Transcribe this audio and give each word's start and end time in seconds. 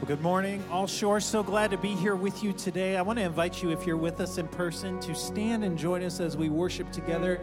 Well, 0.00 0.08
good 0.08 0.22
morning, 0.22 0.64
All 0.70 0.86
Shore. 0.86 1.20
So 1.20 1.42
glad 1.42 1.72
to 1.72 1.76
be 1.76 1.94
here 1.94 2.16
with 2.16 2.42
you 2.42 2.54
today. 2.54 2.96
I 2.96 3.02
want 3.02 3.18
to 3.18 3.22
invite 3.22 3.62
you, 3.62 3.70
if 3.70 3.86
you're 3.86 3.98
with 3.98 4.18
us 4.22 4.38
in 4.38 4.48
person, 4.48 4.98
to 5.00 5.14
stand 5.14 5.62
and 5.62 5.76
join 5.76 6.02
us 6.02 6.20
as 6.20 6.38
we 6.38 6.48
worship 6.48 6.90
together. 6.90 7.38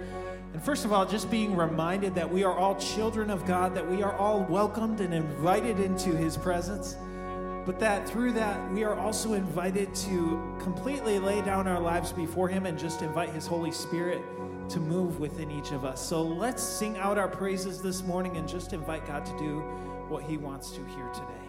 And 0.53 0.63
first 0.63 0.83
of 0.83 0.91
all, 0.91 1.05
just 1.05 1.29
being 1.29 1.55
reminded 1.55 2.15
that 2.15 2.27
we 2.27 2.43
are 2.43 2.57
all 2.57 2.73
children 2.77 3.29
of 3.29 3.45
God, 3.45 3.75
that 3.75 3.87
we 3.87 4.01
are 4.01 4.17
all 4.17 4.41
welcomed 4.49 5.01
and 5.01 5.13
invited 5.13 5.79
into 5.79 6.09
His 6.09 6.35
presence, 6.35 6.97
but 7.63 7.79
that 7.79 8.09
through 8.09 8.31
that, 8.31 8.71
we 8.71 8.83
are 8.83 8.95
also 8.95 9.33
invited 9.33 9.93
to 9.93 10.57
completely 10.59 11.19
lay 11.19 11.43
down 11.43 11.67
our 11.67 11.79
lives 11.79 12.11
before 12.11 12.49
Him 12.49 12.65
and 12.65 12.75
just 12.75 13.03
invite 13.03 13.29
His 13.29 13.45
Holy 13.45 13.71
Spirit 13.71 14.23
to 14.69 14.79
move 14.79 15.19
within 15.19 15.51
each 15.51 15.73
of 15.73 15.85
us. 15.85 16.03
So 16.03 16.23
let's 16.23 16.63
sing 16.63 16.97
out 16.97 17.19
our 17.19 17.29
praises 17.29 17.83
this 17.83 18.01
morning 18.01 18.35
and 18.35 18.47
just 18.47 18.73
invite 18.73 19.05
God 19.05 19.27
to 19.27 19.37
do 19.37 19.59
what 20.09 20.23
He 20.23 20.37
wants 20.37 20.71
to 20.71 20.83
here 20.85 21.07
today. 21.13 21.46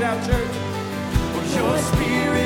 It 0.00 0.04
out, 0.04 0.24
church. 0.24 0.56
For 1.34 1.58
your 1.58 1.76
spirit 1.76 2.39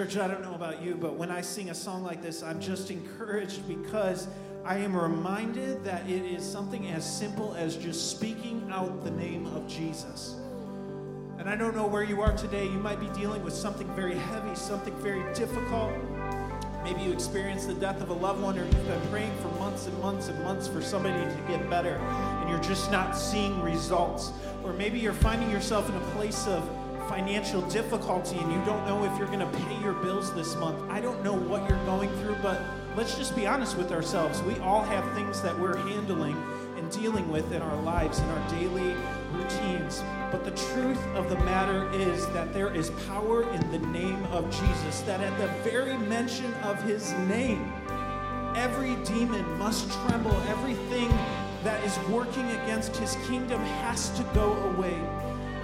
Church, 0.00 0.16
I 0.16 0.28
don't 0.28 0.40
know 0.40 0.54
about 0.54 0.80
you, 0.80 0.94
but 0.94 1.16
when 1.16 1.30
I 1.30 1.42
sing 1.42 1.68
a 1.68 1.74
song 1.74 2.02
like 2.02 2.22
this, 2.22 2.42
I'm 2.42 2.58
just 2.58 2.90
encouraged 2.90 3.68
because 3.68 4.28
I 4.64 4.78
am 4.78 4.96
reminded 4.96 5.84
that 5.84 6.08
it 6.08 6.24
is 6.24 6.42
something 6.42 6.86
as 6.90 7.04
simple 7.04 7.54
as 7.54 7.76
just 7.76 8.10
speaking 8.10 8.66
out 8.72 9.04
the 9.04 9.10
name 9.10 9.44
of 9.48 9.68
Jesus. 9.68 10.36
And 11.38 11.50
I 11.50 11.54
don't 11.54 11.76
know 11.76 11.86
where 11.86 12.02
you 12.02 12.22
are 12.22 12.34
today. 12.34 12.64
You 12.64 12.78
might 12.78 12.98
be 12.98 13.08
dealing 13.08 13.44
with 13.44 13.52
something 13.52 13.86
very 13.88 14.14
heavy, 14.14 14.54
something 14.54 14.96
very 15.02 15.22
difficult. 15.34 15.92
Maybe 16.82 17.02
you 17.02 17.12
experienced 17.12 17.68
the 17.68 17.74
death 17.74 18.00
of 18.00 18.08
a 18.08 18.14
loved 18.14 18.40
one, 18.40 18.58
or 18.58 18.64
you've 18.64 18.86
been 18.86 19.08
praying 19.10 19.36
for 19.42 19.48
months 19.58 19.86
and 19.86 19.98
months 19.98 20.28
and 20.28 20.42
months 20.42 20.66
for 20.66 20.80
somebody 20.80 21.22
to 21.22 21.42
get 21.46 21.68
better, 21.68 21.96
and 21.96 22.48
you're 22.48 22.58
just 22.60 22.90
not 22.90 23.18
seeing 23.18 23.60
results. 23.60 24.32
Or 24.64 24.72
maybe 24.72 24.98
you're 24.98 25.12
finding 25.12 25.50
yourself 25.50 25.90
in 25.90 25.94
a 25.94 26.10
place 26.16 26.46
of 26.46 26.66
financial 27.10 27.60
difficulty 27.62 28.38
and 28.38 28.52
you 28.52 28.64
don't 28.64 28.86
know 28.86 29.02
if 29.04 29.18
you're 29.18 29.26
going 29.26 29.40
to 29.40 29.58
pay 29.58 29.80
your 29.80 29.94
bills 29.94 30.32
this 30.32 30.54
month. 30.54 30.80
I 30.88 31.00
don't 31.00 31.24
know 31.24 31.32
what 31.32 31.68
you're 31.68 31.84
going 31.84 32.08
through, 32.20 32.36
but 32.40 32.62
let's 32.94 33.18
just 33.18 33.34
be 33.34 33.48
honest 33.48 33.76
with 33.76 33.90
ourselves. 33.90 34.40
We 34.42 34.56
all 34.60 34.82
have 34.84 35.12
things 35.12 35.42
that 35.42 35.58
we're 35.58 35.76
handling 35.76 36.36
and 36.76 36.88
dealing 36.92 37.28
with 37.28 37.52
in 37.52 37.62
our 37.62 37.82
lives, 37.82 38.20
in 38.20 38.26
our 38.26 38.50
daily 38.50 38.94
routines. 39.32 40.04
But 40.30 40.44
the 40.44 40.52
truth 40.52 41.04
of 41.16 41.28
the 41.28 41.34
matter 41.38 41.90
is 41.90 42.28
that 42.28 42.54
there 42.54 42.72
is 42.72 42.90
power 43.08 43.42
in 43.54 43.70
the 43.72 43.80
name 43.88 44.22
of 44.26 44.48
Jesus, 44.48 45.00
that 45.00 45.20
at 45.20 45.36
the 45.36 45.48
very 45.68 45.98
mention 45.98 46.54
of 46.62 46.80
his 46.84 47.10
name, 47.26 47.72
every 48.54 48.94
demon 49.04 49.58
must 49.58 49.90
tremble, 50.06 50.36
everything 50.48 51.08
that 51.64 51.82
is 51.82 51.98
working 52.08 52.48
against 52.62 52.96
his 52.98 53.16
kingdom 53.26 53.60
has 53.82 54.10
to 54.10 54.22
go 54.32 54.52
away. 54.76 54.96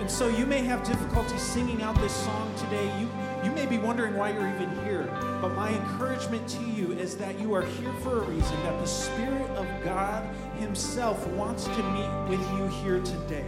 And 0.01 0.11
so 0.11 0.29
you 0.29 0.47
may 0.47 0.61
have 0.61 0.85
difficulty 0.85 1.39
singing 1.39 1.83
out 1.83 1.99
this 2.01 2.13
song 2.13 2.55
today. 2.57 2.93
You, 3.01 3.09
you 3.43 3.51
may 3.53 3.67
be 3.67 3.79
wondering 3.79 4.15
why 4.15 4.33
you're 4.33 4.49
even 4.49 4.71
here. 4.85 5.09
But 5.41 5.55
my 5.55 5.71
encouragement 5.71 6.47
to 6.49 6.63
you 6.65 6.93
is 6.93 7.17
that 7.17 7.41
you 7.41 7.55
are 7.55 7.63
here 7.63 7.93
for 8.03 8.23
a 8.23 8.25
reason, 8.27 8.63
that 8.63 8.79
the 8.81 8.87
Spirit 8.87 9.51
of 9.53 9.67
God 9.83 10.23
Himself 10.59 11.27
wants 11.29 11.65
to 11.65 11.83
meet 11.93 12.29
with 12.29 12.41
you 12.53 12.67
here 12.83 13.01
today. 13.01 13.47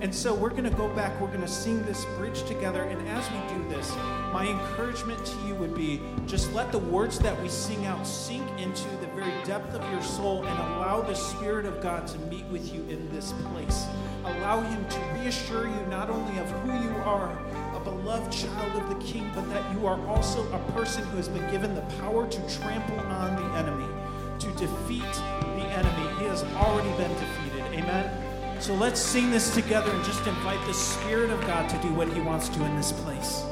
And 0.00 0.14
so 0.14 0.32
we're 0.32 0.50
going 0.50 0.64
to 0.64 0.70
go 0.70 0.88
back, 0.94 1.18
we're 1.20 1.28
going 1.28 1.42
to 1.42 1.48
sing 1.48 1.82
this 1.84 2.06
bridge 2.16 2.42
together. 2.44 2.84
And 2.84 3.06
as 3.08 3.30
we 3.30 3.54
do 3.54 3.68
this, 3.68 3.94
my 4.32 4.46
encouragement 4.48 5.24
to 5.26 5.46
you 5.46 5.54
would 5.56 5.74
be 5.74 6.00
just 6.26 6.50
let 6.54 6.72
the 6.72 6.78
words 6.78 7.18
that 7.18 7.40
we 7.42 7.50
sing 7.50 7.84
out 7.84 8.06
sink 8.06 8.48
into 8.58 8.88
the 9.00 9.06
very 9.08 9.32
depth 9.44 9.74
of 9.74 9.92
your 9.92 10.02
soul 10.02 10.44
and 10.44 10.58
allow 10.58 11.02
the 11.02 11.14
Spirit 11.14 11.66
of 11.66 11.82
God 11.82 12.06
to 12.06 12.18
meet 12.20 12.46
with 12.46 12.72
you 12.72 12.80
in 12.88 13.12
this 13.12 13.32
place. 13.52 13.84
Allow 14.38 14.60
Him 14.62 14.84
to 14.88 14.98
reassure 15.20 15.66
you 15.66 15.86
not 15.86 16.10
only 16.10 16.38
of 16.38 16.50
who 16.62 16.72
you 16.72 16.94
are, 17.02 17.30
a 17.74 17.80
beloved 17.80 18.32
child 18.32 18.82
of 18.82 18.88
the 18.88 19.04
King, 19.04 19.30
but 19.34 19.48
that 19.50 19.72
you 19.74 19.86
are 19.86 20.04
also 20.06 20.50
a 20.52 20.58
person 20.72 21.04
who 21.04 21.16
has 21.16 21.28
been 21.28 21.48
given 21.50 21.74
the 21.74 21.82
power 21.98 22.26
to 22.28 22.58
trample 22.58 22.98
on 22.98 23.36
the 23.36 23.58
enemy, 23.58 23.86
to 24.38 24.46
defeat 24.52 25.12
the 25.56 25.66
enemy. 25.66 26.18
He 26.18 26.24
has 26.26 26.42
already 26.54 26.90
been 26.96 27.12
defeated. 27.12 27.64
Amen. 27.72 28.60
So 28.60 28.74
let's 28.74 29.00
sing 29.00 29.30
this 29.30 29.54
together 29.54 29.90
and 29.90 30.04
just 30.04 30.26
invite 30.26 30.64
the 30.66 30.74
Spirit 30.74 31.30
of 31.30 31.40
God 31.42 31.68
to 31.70 31.78
do 31.78 31.94
what 31.94 32.12
He 32.12 32.20
wants 32.20 32.48
to 32.50 32.64
in 32.64 32.76
this 32.76 32.92
place. 32.92 33.44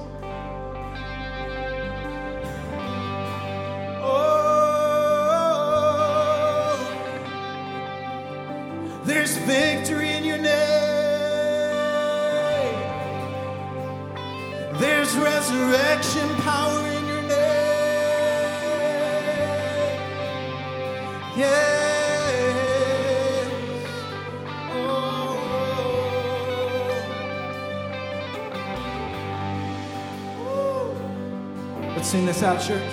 Sing 32.08 32.24
this 32.24 32.42
out, 32.42 32.58
church. 32.58 32.90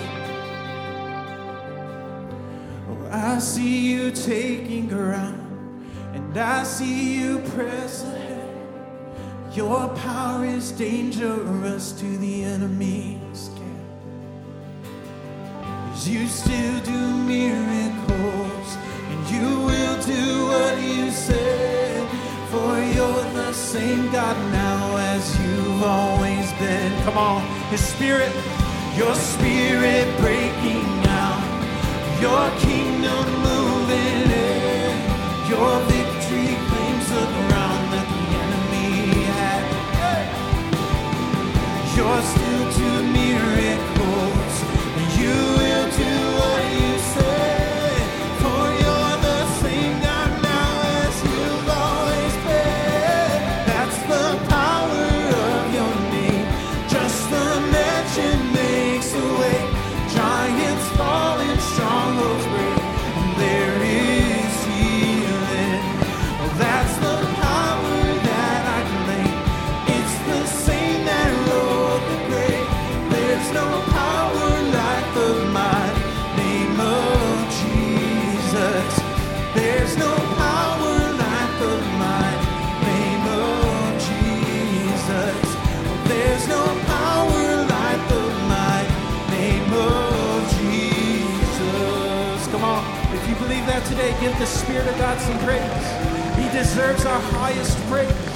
Oh, 2.86 3.08
I 3.10 3.38
see 3.38 3.90
you 3.90 4.10
taking 4.10 4.88
ground, 4.88 5.86
and 6.12 6.36
I 6.36 6.64
see 6.64 7.20
you 7.20 7.38
press 7.54 8.04
ahead. 8.04 9.56
Your 9.56 9.88
power 9.88 10.44
is 10.44 10.70
dangerous 10.72 11.92
to 11.92 12.18
the 12.18 12.44
enemy's 12.44 13.48
camp. 13.56 13.86
you 16.04 16.26
still 16.26 16.80
do 16.80 17.00
miracles, 17.24 18.68
and 19.10 19.30
you 19.30 19.48
will 19.64 19.98
do 20.02 20.46
what 20.50 20.76
you 20.82 21.10
said. 21.10 22.06
For 22.50 22.78
you're 22.94 23.32
the 23.32 23.54
same 23.54 24.12
God 24.12 24.36
now 24.52 24.96
as 24.98 25.40
you've 25.40 25.82
always 25.82 26.52
been. 26.60 26.92
Come 27.04 27.16
on, 27.16 27.40
His 27.70 27.80
Spirit, 27.80 28.30
your 28.96 29.14
Spirit 29.14 30.06
breaking 30.18 30.88
out, 31.06 31.42
your 32.18 32.48
kingdom 32.60 33.26
moving 33.42 34.30
in, 34.32 35.50
your 35.50 35.95
give 94.20 94.38
the 94.38 94.46
Spirit 94.46 94.86
of 94.86 94.96
God 94.98 95.20
some 95.20 95.38
praise. 95.40 96.36
He 96.36 96.50
deserves 96.56 97.04
our 97.04 97.20
highest 97.20 97.76
praise. 97.88 98.35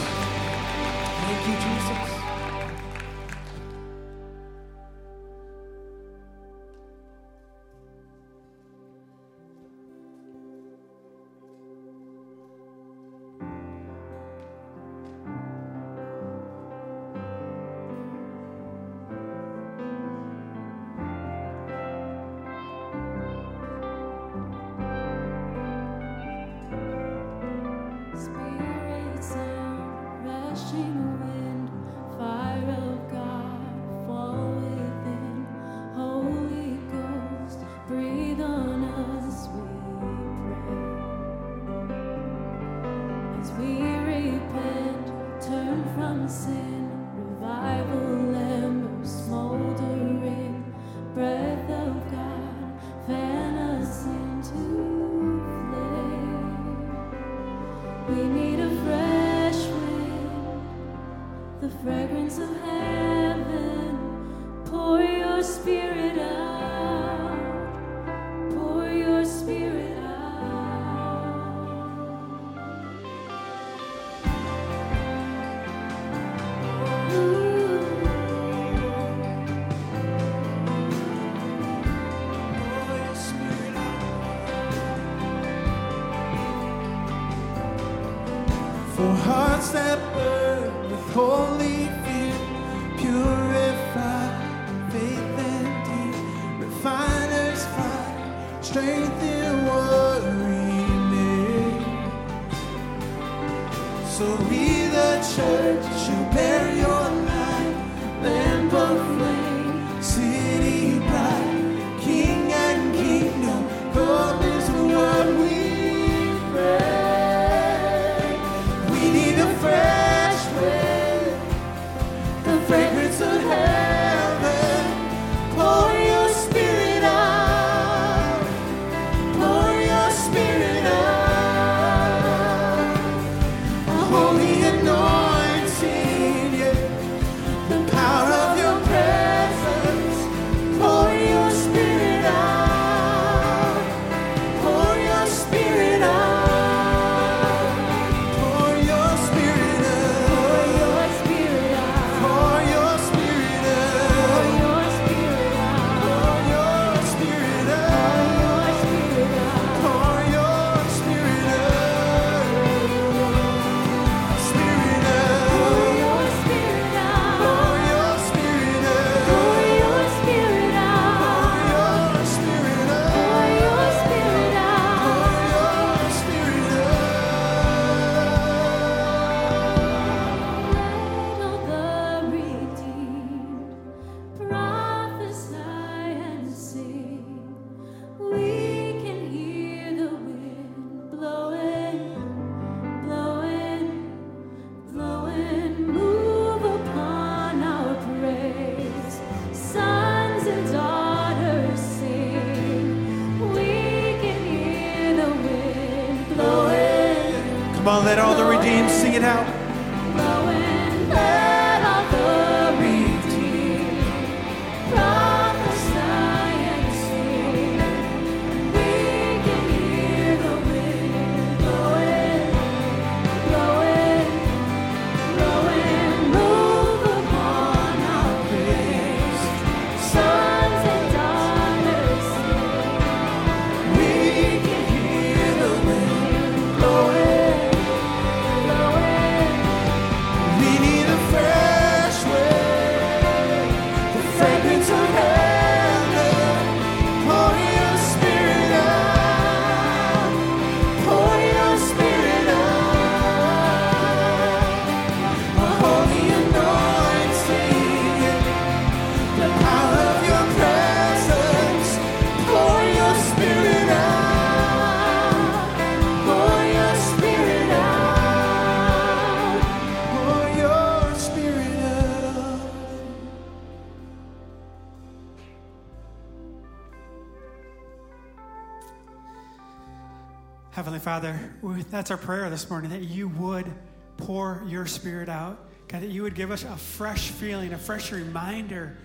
That's 282.00 282.10
our 282.10 282.16
prayer 282.16 282.48
this 282.48 282.70
morning 282.70 282.90
that 282.90 283.02
you 283.02 283.28
would 283.28 283.70
pour 284.16 284.62
your 284.66 284.86
spirit 284.86 285.28
out. 285.28 285.68
God, 285.86 286.00
that 286.00 286.08
you 286.08 286.22
would 286.22 286.34
give 286.34 286.50
us 286.50 286.64
a 286.64 286.74
fresh 286.74 287.28
feeling, 287.28 287.74
a 287.74 287.78
fresh 287.78 288.10
reminder 288.10 288.96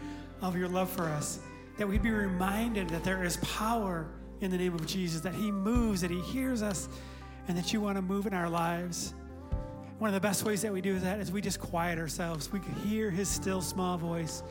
of 0.41 0.55
your 0.55 0.69
love 0.69 0.89
for 0.89 1.03
us. 1.03 1.39
That 1.77 1.89
we'd 1.89 2.03
be 2.03 2.11
reminded 2.11 2.87
that 2.91 3.03
there 3.03 3.25
is 3.25 3.35
power 3.35 4.07
in 4.39 4.49
the 4.49 4.57
name 4.57 4.73
of 4.73 4.87
Jesus, 4.87 5.19
that 5.19 5.35
he 5.35 5.51
moves, 5.51 5.99
that 5.99 6.09
he 6.09 6.21
hears 6.21 6.63
us, 6.63 6.87
and 7.49 7.57
that 7.57 7.73
you 7.73 7.81
want 7.81 7.97
to 7.97 8.01
move 8.01 8.27
in 8.27 8.33
our 8.33 8.49
lives. 8.49 9.13
One 9.99 10.07
of 10.07 10.13
the 10.13 10.25
best 10.25 10.45
ways 10.45 10.61
that 10.61 10.71
we 10.71 10.79
do 10.79 10.97
that 10.97 11.19
is 11.19 11.33
we 11.33 11.41
just 11.41 11.59
quiet 11.59 11.99
ourselves. 11.99 12.49
We 12.49 12.61
can 12.61 12.75
hear 12.75 13.11
his 13.11 13.27
still 13.27 13.61
small 13.61 13.97
voice. 13.97 14.41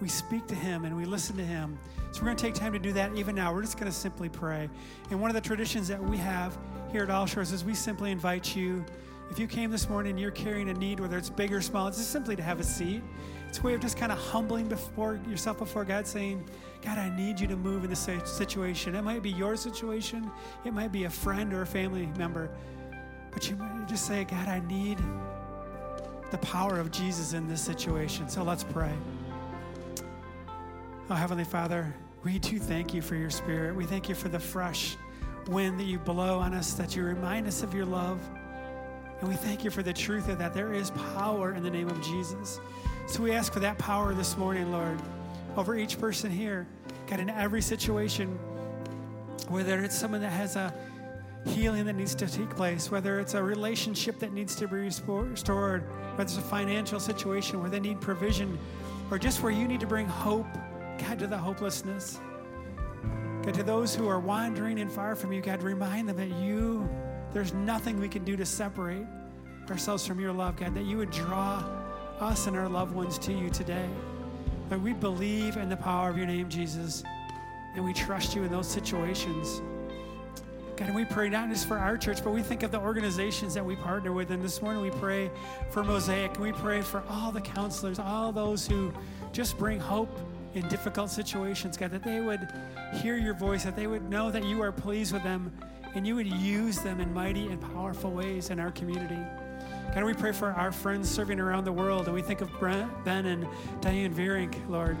We 0.00 0.08
speak 0.08 0.46
to 0.48 0.54
him 0.54 0.84
and 0.84 0.96
we 0.96 1.04
listen 1.04 1.36
to 1.36 1.44
him. 1.44 1.78
So 2.10 2.20
we're 2.20 2.26
going 2.26 2.36
to 2.36 2.42
take 2.44 2.54
time 2.54 2.72
to 2.72 2.78
do 2.78 2.92
that 2.92 3.14
even 3.14 3.34
now. 3.34 3.52
We're 3.54 3.62
just 3.62 3.78
going 3.78 3.90
to 3.90 3.96
simply 3.96 4.28
pray. 4.28 4.68
And 5.10 5.20
one 5.20 5.30
of 5.30 5.34
the 5.34 5.40
traditions 5.40 5.88
that 5.88 6.02
we 6.02 6.16
have 6.18 6.56
here 6.90 7.02
at 7.02 7.10
All 7.10 7.26
Shores 7.26 7.52
is 7.52 7.64
we 7.64 7.74
simply 7.74 8.10
invite 8.10 8.54
you. 8.54 8.84
If 9.30 9.38
you 9.38 9.46
came 9.46 9.70
this 9.70 9.88
morning 9.88 10.10
and 10.10 10.20
you're 10.20 10.30
carrying 10.30 10.68
a 10.68 10.74
need, 10.74 11.00
whether 11.00 11.16
it's 11.16 11.30
big 11.30 11.52
or 11.52 11.62
small, 11.62 11.88
it's 11.88 11.96
just 11.96 12.10
simply 12.10 12.36
to 12.36 12.42
have 12.42 12.60
a 12.60 12.64
seat. 12.64 13.02
It's 13.48 13.58
a 13.60 13.62
way 13.62 13.74
of 13.74 13.80
just 13.80 13.96
kind 13.96 14.12
of 14.12 14.18
humbling 14.18 14.68
before 14.68 15.20
yourself 15.28 15.58
before 15.58 15.84
God, 15.84 16.06
saying, 16.06 16.44
God, 16.82 16.98
I 16.98 17.14
need 17.16 17.38
you 17.38 17.46
to 17.46 17.56
move 17.56 17.84
in 17.84 17.90
this 17.90 18.08
situation. 18.24 18.94
It 18.94 19.02
might 19.02 19.22
be 19.22 19.30
your 19.30 19.56
situation, 19.56 20.30
it 20.64 20.74
might 20.74 20.92
be 20.92 21.04
a 21.04 21.10
friend 21.10 21.52
or 21.54 21.62
a 21.62 21.66
family 21.66 22.06
member. 22.18 22.50
But 23.30 23.48
you 23.48 23.56
might 23.56 23.88
just 23.88 24.06
say, 24.06 24.24
God, 24.24 24.48
I 24.48 24.60
need 24.68 24.98
the 26.30 26.38
power 26.38 26.78
of 26.78 26.90
Jesus 26.90 27.34
in 27.34 27.48
this 27.48 27.60
situation. 27.60 28.28
So 28.28 28.42
let's 28.42 28.64
pray. 28.64 28.92
Oh, 31.12 31.14
Heavenly 31.14 31.44
Father, 31.44 31.94
we 32.24 32.38
do 32.38 32.58
thank 32.58 32.94
you 32.94 33.02
for 33.02 33.16
your 33.16 33.28
spirit. 33.28 33.76
We 33.76 33.84
thank 33.84 34.08
you 34.08 34.14
for 34.14 34.30
the 34.30 34.38
fresh 34.38 34.96
wind 35.46 35.78
that 35.78 35.84
you 35.84 35.98
blow 35.98 36.38
on 36.38 36.54
us, 36.54 36.72
that 36.72 36.96
you 36.96 37.04
remind 37.04 37.46
us 37.46 37.62
of 37.62 37.74
your 37.74 37.84
love. 37.84 38.18
And 39.20 39.28
we 39.28 39.34
thank 39.34 39.62
you 39.62 39.70
for 39.70 39.82
the 39.82 39.92
truth 39.92 40.30
of 40.30 40.38
that 40.38 40.54
there 40.54 40.72
is 40.72 40.90
power 41.14 41.52
in 41.52 41.62
the 41.62 41.68
name 41.68 41.90
of 41.90 42.00
Jesus. 42.02 42.60
So 43.06 43.22
we 43.22 43.32
ask 43.32 43.52
for 43.52 43.60
that 43.60 43.76
power 43.76 44.14
this 44.14 44.38
morning, 44.38 44.72
Lord, 44.72 44.98
over 45.54 45.76
each 45.76 46.00
person 46.00 46.30
here. 46.30 46.66
God, 47.06 47.20
in 47.20 47.28
every 47.28 47.60
situation, 47.60 48.28
whether 49.48 49.80
it's 49.84 49.94
someone 49.94 50.22
that 50.22 50.30
has 50.30 50.56
a 50.56 50.72
healing 51.44 51.84
that 51.84 51.94
needs 51.94 52.14
to 52.14 52.26
take 52.26 52.48
place, 52.56 52.90
whether 52.90 53.20
it's 53.20 53.34
a 53.34 53.42
relationship 53.42 54.18
that 54.20 54.32
needs 54.32 54.56
to 54.56 54.66
be 54.66 54.76
restored, 54.76 55.82
whether 56.12 56.22
it's 56.22 56.38
a 56.38 56.40
financial 56.40 56.98
situation 56.98 57.60
where 57.60 57.68
they 57.68 57.80
need 57.80 58.00
provision, 58.00 58.58
or 59.10 59.18
just 59.18 59.42
where 59.42 59.52
you 59.52 59.68
need 59.68 59.80
to 59.80 59.86
bring 59.86 60.06
hope, 60.06 60.46
God, 61.02 61.18
to 61.18 61.26
the 61.26 61.38
hopelessness. 61.38 62.20
God, 63.42 63.54
to 63.54 63.62
those 63.62 63.94
who 63.94 64.08
are 64.08 64.20
wandering 64.20 64.78
and 64.78 64.90
far 64.90 65.16
from 65.16 65.32
you, 65.32 65.40
God, 65.40 65.62
remind 65.62 66.08
them 66.08 66.16
that 66.16 66.30
you, 66.40 66.88
there's 67.32 67.52
nothing 67.52 67.98
we 67.98 68.08
can 68.08 68.24
do 68.24 68.36
to 68.36 68.46
separate 68.46 69.06
ourselves 69.68 70.06
from 70.06 70.20
your 70.20 70.32
love, 70.32 70.56
God, 70.56 70.74
that 70.74 70.84
you 70.84 70.98
would 70.98 71.10
draw 71.10 71.64
us 72.20 72.46
and 72.46 72.56
our 72.56 72.68
loved 72.68 72.94
ones 72.94 73.18
to 73.18 73.32
you 73.32 73.50
today. 73.50 73.88
That 74.68 74.80
we 74.80 74.92
believe 74.92 75.56
in 75.56 75.68
the 75.68 75.76
power 75.76 76.08
of 76.08 76.16
your 76.16 76.26
name, 76.26 76.48
Jesus, 76.48 77.02
and 77.74 77.84
we 77.84 77.92
trust 77.92 78.36
you 78.36 78.44
in 78.44 78.50
those 78.50 78.68
situations. 78.68 79.60
God, 80.76 80.86
and 80.86 80.94
we 80.94 81.04
pray 81.04 81.28
not 81.28 81.48
just 81.48 81.66
for 81.66 81.78
our 81.78 81.98
church, 81.98 82.22
but 82.22 82.32
we 82.32 82.42
think 82.42 82.62
of 82.62 82.70
the 82.70 82.80
organizations 82.80 83.54
that 83.54 83.64
we 83.64 83.76
partner 83.76 84.12
with. 84.12 84.30
And 84.30 84.42
this 84.42 84.62
morning 84.62 84.82
we 84.82 84.90
pray 84.90 85.30
for 85.70 85.82
Mosaic. 85.82 86.34
And 86.34 86.44
we 86.44 86.52
pray 86.52 86.80
for 86.80 87.02
all 87.10 87.32
the 87.32 87.40
counselors, 87.40 87.98
all 87.98 88.30
those 88.30 88.66
who 88.66 88.92
just 89.32 89.58
bring 89.58 89.80
hope 89.80 90.16
in 90.54 90.66
difficult 90.68 91.10
situations, 91.10 91.76
God, 91.76 91.90
that 91.90 92.02
they 92.02 92.20
would 92.20 92.48
hear 92.94 93.16
your 93.16 93.34
voice, 93.34 93.64
that 93.64 93.76
they 93.76 93.86
would 93.86 94.08
know 94.08 94.30
that 94.30 94.44
you 94.44 94.62
are 94.62 94.72
pleased 94.72 95.12
with 95.12 95.22
them, 95.22 95.52
and 95.94 96.06
you 96.06 96.14
would 96.14 96.26
use 96.26 96.78
them 96.78 97.00
in 97.00 97.12
mighty 97.12 97.48
and 97.48 97.60
powerful 97.60 98.10
ways 98.10 98.50
in 98.50 98.58
our 98.58 98.70
community. 98.70 99.18
God, 99.94 100.04
we 100.04 100.14
pray 100.14 100.32
for 100.32 100.52
our 100.52 100.72
friends 100.72 101.10
serving 101.10 101.40
around 101.40 101.64
the 101.64 101.72
world, 101.72 102.06
and 102.06 102.14
we 102.14 102.22
think 102.22 102.40
of 102.40 102.50
Brent, 102.58 102.90
Ben 103.04 103.26
and 103.26 103.46
Diane 103.80 104.14
Vierink, 104.14 104.56
Lord 104.68 104.96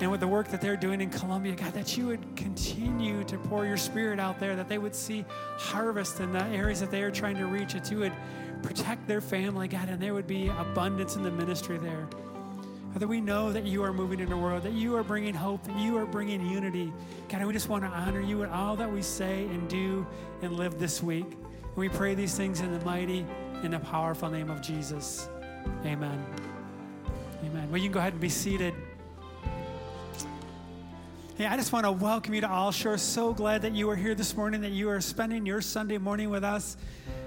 and 0.00 0.10
with 0.10 0.20
the 0.20 0.28
work 0.28 0.48
that 0.48 0.60
they're 0.60 0.76
doing 0.76 1.00
in 1.00 1.10
Colombia, 1.10 1.54
God, 1.54 1.72
that 1.74 1.96
you 1.96 2.06
would 2.06 2.36
continue 2.36 3.22
to 3.24 3.36
pour 3.36 3.66
your 3.66 3.76
spirit 3.76 4.18
out 4.18 4.40
there, 4.40 4.56
that 4.56 4.68
they 4.68 4.78
would 4.78 4.94
see 4.94 5.24
harvest 5.58 6.20
in 6.20 6.32
the 6.32 6.42
areas 6.46 6.80
that 6.80 6.90
they 6.90 7.02
are 7.02 7.10
trying 7.10 7.36
to 7.36 7.46
reach, 7.46 7.74
that 7.74 7.90
you 7.90 7.98
would 7.98 8.12
protect 8.62 9.06
their 9.06 9.20
family, 9.20 9.68
God, 9.68 9.88
and 9.88 10.00
there 10.00 10.14
would 10.14 10.26
be 10.26 10.48
abundance 10.48 11.16
in 11.16 11.22
the 11.22 11.30
ministry 11.30 11.76
there. 11.78 12.08
Father, 12.92 13.06
we 13.06 13.20
know 13.20 13.52
that 13.52 13.64
you 13.64 13.84
are 13.84 13.92
moving 13.92 14.18
in 14.18 14.28
the 14.28 14.36
world, 14.36 14.64
that 14.64 14.72
you 14.72 14.96
are 14.96 15.04
bringing 15.04 15.32
hope, 15.32 15.62
that 15.64 15.78
you 15.78 15.96
are 15.96 16.06
bringing 16.06 16.44
unity. 16.44 16.92
God, 17.28 17.44
we 17.44 17.52
just 17.52 17.68
want 17.68 17.84
to 17.84 17.88
honor 17.88 18.20
you 18.20 18.42
in 18.42 18.50
all 18.50 18.74
that 18.76 18.90
we 18.90 19.00
say 19.00 19.44
and 19.44 19.68
do 19.68 20.04
and 20.42 20.56
live 20.56 20.76
this 20.78 21.00
week. 21.00 21.26
And 21.30 21.76
we 21.76 21.88
pray 21.88 22.16
these 22.16 22.36
things 22.36 22.60
in 22.60 22.76
the 22.76 22.84
mighty 22.84 23.24
and 23.62 23.72
the 23.72 23.78
powerful 23.78 24.28
name 24.28 24.50
of 24.50 24.60
Jesus. 24.60 25.28
Amen. 25.84 26.24
Amen. 27.44 27.70
Well, 27.70 27.78
you 27.78 27.84
can 27.84 27.92
go 27.92 28.00
ahead 28.00 28.14
and 28.14 28.20
be 28.20 28.28
seated. 28.28 28.74
Hey, 31.36 31.46
I 31.46 31.56
just 31.56 31.72
want 31.72 31.86
to 31.86 31.92
welcome 31.92 32.34
you 32.34 32.40
to 32.40 32.50
All 32.50 32.72
Shore. 32.72 32.98
So 32.98 33.32
glad 33.32 33.62
that 33.62 33.72
you 33.72 33.88
are 33.90 33.96
here 33.96 34.16
this 34.16 34.36
morning, 34.36 34.62
that 34.62 34.72
you 34.72 34.90
are 34.90 35.00
spending 35.00 35.46
your 35.46 35.60
Sunday 35.60 35.96
morning 35.98 36.28
with 36.28 36.42
us. 36.42 36.76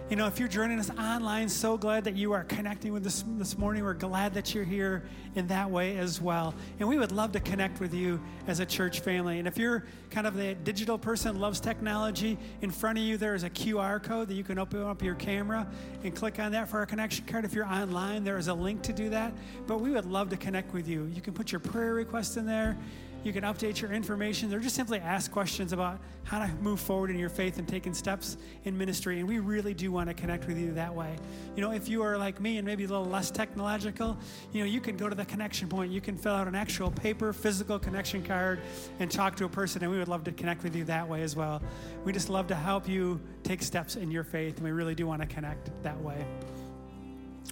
You 0.09 0.17
know, 0.17 0.27
if 0.27 0.37
you're 0.37 0.49
joining 0.49 0.79
us 0.79 0.89
online, 0.91 1.47
so 1.47 1.77
glad 1.77 2.03
that 2.03 2.15
you 2.15 2.33
are 2.33 2.43
connecting 2.43 2.91
with 2.91 3.07
us 3.07 3.23
this 3.37 3.57
morning. 3.57 3.85
We're 3.85 3.93
glad 3.93 4.33
that 4.33 4.53
you're 4.53 4.65
here 4.65 5.03
in 5.35 5.47
that 5.47 5.71
way 5.71 5.97
as 5.97 6.21
well. 6.21 6.53
And 6.79 6.89
we 6.89 6.97
would 6.97 7.13
love 7.13 7.31
to 7.31 7.39
connect 7.39 7.79
with 7.79 7.93
you 7.93 8.21
as 8.45 8.59
a 8.59 8.65
church 8.65 8.99
family. 8.99 9.39
And 9.39 9.47
if 9.47 9.57
you're 9.57 9.85
kind 10.11 10.27
of 10.27 10.35
the 10.35 10.55
digital 10.55 10.97
person, 10.97 11.39
loves 11.39 11.61
technology, 11.61 12.37
in 12.61 12.69
front 12.69 12.97
of 12.97 13.05
you 13.05 13.15
there 13.15 13.33
is 13.33 13.43
a 13.43 13.49
QR 13.49 14.03
code 14.03 14.27
that 14.27 14.33
you 14.33 14.43
can 14.43 14.59
open 14.59 14.83
up 14.83 15.01
your 15.01 15.15
camera 15.15 15.65
and 16.03 16.13
click 16.13 16.37
on 16.37 16.51
that 16.51 16.67
for 16.67 16.79
our 16.79 16.85
connection 16.85 17.25
card. 17.25 17.45
If 17.45 17.53
you're 17.53 17.65
online, 17.65 18.25
there 18.25 18.37
is 18.37 18.49
a 18.49 18.53
link 18.53 18.81
to 18.83 18.93
do 18.93 19.09
that. 19.09 19.33
But 19.67 19.79
we 19.79 19.91
would 19.91 20.05
love 20.05 20.29
to 20.31 20.37
connect 20.37 20.73
with 20.73 20.87
you. 20.87 21.09
You 21.13 21.21
can 21.21 21.33
put 21.33 21.53
your 21.53 21.59
prayer 21.59 21.93
request 21.93 22.35
in 22.35 22.45
there. 22.45 22.77
You 23.23 23.31
can 23.31 23.43
update 23.43 23.79
your 23.79 23.91
information 23.91 24.53
or 24.53 24.59
just 24.59 24.75
simply 24.75 24.99
ask 24.99 25.31
questions 25.31 25.71
about 25.71 25.99
how 26.23 26.45
to 26.45 26.53
move 26.55 26.79
forward 26.79 27.09
in 27.09 27.17
your 27.17 27.29
faith 27.29 27.57
and 27.57 27.67
taking 27.67 27.93
steps 27.93 28.37
in 28.65 28.77
ministry. 28.77 29.19
And 29.19 29.27
we 29.27 29.39
really 29.39 29.73
do 29.73 29.91
want 29.91 30.09
to 30.09 30.13
connect 30.13 30.45
with 30.45 30.57
you 30.57 30.73
that 30.73 30.93
way. 30.93 31.15
You 31.55 31.61
know, 31.61 31.71
if 31.71 31.87
you 31.87 32.01
are 32.03 32.17
like 32.17 32.41
me 32.41 32.57
and 32.57 32.65
maybe 32.65 32.83
a 32.83 32.87
little 32.87 33.05
less 33.05 33.31
technological, 33.31 34.17
you 34.51 34.59
know, 34.59 34.69
you 34.69 34.81
can 34.81 34.97
go 34.97 35.07
to 35.07 35.15
the 35.15 35.25
connection 35.25 35.69
point. 35.69 35.91
You 35.91 36.01
can 36.01 36.17
fill 36.17 36.33
out 36.33 36.47
an 36.47 36.55
actual 36.55 36.91
paper, 36.91 37.31
physical 37.31 37.79
connection 37.79 38.23
card 38.23 38.59
and 38.99 39.09
talk 39.09 39.37
to 39.37 39.45
a 39.45 39.49
person. 39.49 39.83
And 39.83 39.91
we 39.91 39.99
would 39.99 40.09
love 40.09 40.25
to 40.25 40.31
connect 40.33 40.63
with 40.63 40.75
you 40.75 40.83
that 40.85 41.07
way 41.07 41.23
as 41.23 41.35
well. 41.35 41.61
We 42.03 42.11
just 42.11 42.29
love 42.29 42.47
to 42.47 42.55
help 42.55 42.89
you 42.89 43.21
take 43.43 43.63
steps 43.63 43.95
in 43.95 44.11
your 44.11 44.25
faith. 44.25 44.57
And 44.57 44.65
we 44.65 44.71
really 44.71 44.95
do 44.95 45.07
want 45.07 45.21
to 45.21 45.27
connect 45.27 45.71
that 45.83 45.99
way. 46.01 46.25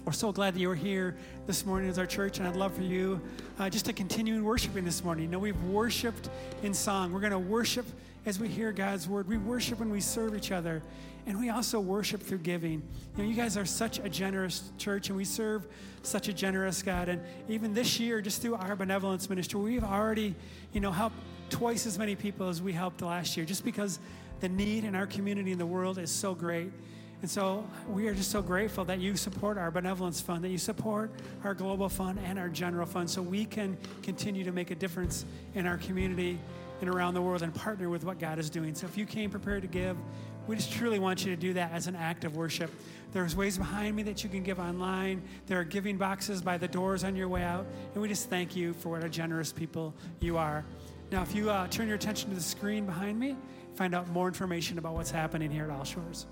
We're 0.04 0.10
so 0.10 0.32
glad 0.32 0.54
that 0.54 0.60
you're 0.60 0.74
here 0.74 1.14
this 1.46 1.64
morning 1.64 1.88
as 1.88 1.96
our 1.96 2.06
church, 2.06 2.40
and 2.40 2.48
I'd 2.48 2.56
love 2.56 2.74
for 2.74 2.82
you 2.82 3.20
uh, 3.60 3.70
just 3.70 3.84
to 3.84 3.92
continue 3.92 4.34
in 4.34 4.42
worshiping 4.42 4.84
this 4.84 5.04
morning. 5.04 5.26
You 5.26 5.30
know, 5.30 5.38
we've 5.38 5.62
worshiped 5.62 6.28
in 6.64 6.74
song. 6.74 7.12
We're 7.12 7.20
going 7.20 7.30
to 7.30 7.38
worship 7.38 7.86
as 8.26 8.40
we 8.40 8.48
hear 8.48 8.72
God's 8.72 9.08
word. 9.08 9.28
We 9.28 9.36
worship 9.36 9.78
when 9.78 9.90
we 9.90 10.00
serve 10.00 10.34
each 10.34 10.50
other, 10.50 10.82
and 11.26 11.38
we 11.38 11.50
also 11.50 11.78
worship 11.78 12.20
through 12.20 12.38
giving. 12.38 12.82
You 13.16 13.22
know, 13.22 13.28
you 13.28 13.36
guys 13.36 13.56
are 13.56 13.64
such 13.64 14.00
a 14.00 14.08
generous 14.08 14.72
church, 14.76 15.08
and 15.08 15.16
we 15.16 15.24
serve 15.24 15.68
such 16.02 16.26
a 16.26 16.32
generous 16.32 16.82
God. 16.82 17.08
And 17.08 17.22
even 17.48 17.72
this 17.72 18.00
year, 18.00 18.20
just 18.20 18.42
through 18.42 18.56
our 18.56 18.74
benevolence 18.74 19.30
ministry, 19.30 19.60
we've 19.60 19.84
already, 19.84 20.34
you 20.72 20.80
know, 20.80 20.90
helped 20.90 21.16
twice 21.48 21.86
as 21.86 21.96
many 21.96 22.16
people 22.16 22.48
as 22.48 22.60
we 22.60 22.72
helped 22.72 23.02
last 23.02 23.36
year, 23.36 23.46
just 23.46 23.64
because 23.64 24.00
the 24.40 24.48
need 24.48 24.82
in 24.82 24.96
our 24.96 25.06
community 25.06 25.52
in 25.52 25.58
the 25.58 25.66
world 25.66 25.96
is 25.96 26.10
so 26.10 26.34
great. 26.34 26.72
And 27.22 27.30
so 27.30 27.64
we 27.88 28.08
are 28.08 28.14
just 28.14 28.32
so 28.32 28.42
grateful 28.42 28.84
that 28.86 28.98
you 28.98 29.16
support 29.16 29.56
our 29.56 29.70
benevolence 29.70 30.20
fund, 30.20 30.42
that 30.42 30.48
you 30.48 30.58
support 30.58 31.12
our 31.44 31.54
global 31.54 31.88
fund 31.88 32.18
and 32.24 32.36
our 32.36 32.48
general 32.48 32.84
fund 32.84 33.08
so 33.08 33.22
we 33.22 33.44
can 33.44 33.78
continue 34.02 34.42
to 34.42 34.50
make 34.50 34.72
a 34.72 34.74
difference 34.74 35.24
in 35.54 35.64
our 35.66 35.78
community 35.78 36.40
and 36.80 36.90
around 36.90 37.14
the 37.14 37.22
world 37.22 37.42
and 37.42 37.54
partner 37.54 37.88
with 37.88 38.04
what 38.04 38.18
God 38.18 38.40
is 38.40 38.50
doing. 38.50 38.74
So 38.74 38.86
if 38.86 38.98
you 38.98 39.06
came 39.06 39.30
prepared 39.30 39.62
to 39.62 39.68
give, 39.68 39.96
we 40.48 40.56
just 40.56 40.72
truly 40.72 40.98
want 40.98 41.24
you 41.24 41.30
to 41.30 41.40
do 41.40 41.52
that 41.52 41.70
as 41.70 41.86
an 41.86 41.94
act 41.94 42.24
of 42.24 42.36
worship. 42.36 42.72
There's 43.12 43.36
ways 43.36 43.56
behind 43.56 43.94
me 43.94 44.02
that 44.02 44.24
you 44.24 44.28
can 44.28 44.42
give 44.42 44.58
online. 44.58 45.22
There 45.46 45.60
are 45.60 45.64
giving 45.64 45.96
boxes 45.96 46.42
by 46.42 46.58
the 46.58 46.66
doors 46.66 47.04
on 47.04 47.14
your 47.14 47.28
way 47.28 47.44
out. 47.44 47.66
And 47.92 48.02
we 48.02 48.08
just 48.08 48.30
thank 48.30 48.56
you 48.56 48.72
for 48.72 48.88
what 48.88 49.04
a 49.04 49.08
generous 49.08 49.52
people 49.52 49.94
you 50.18 50.38
are. 50.38 50.64
Now, 51.12 51.22
if 51.22 51.36
you 51.36 51.50
uh, 51.50 51.68
turn 51.68 51.86
your 51.86 51.96
attention 51.96 52.30
to 52.30 52.34
the 52.34 52.42
screen 52.42 52.84
behind 52.84 53.20
me, 53.20 53.36
find 53.76 53.94
out 53.94 54.08
more 54.08 54.26
information 54.26 54.78
about 54.78 54.94
what's 54.94 55.12
happening 55.12 55.52
here 55.52 55.64
at 55.64 55.70
All 55.70 55.84
Shores. 55.84 56.26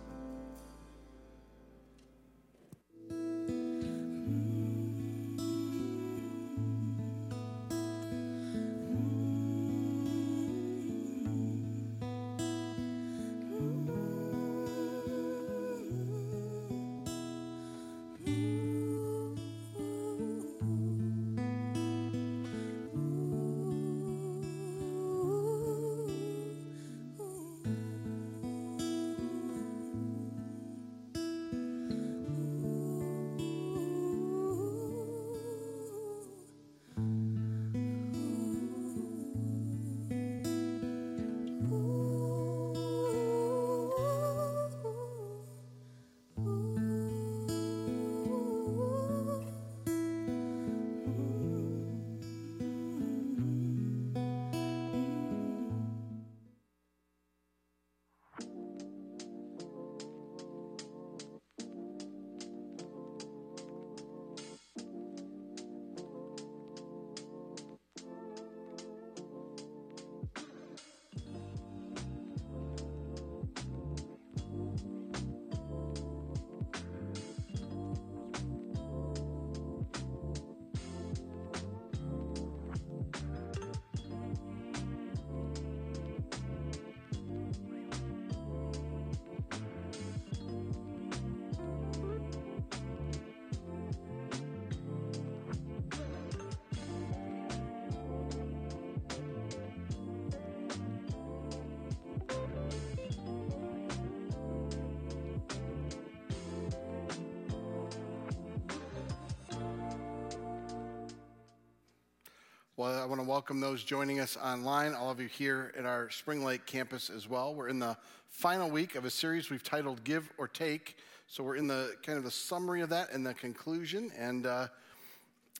Welcome 113.31 113.61
those 113.61 113.85
joining 113.85 114.19
us 114.19 114.37
online, 114.43 114.93
all 114.93 115.09
of 115.09 115.21
you 115.21 115.29
here 115.29 115.73
at 115.79 115.87
our 115.87 116.11
Spring 116.11 116.45
Lake 116.45 116.67
campus 116.67 117.09
as 117.09 117.29
well. 117.29 117.55
We're 117.55 117.69
in 117.69 117.79
the 117.79 117.97
final 118.29 118.69
week 118.69 118.97
of 118.97 119.05
a 119.05 119.11
series 119.11 119.51
we've 119.51 119.63
titled 119.63 120.03
Give 120.03 120.29
or 120.37 120.49
Take. 120.49 120.97
So 121.29 121.45
we're 121.45 121.55
in 121.55 121.69
the 121.69 121.95
kind 122.05 122.19
of 122.19 122.25
the 122.25 122.31
summary 122.33 122.81
of 122.81 122.89
that 122.89 123.13
and 123.13 123.25
the 123.25 123.33
conclusion. 123.33 124.11
And 124.19 124.47
uh, 124.47 124.67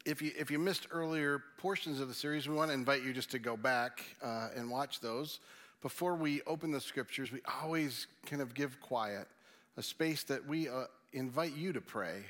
if, 0.05 0.21
you, 0.21 0.33
if 0.37 0.51
you 0.51 0.59
missed 0.59 0.89
earlier 0.91 1.45
portions 1.59 2.01
of 2.01 2.09
the 2.09 2.15
series, 2.15 2.49
we 2.49 2.57
want 2.57 2.71
to 2.71 2.75
invite 2.75 3.05
you 3.05 3.13
just 3.13 3.31
to 3.31 3.39
go 3.39 3.57
back 3.57 4.03
uh, 4.21 4.49
and 4.57 4.69
watch 4.69 4.99
those. 4.99 5.39
Before 5.81 6.17
we 6.17 6.43
open 6.49 6.73
the 6.73 6.81
scriptures, 6.81 7.31
we 7.31 7.41
always 7.63 8.09
kind 8.27 8.43
of 8.43 8.53
give 8.53 8.81
quiet, 8.81 9.29
a 9.77 9.83
space 9.85 10.25
that 10.25 10.45
we 10.45 10.69
uh, 10.69 10.87
invite 11.13 11.57
you 11.57 11.73
to 11.73 11.81
pray. 11.81 12.25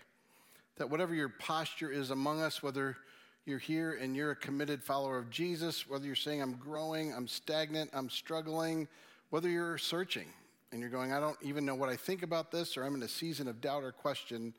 That 0.77 0.91
whatever 0.91 1.15
your 1.15 1.31
posture 1.31 1.91
is 1.91 2.11
among 2.11 2.43
us, 2.43 2.63
whether 2.63 2.99
you're 3.47 3.59
here 3.59 3.99
and 4.01 4.15
you're 4.15 4.33
a 4.33 4.37
committed 4.37 4.83
follower 4.83 5.19
of 5.19 5.31
Jesus, 5.31 5.89
whether 5.89 6.07
you're 6.07 6.15
saying, 6.15 6.43
I'm 6.43 6.55
growing, 6.55 7.13
I'm 7.15 7.27
stagnant, 7.27 7.91
I'm 7.93 8.11
struggling, 8.11 8.87
whether 9.31 9.49
you're 9.49 9.79
searching 9.79 10.27
and 10.73 10.81
you're 10.81 10.91
going, 10.91 11.13
I 11.13 11.21
don't 11.21 11.39
even 11.43 11.65
know 11.65 11.75
what 11.75 11.89
I 11.89 11.97
think 11.97 12.23
about 12.23 12.51
this, 12.51 12.77
or 12.77 12.85
I'm 12.85 12.95
in 12.95 13.03
a 13.03 13.09
season 13.09 13.49
of 13.49 13.61
doubt 13.61 13.83
or 13.83 13.93
question, 13.93 14.55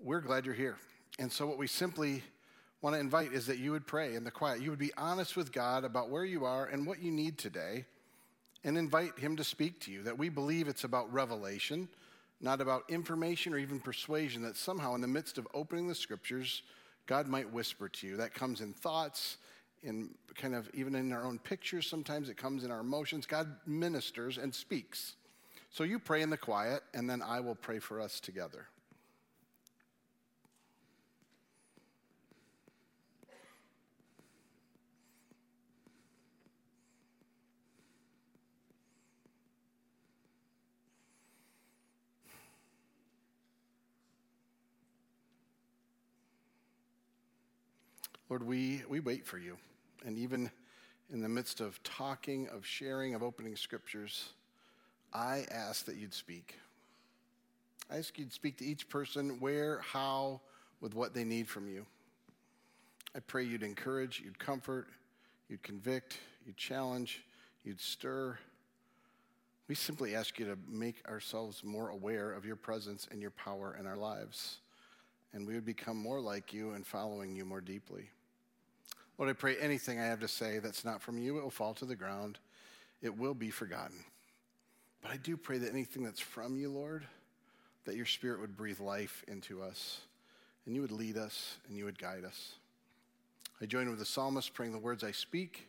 we're 0.00 0.20
glad 0.20 0.46
you're 0.46 0.54
here. 0.54 0.76
And 1.18 1.30
so, 1.30 1.46
what 1.46 1.58
we 1.58 1.66
simply 1.66 2.22
want 2.82 2.94
to 2.94 3.00
invite 3.00 3.32
is 3.32 3.46
that 3.46 3.58
you 3.58 3.72
would 3.72 3.86
pray 3.86 4.14
in 4.14 4.24
the 4.24 4.30
quiet. 4.30 4.60
You 4.60 4.70
would 4.70 4.78
be 4.78 4.92
honest 4.96 5.36
with 5.36 5.52
God 5.52 5.84
about 5.84 6.10
where 6.10 6.24
you 6.24 6.44
are 6.44 6.66
and 6.66 6.86
what 6.86 7.02
you 7.02 7.10
need 7.10 7.38
today, 7.38 7.84
and 8.64 8.76
invite 8.76 9.18
Him 9.18 9.36
to 9.36 9.44
speak 9.44 9.80
to 9.80 9.90
you. 9.90 10.02
That 10.02 10.18
we 10.18 10.28
believe 10.28 10.68
it's 10.68 10.84
about 10.84 11.12
revelation, 11.12 11.88
not 12.40 12.60
about 12.60 12.84
information 12.88 13.54
or 13.54 13.58
even 13.58 13.80
persuasion, 13.80 14.42
that 14.42 14.56
somehow 14.56 14.94
in 14.94 15.00
the 15.00 15.08
midst 15.08 15.38
of 15.38 15.48
opening 15.54 15.88
the 15.88 15.94
scriptures, 15.94 16.62
God 17.06 17.28
might 17.28 17.52
whisper 17.52 17.88
to 17.88 18.06
you. 18.06 18.16
That 18.16 18.34
comes 18.34 18.60
in 18.60 18.72
thoughts, 18.72 19.38
in 19.82 20.10
kind 20.34 20.54
of 20.54 20.68
even 20.74 20.94
in 20.94 21.12
our 21.12 21.24
own 21.24 21.38
pictures, 21.38 21.86
sometimes 21.86 22.28
it 22.28 22.36
comes 22.36 22.64
in 22.64 22.70
our 22.70 22.80
emotions. 22.80 23.26
God 23.26 23.48
ministers 23.66 24.38
and 24.38 24.54
speaks. 24.54 25.14
So 25.70 25.84
you 25.84 25.98
pray 25.98 26.22
in 26.22 26.30
the 26.30 26.36
quiet, 26.36 26.82
and 26.94 27.08
then 27.08 27.22
I 27.22 27.40
will 27.40 27.54
pray 27.54 27.78
for 27.78 28.00
us 28.00 28.20
together. 28.20 28.66
Lord, 48.28 48.42
we, 48.42 48.82
we 48.88 49.00
wait 49.00 49.24
for 49.24 49.38
you. 49.38 49.56
And 50.04 50.18
even 50.18 50.50
in 51.12 51.20
the 51.20 51.28
midst 51.28 51.60
of 51.60 51.80
talking, 51.84 52.48
of 52.48 52.66
sharing, 52.66 53.14
of 53.14 53.22
opening 53.22 53.54
scriptures, 53.54 54.30
I 55.12 55.44
ask 55.50 55.84
that 55.86 55.96
you'd 55.96 56.14
speak. 56.14 56.56
I 57.90 57.98
ask 57.98 58.18
you'd 58.18 58.32
speak 58.32 58.58
to 58.58 58.64
each 58.64 58.88
person 58.88 59.38
where, 59.38 59.80
how, 59.80 60.40
with 60.80 60.94
what 60.94 61.14
they 61.14 61.22
need 61.22 61.48
from 61.48 61.68
you. 61.68 61.86
I 63.14 63.20
pray 63.20 63.44
you'd 63.44 63.62
encourage, 63.62 64.20
you'd 64.24 64.38
comfort, 64.38 64.88
you'd 65.48 65.62
convict, 65.62 66.18
you'd 66.44 66.56
challenge, 66.56 67.22
you'd 67.64 67.80
stir. 67.80 68.36
We 69.68 69.76
simply 69.76 70.16
ask 70.16 70.38
you 70.38 70.46
to 70.46 70.58
make 70.68 70.96
ourselves 71.08 71.62
more 71.62 71.90
aware 71.90 72.32
of 72.32 72.44
your 72.44 72.56
presence 72.56 73.06
and 73.10 73.22
your 73.22 73.30
power 73.30 73.76
in 73.78 73.86
our 73.86 73.96
lives. 73.96 74.58
And 75.32 75.46
we 75.46 75.54
would 75.54 75.64
become 75.64 75.96
more 75.96 76.20
like 76.20 76.52
you 76.52 76.72
and 76.72 76.84
following 76.84 77.36
you 77.36 77.44
more 77.44 77.60
deeply. 77.60 78.10
Lord, 79.18 79.30
I 79.30 79.32
pray 79.32 79.56
anything 79.56 79.98
I 79.98 80.06
have 80.06 80.20
to 80.20 80.28
say 80.28 80.58
that's 80.58 80.84
not 80.84 81.00
from 81.00 81.18
you, 81.18 81.38
it 81.38 81.42
will 81.42 81.50
fall 81.50 81.74
to 81.74 81.84
the 81.84 81.96
ground. 81.96 82.38
It 83.02 83.16
will 83.16 83.34
be 83.34 83.50
forgotten. 83.50 83.98
But 85.02 85.12
I 85.12 85.16
do 85.16 85.36
pray 85.36 85.58
that 85.58 85.70
anything 85.70 86.02
that's 86.02 86.20
from 86.20 86.56
you, 86.56 86.70
Lord, 86.70 87.06
that 87.84 87.94
your 87.94 88.06
spirit 88.06 88.40
would 88.40 88.56
breathe 88.56 88.80
life 88.80 89.24
into 89.28 89.62
us 89.62 90.00
and 90.64 90.74
you 90.74 90.80
would 90.80 90.90
lead 90.90 91.16
us 91.16 91.58
and 91.68 91.76
you 91.76 91.84
would 91.84 91.98
guide 91.98 92.24
us. 92.24 92.54
I 93.60 93.66
join 93.66 93.88
with 93.88 93.98
the 93.98 94.04
psalmist 94.04 94.52
praying 94.52 94.72
the 94.72 94.78
words 94.78 95.04
I 95.04 95.12
speak 95.12 95.68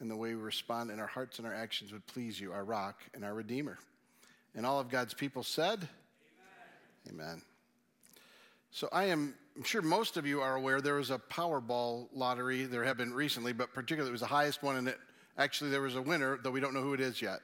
and 0.00 0.10
the 0.10 0.16
way 0.16 0.34
we 0.34 0.40
respond 0.40 0.90
in 0.90 0.98
our 0.98 1.06
hearts 1.06 1.38
and 1.38 1.46
our 1.46 1.54
actions 1.54 1.92
would 1.92 2.06
please 2.06 2.40
you, 2.40 2.52
our 2.52 2.64
rock 2.64 3.00
and 3.14 3.24
our 3.24 3.32
redeemer. 3.32 3.78
And 4.54 4.66
all 4.66 4.80
of 4.80 4.90
God's 4.90 5.14
people 5.14 5.42
said, 5.42 5.88
Amen. 7.08 7.24
Amen. 7.24 7.42
So 8.70 8.88
I 8.92 9.04
am 9.04 9.34
I'm 9.56 9.62
sure 9.62 9.80
most 9.80 10.18
of 10.18 10.26
you 10.26 10.42
are 10.42 10.56
aware 10.56 10.82
there 10.82 10.96
was 10.96 11.10
a 11.10 11.18
Powerball 11.18 12.08
lottery. 12.12 12.64
There 12.64 12.84
have 12.84 12.98
been 12.98 13.14
recently, 13.14 13.54
but 13.54 13.72
particularly 13.72 14.10
it 14.10 14.12
was 14.12 14.20
the 14.20 14.26
highest 14.26 14.62
one, 14.62 14.76
and 14.76 14.88
it, 14.88 14.98
actually 15.38 15.70
there 15.70 15.80
was 15.80 15.96
a 15.96 16.02
winner, 16.02 16.38
though 16.42 16.50
we 16.50 16.60
don't 16.60 16.74
know 16.74 16.82
who 16.82 16.92
it 16.92 17.00
is 17.00 17.22
yet. 17.22 17.40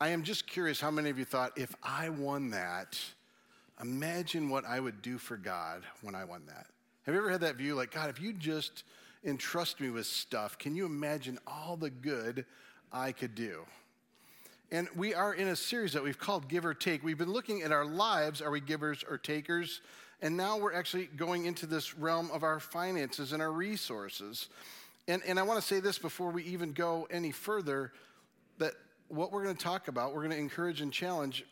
I 0.00 0.08
am 0.08 0.22
just 0.22 0.46
curious 0.46 0.80
how 0.80 0.90
many 0.90 1.10
of 1.10 1.18
you 1.18 1.26
thought, 1.26 1.52
if 1.54 1.74
I 1.82 2.08
won 2.08 2.48
that, 2.50 2.98
imagine 3.82 4.48
what 4.48 4.64
I 4.64 4.80
would 4.80 5.02
do 5.02 5.18
for 5.18 5.36
God 5.36 5.82
when 6.00 6.14
I 6.14 6.24
won 6.24 6.46
that. 6.46 6.66
Have 7.02 7.14
you 7.14 7.20
ever 7.20 7.30
had 7.30 7.42
that 7.42 7.56
view 7.56 7.74
like, 7.74 7.90
God, 7.90 8.08
if 8.08 8.18
you 8.18 8.32
just 8.32 8.84
entrust 9.22 9.80
me 9.80 9.90
with 9.90 10.06
stuff, 10.06 10.56
can 10.56 10.74
you 10.74 10.86
imagine 10.86 11.38
all 11.46 11.76
the 11.76 11.90
good 11.90 12.46
I 12.90 13.12
could 13.12 13.34
do? 13.34 13.66
And 14.70 14.88
we 14.96 15.12
are 15.12 15.34
in 15.34 15.48
a 15.48 15.56
series 15.56 15.92
that 15.92 16.02
we've 16.02 16.18
called 16.18 16.48
Give 16.48 16.64
or 16.64 16.72
Take. 16.72 17.04
We've 17.04 17.18
been 17.18 17.32
looking 17.32 17.60
at 17.60 17.70
our 17.70 17.84
lives. 17.84 18.40
Are 18.40 18.50
we 18.50 18.60
givers 18.60 19.04
or 19.06 19.18
takers? 19.18 19.82
And 20.22 20.36
now 20.36 20.56
we're 20.56 20.72
actually 20.72 21.06
going 21.06 21.46
into 21.46 21.66
this 21.66 21.98
realm 21.98 22.30
of 22.30 22.44
our 22.44 22.60
finances 22.60 23.32
and 23.32 23.42
our 23.42 23.50
resources. 23.50 24.48
And, 25.08 25.20
and 25.26 25.38
I 25.38 25.42
want 25.42 25.60
to 25.60 25.66
say 25.66 25.80
this 25.80 25.98
before 25.98 26.30
we 26.30 26.44
even 26.44 26.72
go 26.72 27.08
any 27.10 27.32
further 27.32 27.92
that 28.58 28.74
what 29.08 29.32
we're 29.32 29.42
going 29.42 29.56
to 29.56 29.62
talk 29.62 29.88
about, 29.88 30.14
we're 30.14 30.20
going 30.20 30.30
to 30.30 30.38
encourage 30.38 30.80
and 30.80 30.92
challenge. 30.92 31.44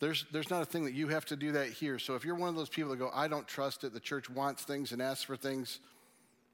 There's, 0.00 0.24
there's 0.32 0.48
not 0.48 0.62
a 0.62 0.64
thing 0.64 0.84
that 0.86 0.94
you 0.94 1.08
have 1.08 1.26
to 1.26 1.36
do 1.36 1.52
that 1.52 1.68
here. 1.68 1.98
So 1.98 2.14
if 2.14 2.24
you're 2.24 2.34
one 2.34 2.48
of 2.48 2.56
those 2.56 2.70
people 2.70 2.90
that 2.92 2.98
go, 2.98 3.10
I 3.14 3.28
don't 3.28 3.46
trust 3.46 3.84
it, 3.84 3.92
the 3.92 4.00
church 4.00 4.30
wants 4.30 4.64
things 4.64 4.92
and 4.92 5.02
asks 5.02 5.22
for 5.22 5.36
things, 5.36 5.78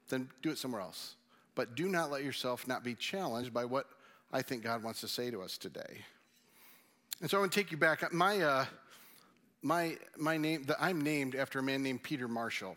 then 0.08 0.28
do 0.42 0.50
it 0.50 0.58
somewhere 0.58 0.80
else. 0.80 1.14
But 1.54 1.76
do 1.76 1.88
not 1.88 2.10
let 2.10 2.24
yourself 2.24 2.66
not 2.66 2.82
be 2.82 2.94
challenged 2.96 3.54
by 3.54 3.64
what 3.64 3.86
I 4.32 4.42
think 4.42 4.64
God 4.64 4.82
wants 4.82 5.00
to 5.02 5.08
say 5.08 5.30
to 5.30 5.40
us 5.40 5.56
today. 5.56 6.04
And 7.20 7.30
so 7.30 7.36
I 7.36 7.40
want 7.40 7.52
to 7.52 7.58
take 7.58 7.70
you 7.70 7.78
back. 7.78 8.12
My, 8.12 8.40
uh, 8.40 8.64
my, 9.62 9.96
my 10.16 10.36
name, 10.36 10.64
the, 10.64 10.82
I'm 10.82 11.00
named 11.00 11.34
after 11.34 11.58
a 11.58 11.62
man 11.62 11.82
named 11.82 12.02
Peter 12.02 12.28
Marshall. 12.28 12.76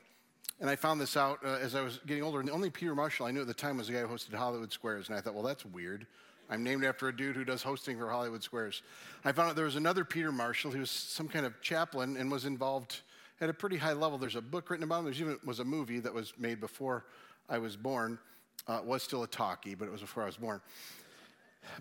And 0.59 0.69
I 0.69 0.75
found 0.75 1.01
this 1.01 1.17
out 1.17 1.39
uh, 1.43 1.57
as 1.61 1.73
I 1.73 1.81
was 1.81 1.99
getting 2.05 2.23
older. 2.23 2.39
And 2.39 2.47
the 2.47 2.53
only 2.53 2.69
Peter 2.69 2.93
Marshall 2.93 3.25
I 3.25 3.31
knew 3.31 3.41
at 3.41 3.47
the 3.47 3.53
time 3.53 3.77
was 3.77 3.87
the 3.87 3.93
guy 3.93 4.01
who 4.01 4.07
hosted 4.07 4.33
Hollywood 4.33 4.71
Squares. 4.71 5.09
And 5.09 5.17
I 5.17 5.21
thought, 5.21 5.33
well, 5.33 5.43
that's 5.43 5.65
weird. 5.65 6.05
I'm 6.49 6.63
named 6.63 6.83
after 6.83 7.07
a 7.07 7.15
dude 7.15 7.35
who 7.35 7.45
does 7.45 7.63
hosting 7.63 7.97
for 7.97 8.09
Hollywood 8.09 8.43
Squares. 8.43 8.83
I 9.23 9.31
found 9.31 9.49
out 9.49 9.55
there 9.55 9.65
was 9.65 9.77
another 9.77 10.03
Peter 10.05 10.31
Marshall 10.31 10.71
who 10.71 10.79
was 10.79 10.91
some 10.91 11.27
kind 11.27 11.45
of 11.45 11.59
chaplain 11.61 12.17
and 12.17 12.29
was 12.29 12.45
involved 12.45 13.01
at 13.39 13.49
a 13.49 13.53
pretty 13.53 13.77
high 13.77 13.93
level. 13.93 14.17
There's 14.17 14.35
a 14.35 14.41
book 14.41 14.69
written 14.69 14.83
about 14.83 14.99
him. 14.99 15.05
There 15.05 15.13
even 15.13 15.39
was 15.45 15.59
a 15.59 15.65
movie 15.65 15.99
that 15.99 16.13
was 16.13 16.33
made 16.37 16.59
before 16.59 17.05
I 17.49 17.57
was 17.57 17.75
born. 17.75 18.19
Uh, 18.67 18.79
was 18.85 19.01
still 19.01 19.23
a 19.23 19.27
talkie, 19.27 19.73
but 19.73 19.87
it 19.87 19.91
was 19.91 20.01
before 20.01 20.21
I 20.21 20.27
was 20.27 20.37
born. 20.37 20.61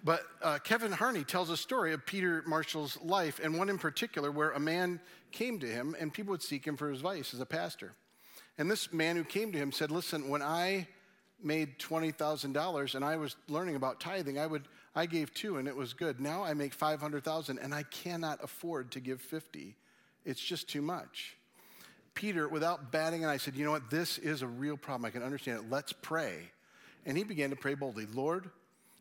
But 0.04 0.22
uh, 0.42 0.58
Kevin 0.58 0.92
Harney 0.92 1.24
tells 1.24 1.50
a 1.50 1.56
story 1.56 1.92
of 1.92 2.04
Peter 2.06 2.42
Marshall's 2.46 2.98
life, 3.02 3.40
and 3.42 3.58
one 3.58 3.68
in 3.68 3.78
particular 3.78 4.30
where 4.30 4.50
a 4.50 4.60
man 4.60 5.00
came 5.32 5.58
to 5.60 5.66
him 5.66 5.96
and 5.98 6.12
people 6.12 6.32
would 6.32 6.42
seek 6.42 6.66
him 6.66 6.76
for 6.76 6.90
his 6.90 6.98
advice 6.98 7.34
as 7.34 7.40
a 7.40 7.46
pastor. 7.46 7.92
And 8.58 8.70
this 8.70 8.92
man 8.92 9.16
who 9.16 9.24
came 9.24 9.52
to 9.52 9.58
him 9.58 9.72
said, 9.72 9.90
Listen, 9.90 10.28
when 10.28 10.42
I 10.42 10.86
made 11.42 11.78
$20,000 11.78 12.94
and 12.94 13.04
I 13.04 13.16
was 13.16 13.36
learning 13.48 13.76
about 13.76 14.00
tithing, 14.00 14.38
I, 14.38 14.46
would, 14.46 14.68
I 14.94 15.06
gave 15.06 15.32
two 15.32 15.56
and 15.56 15.66
it 15.66 15.76
was 15.76 15.92
good. 15.92 16.20
Now 16.20 16.44
I 16.44 16.54
make 16.54 16.74
500,000 16.74 17.58
and 17.58 17.74
I 17.74 17.84
cannot 17.84 18.42
afford 18.42 18.90
to 18.92 19.00
give 19.00 19.20
50. 19.20 19.76
It's 20.24 20.40
just 20.40 20.68
too 20.68 20.82
much. 20.82 21.36
Peter, 22.14 22.48
without 22.48 22.92
batting 22.92 23.24
an 23.24 23.30
eye, 23.30 23.38
said, 23.38 23.54
You 23.56 23.64
know 23.64 23.70
what? 23.70 23.88
This 23.90 24.18
is 24.18 24.42
a 24.42 24.46
real 24.46 24.76
problem. 24.76 25.06
I 25.06 25.10
can 25.10 25.22
understand 25.22 25.64
it. 25.64 25.70
Let's 25.70 25.92
pray. 25.92 26.50
And 27.06 27.16
he 27.16 27.24
began 27.24 27.50
to 27.50 27.56
pray 27.56 27.74
boldly 27.74 28.06
Lord, 28.12 28.50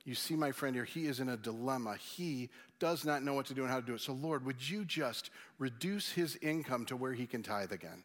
you 0.09 0.15
see 0.15 0.35
my 0.35 0.51
friend 0.51 0.75
here, 0.75 0.85
he 0.85 1.05
is 1.05 1.19
in 1.19 1.29
a 1.29 1.37
dilemma. 1.37 1.95
He 1.95 2.49
does 2.79 3.05
not 3.05 3.21
know 3.21 3.35
what 3.35 3.45
to 3.45 3.53
do 3.53 3.61
and 3.61 3.69
how 3.69 3.79
to 3.79 3.85
do 3.85 3.93
it. 3.93 4.01
So, 4.01 4.13
Lord, 4.13 4.43
would 4.43 4.67
you 4.67 4.83
just 4.83 5.29
reduce 5.59 6.11
his 6.11 6.35
income 6.37 6.85
to 6.87 6.95
where 6.95 7.13
he 7.13 7.27
can 7.27 7.43
tithe 7.43 7.71
again 7.71 8.03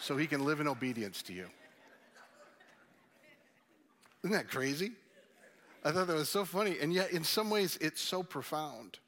so 0.00 0.16
he 0.16 0.26
can 0.26 0.44
live 0.44 0.58
in 0.58 0.66
obedience 0.66 1.22
to 1.22 1.32
you? 1.32 1.46
Isn't 4.24 4.36
that 4.36 4.50
crazy? 4.50 4.92
I 5.84 5.92
thought 5.92 6.08
that 6.08 6.16
was 6.16 6.28
so 6.28 6.44
funny. 6.44 6.78
And 6.80 6.92
yet, 6.92 7.12
in 7.12 7.22
some 7.22 7.50
ways, 7.50 7.78
it's 7.80 8.00
so 8.00 8.24
profound. 8.24 8.98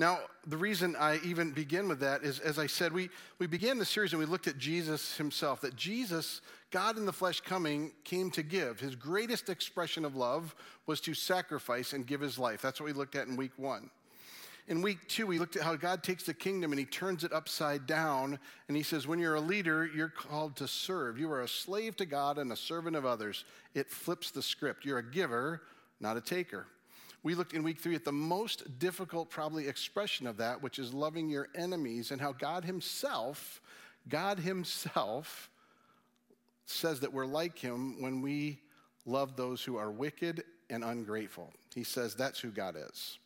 Now, 0.00 0.20
the 0.46 0.56
reason 0.56 0.96
I 0.96 1.18
even 1.26 1.50
begin 1.50 1.86
with 1.86 2.00
that 2.00 2.24
is, 2.24 2.38
as 2.38 2.58
I 2.58 2.66
said, 2.66 2.90
we, 2.90 3.10
we 3.38 3.46
began 3.46 3.76
the 3.76 3.84
series 3.84 4.14
and 4.14 4.18
we 4.18 4.24
looked 4.24 4.46
at 4.46 4.56
Jesus 4.56 5.18
himself, 5.18 5.60
that 5.60 5.76
Jesus, 5.76 6.40
God 6.70 6.96
in 6.96 7.04
the 7.04 7.12
flesh 7.12 7.42
coming, 7.42 7.92
came 8.02 8.30
to 8.30 8.42
give. 8.42 8.80
His 8.80 8.96
greatest 8.96 9.50
expression 9.50 10.06
of 10.06 10.16
love 10.16 10.54
was 10.86 11.02
to 11.02 11.12
sacrifice 11.12 11.92
and 11.92 12.06
give 12.06 12.22
his 12.22 12.38
life. 12.38 12.62
That's 12.62 12.80
what 12.80 12.86
we 12.86 12.94
looked 12.94 13.14
at 13.14 13.26
in 13.26 13.36
week 13.36 13.52
one. 13.58 13.90
In 14.68 14.80
week 14.80 15.06
two, 15.06 15.26
we 15.26 15.38
looked 15.38 15.56
at 15.56 15.64
how 15.64 15.76
God 15.76 16.02
takes 16.02 16.24
the 16.24 16.32
kingdom 16.32 16.72
and 16.72 16.78
he 16.78 16.86
turns 16.86 17.22
it 17.22 17.34
upside 17.34 17.86
down. 17.86 18.38
And 18.68 18.78
he 18.78 18.82
says, 18.82 19.06
when 19.06 19.18
you're 19.18 19.34
a 19.34 19.40
leader, 19.40 19.84
you're 19.94 20.08
called 20.08 20.56
to 20.56 20.66
serve. 20.66 21.18
You 21.18 21.30
are 21.30 21.42
a 21.42 21.48
slave 21.48 21.94
to 21.96 22.06
God 22.06 22.38
and 22.38 22.50
a 22.50 22.56
servant 22.56 22.96
of 22.96 23.04
others. 23.04 23.44
It 23.74 23.90
flips 23.90 24.30
the 24.30 24.40
script. 24.40 24.86
You're 24.86 24.96
a 24.96 25.10
giver, 25.10 25.60
not 26.00 26.16
a 26.16 26.22
taker. 26.22 26.68
We 27.22 27.34
looked 27.34 27.52
in 27.52 27.62
week 27.62 27.78
three 27.78 27.94
at 27.94 28.04
the 28.04 28.12
most 28.12 28.78
difficult, 28.78 29.28
probably, 29.28 29.68
expression 29.68 30.26
of 30.26 30.38
that, 30.38 30.62
which 30.62 30.78
is 30.78 30.94
loving 30.94 31.28
your 31.28 31.48
enemies, 31.54 32.10
and 32.10 32.20
how 32.20 32.32
God 32.32 32.64
Himself, 32.64 33.60
God 34.08 34.38
Himself, 34.38 35.50
says 36.64 37.00
that 37.00 37.12
we're 37.12 37.26
like 37.26 37.58
Him 37.58 38.00
when 38.00 38.22
we 38.22 38.60
love 39.04 39.36
those 39.36 39.62
who 39.62 39.76
are 39.76 39.90
wicked 39.90 40.44
and 40.70 40.82
ungrateful. 40.82 41.52
He 41.74 41.84
says 41.84 42.14
that's 42.14 42.40
who 42.40 42.50
God 42.50 42.76
is. 42.76 43.18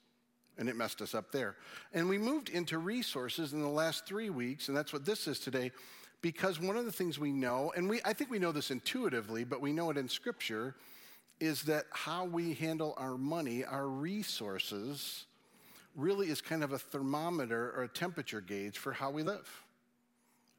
And 0.59 0.69
it 0.69 0.77
messed 0.77 1.03
us 1.03 1.15
up 1.15 1.31
there. 1.31 1.57
And 1.93 2.09
we 2.09 2.17
moved 2.17 2.49
into 2.49 2.79
resources 2.79 3.53
in 3.53 3.61
the 3.61 3.69
last 3.69 4.07
three 4.07 4.31
weeks, 4.31 4.69
and 4.69 4.77
that's 4.77 4.93
what 4.93 5.05
this 5.05 5.29
is 5.29 5.39
today, 5.39 5.73
because 6.21 6.61
one 6.61 6.77
of 6.77 6.85
the 6.85 6.93
things 6.93 7.19
we 7.19 7.33
know, 7.33 7.73
and 7.77 7.89
we, 7.89 8.01
I 8.05 8.13
think 8.13 8.31
we 8.31 8.39
know 8.39 8.53
this 8.53 8.71
intuitively, 8.71 9.45
but 9.45 9.61
we 9.61 9.73
know 9.73 9.91
it 9.91 9.99
in 9.99 10.09
Scripture 10.09 10.75
is 11.41 11.63
that 11.63 11.85
how 11.91 12.25
we 12.25 12.55
handle 12.55 12.95
our 12.97 13.17
money, 13.19 13.65
our 13.65 13.87
resources, 13.89 15.27
really 15.97 16.29
is 16.29 16.41
kind 16.41 16.65
of 16.65 16.73
a 16.73 16.79
thermometer 16.79 17.73
or 17.77 17.85
a 17.85 17.89
temperature 17.89 18.41
gauge 18.41 18.79
for 18.79 18.93
how 18.93 19.11
we 19.11 19.23
live. 19.23 19.49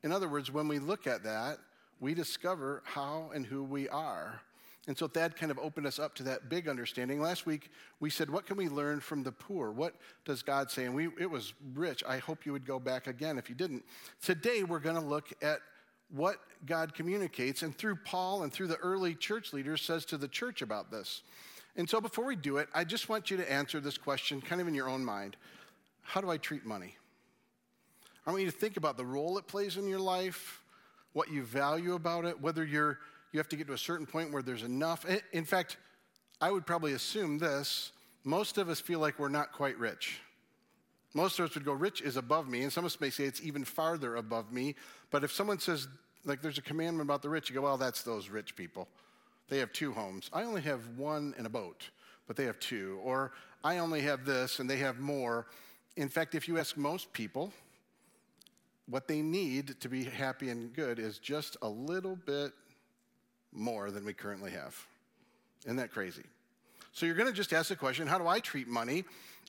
In 0.04 0.12
other 0.12 0.30
words, 0.30 0.52
when 0.52 0.68
we 0.68 0.80
look 0.80 1.08
at 1.08 1.24
that, 1.24 1.58
we 2.00 2.14
discover 2.14 2.84
how 2.86 3.32
and 3.34 3.46
who 3.46 3.64
we 3.64 3.90
are. 3.90 4.42
And 4.88 4.96
so 4.96 5.08
Thad 5.08 5.36
kind 5.36 5.52
of 5.52 5.58
opened 5.58 5.88
us 5.88 5.98
up 5.98 6.14
to 6.16 6.24
that 6.24 6.48
big 6.48 6.68
understanding. 6.68 7.20
Last 7.20 7.48
week, 7.48 7.72
we 8.00 8.12
said, 8.12 8.30
What 8.30 8.46
can 8.46 8.56
we 8.56 8.70
learn 8.70 9.00
from 9.00 9.24
the 9.24 9.32
poor? 9.32 9.72
What 9.72 9.96
does 10.26 10.44
God 10.44 10.70
say? 10.70 10.86
And 10.86 10.94
we, 10.94 11.08
it 11.20 11.30
was 11.30 11.54
rich. 11.74 12.04
I 12.08 12.20
hope 12.20 12.46
you 12.46 12.52
would 12.52 12.68
go 12.68 12.80
back 12.80 13.08
again 13.08 13.40
if 13.40 13.50
you 13.50 13.56
didn't. 13.56 13.84
Today, 14.22 14.64
we're 14.64 14.80
going 14.80 14.96
to 14.96 15.02
look 15.02 15.34
at 15.42 15.60
what 16.10 16.38
God 16.66 16.94
communicates 16.94 17.62
and 17.62 17.76
through 17.78 17.98
Paul 17.98 18.44
and 18.44 18.52
through 18.52 18.68
the 18.68 18.78
early 18.78 19.16
church 19.16 19.54
leaders 19.54 19.82
says 19.82 20.06
to 20.06 20.18
the 20.18 20.28
church 20.28 20.62
about 20.62 20.92
this. 20.92 21.22
And 21.76 21.90
so 21.90 22.00
before 22.00 22.26
we 22.26 22.36
do 22.36 22.58
it, 22.58 22.70
I 22.74 22.84
just 22.84 23.10
want 23.10 23.30
you 23.30 23.38
to 23.38 23.52
answer 23.52 23.80
this 23.80 23.98
question 23.98 24.42
kind 24.42 24.62
of 24.62 24.68
in 24.68 24.74
your 24.74 24.90
own 24.90 25.04
mind 25.04 25.36
How 26.02 26.22
do 26.22 26.30
I 26.30 26.38
treat 26.38 26.66
money? 26.66 26.96
I 28.26 28.32
want 28.32 28.44
you 28.44 28.50
to 28.50 28.58
think 28.58 28.78
about 28.78 28.98
the 28.98 29.06
role 29.06 29.38
it 29.38 29.48
plays 29.48 29.78
in 29.78 29.88
your 29.88 30.00
life, 30.00 30.64
what 31.14 31.30
you 31.30 31.44
value 31.44 31.94
about 31.94 32.26
it, 32.26 32.40
whether 32.42 32.64
you're 32.64 33.00
you 33.32 33.40
have 33.40 33.50
to 33.50 33.58
get 33.58 33.68
to 33.68 33.74
a 33.74 33.78
certain 33.78 34.06
point 34.06 34.32
where 34.32 34.42
there's 34.42 34.64
enough. 34.64 35.06
In 35.34 35.44
fact, 35.44 35.78
I 36.40 36.52
would 36.52 36.66
probably 36.66 36.94
assume 36.94 37.38
this 37.38 37.92
most 38.24 38.58
of 38.58 38.70
us 38.70 38.80
feel 38.80 39.00
like 39.00 39.20
we're 39.20 39.30
not 39.30 39.52
quite 39.52 39.78
rich. 39.78 40.22
Most 41.16 41.40
of 41.40 41.46
us 41.46 41.56
would 41.56 41.64
go, 41.64 41.72
rich 41.72 42.02
is 42.02 42.18
above 42.18 42.50
me. 42.50 42.64
And 42.64 42.72
some 42.72 42.84
of 42.84 42.92
us 42.92 43.00
may 43.00 43.10
say 43.10 43.24
it's 43.24 43.42
even 43.42 43.64
farther 43.64 44.18
above 44.18 44.52
me. 44.52 44.76
But 45.12 45.24
if 45.24 45.32
someone 45.32 45.60
says, 45.60 45.88
like, 46.26 46.42
there's 46.42 46.58
a 46.58 46.62
commandment 46.62 47.08
about 47.08 47.22
the 47.22 47.30
rich, 47.30 47.50
you 47.50 47.56
go, 47.56 47.62
well, 47.62 47.78
that's 47.78 48.04
those 48.04 48.30
rich 48.30 48.58
people. 48.58 48.90
They 49.48 49.60
have 49.60 49.72
two 49.72 49.94
homes. 49.94 50.30
I 50.34 50.44
only 50.44 50.62
have 50.64 50.86
one 50.98 51.34
and 51.38 51.48
a 51.48 51.50
boat, 51.50 51.90
but 52.28 52.36
they 52.36 52.44
have 52.44 52.60
two. 52.60 53.00
Or 53.02 53.32
I 53.64 53.78
only 53.78 54.02
have 54.02 54.26
this 54.26 54.60
and 54.60 54.70
they 54.70 54.76
have 54.78 55.00
more. 55.00 55.48
In 55.96 56.10
fact, 56.10 56.36
if 56.36 56.50
you 56.50 56.60
ask 56.60 56.76
most 56.76 57.14
people, 57.14 57.54
what 58.88 59.08
they 59.08 59.22
need 59.22 59.80
to 59.80 59.88
be 59.88 60.04
happy 60.04 60.50
and 60.50 60.74
good 60.74 61.00
is 61.00 61.18
just 61.18 61.56
a 61.62 61.70
little 61.70 62.18
bit 62.18 62.52
more 63.54 63.90
than 63.90 64.04
we 64.04 64.12
currently 64.12 64.52
have. 64.52 64.76
Isn't 65.64 65.78
that 65.78 65.92
crazy? 65.92 66.24
So 66.92 67.06
you're 67.06 67.16
going 67.16 67.30
to 67.30 67.34
just 67.34 67.54
ask 67.54 67.70
the 67.70 67.76
question 67.78 68.06
how 68.06 68.18
do 68.18 68.28
I 68.28 68.42
treat 68.42 68.68
money? 68.68 69.06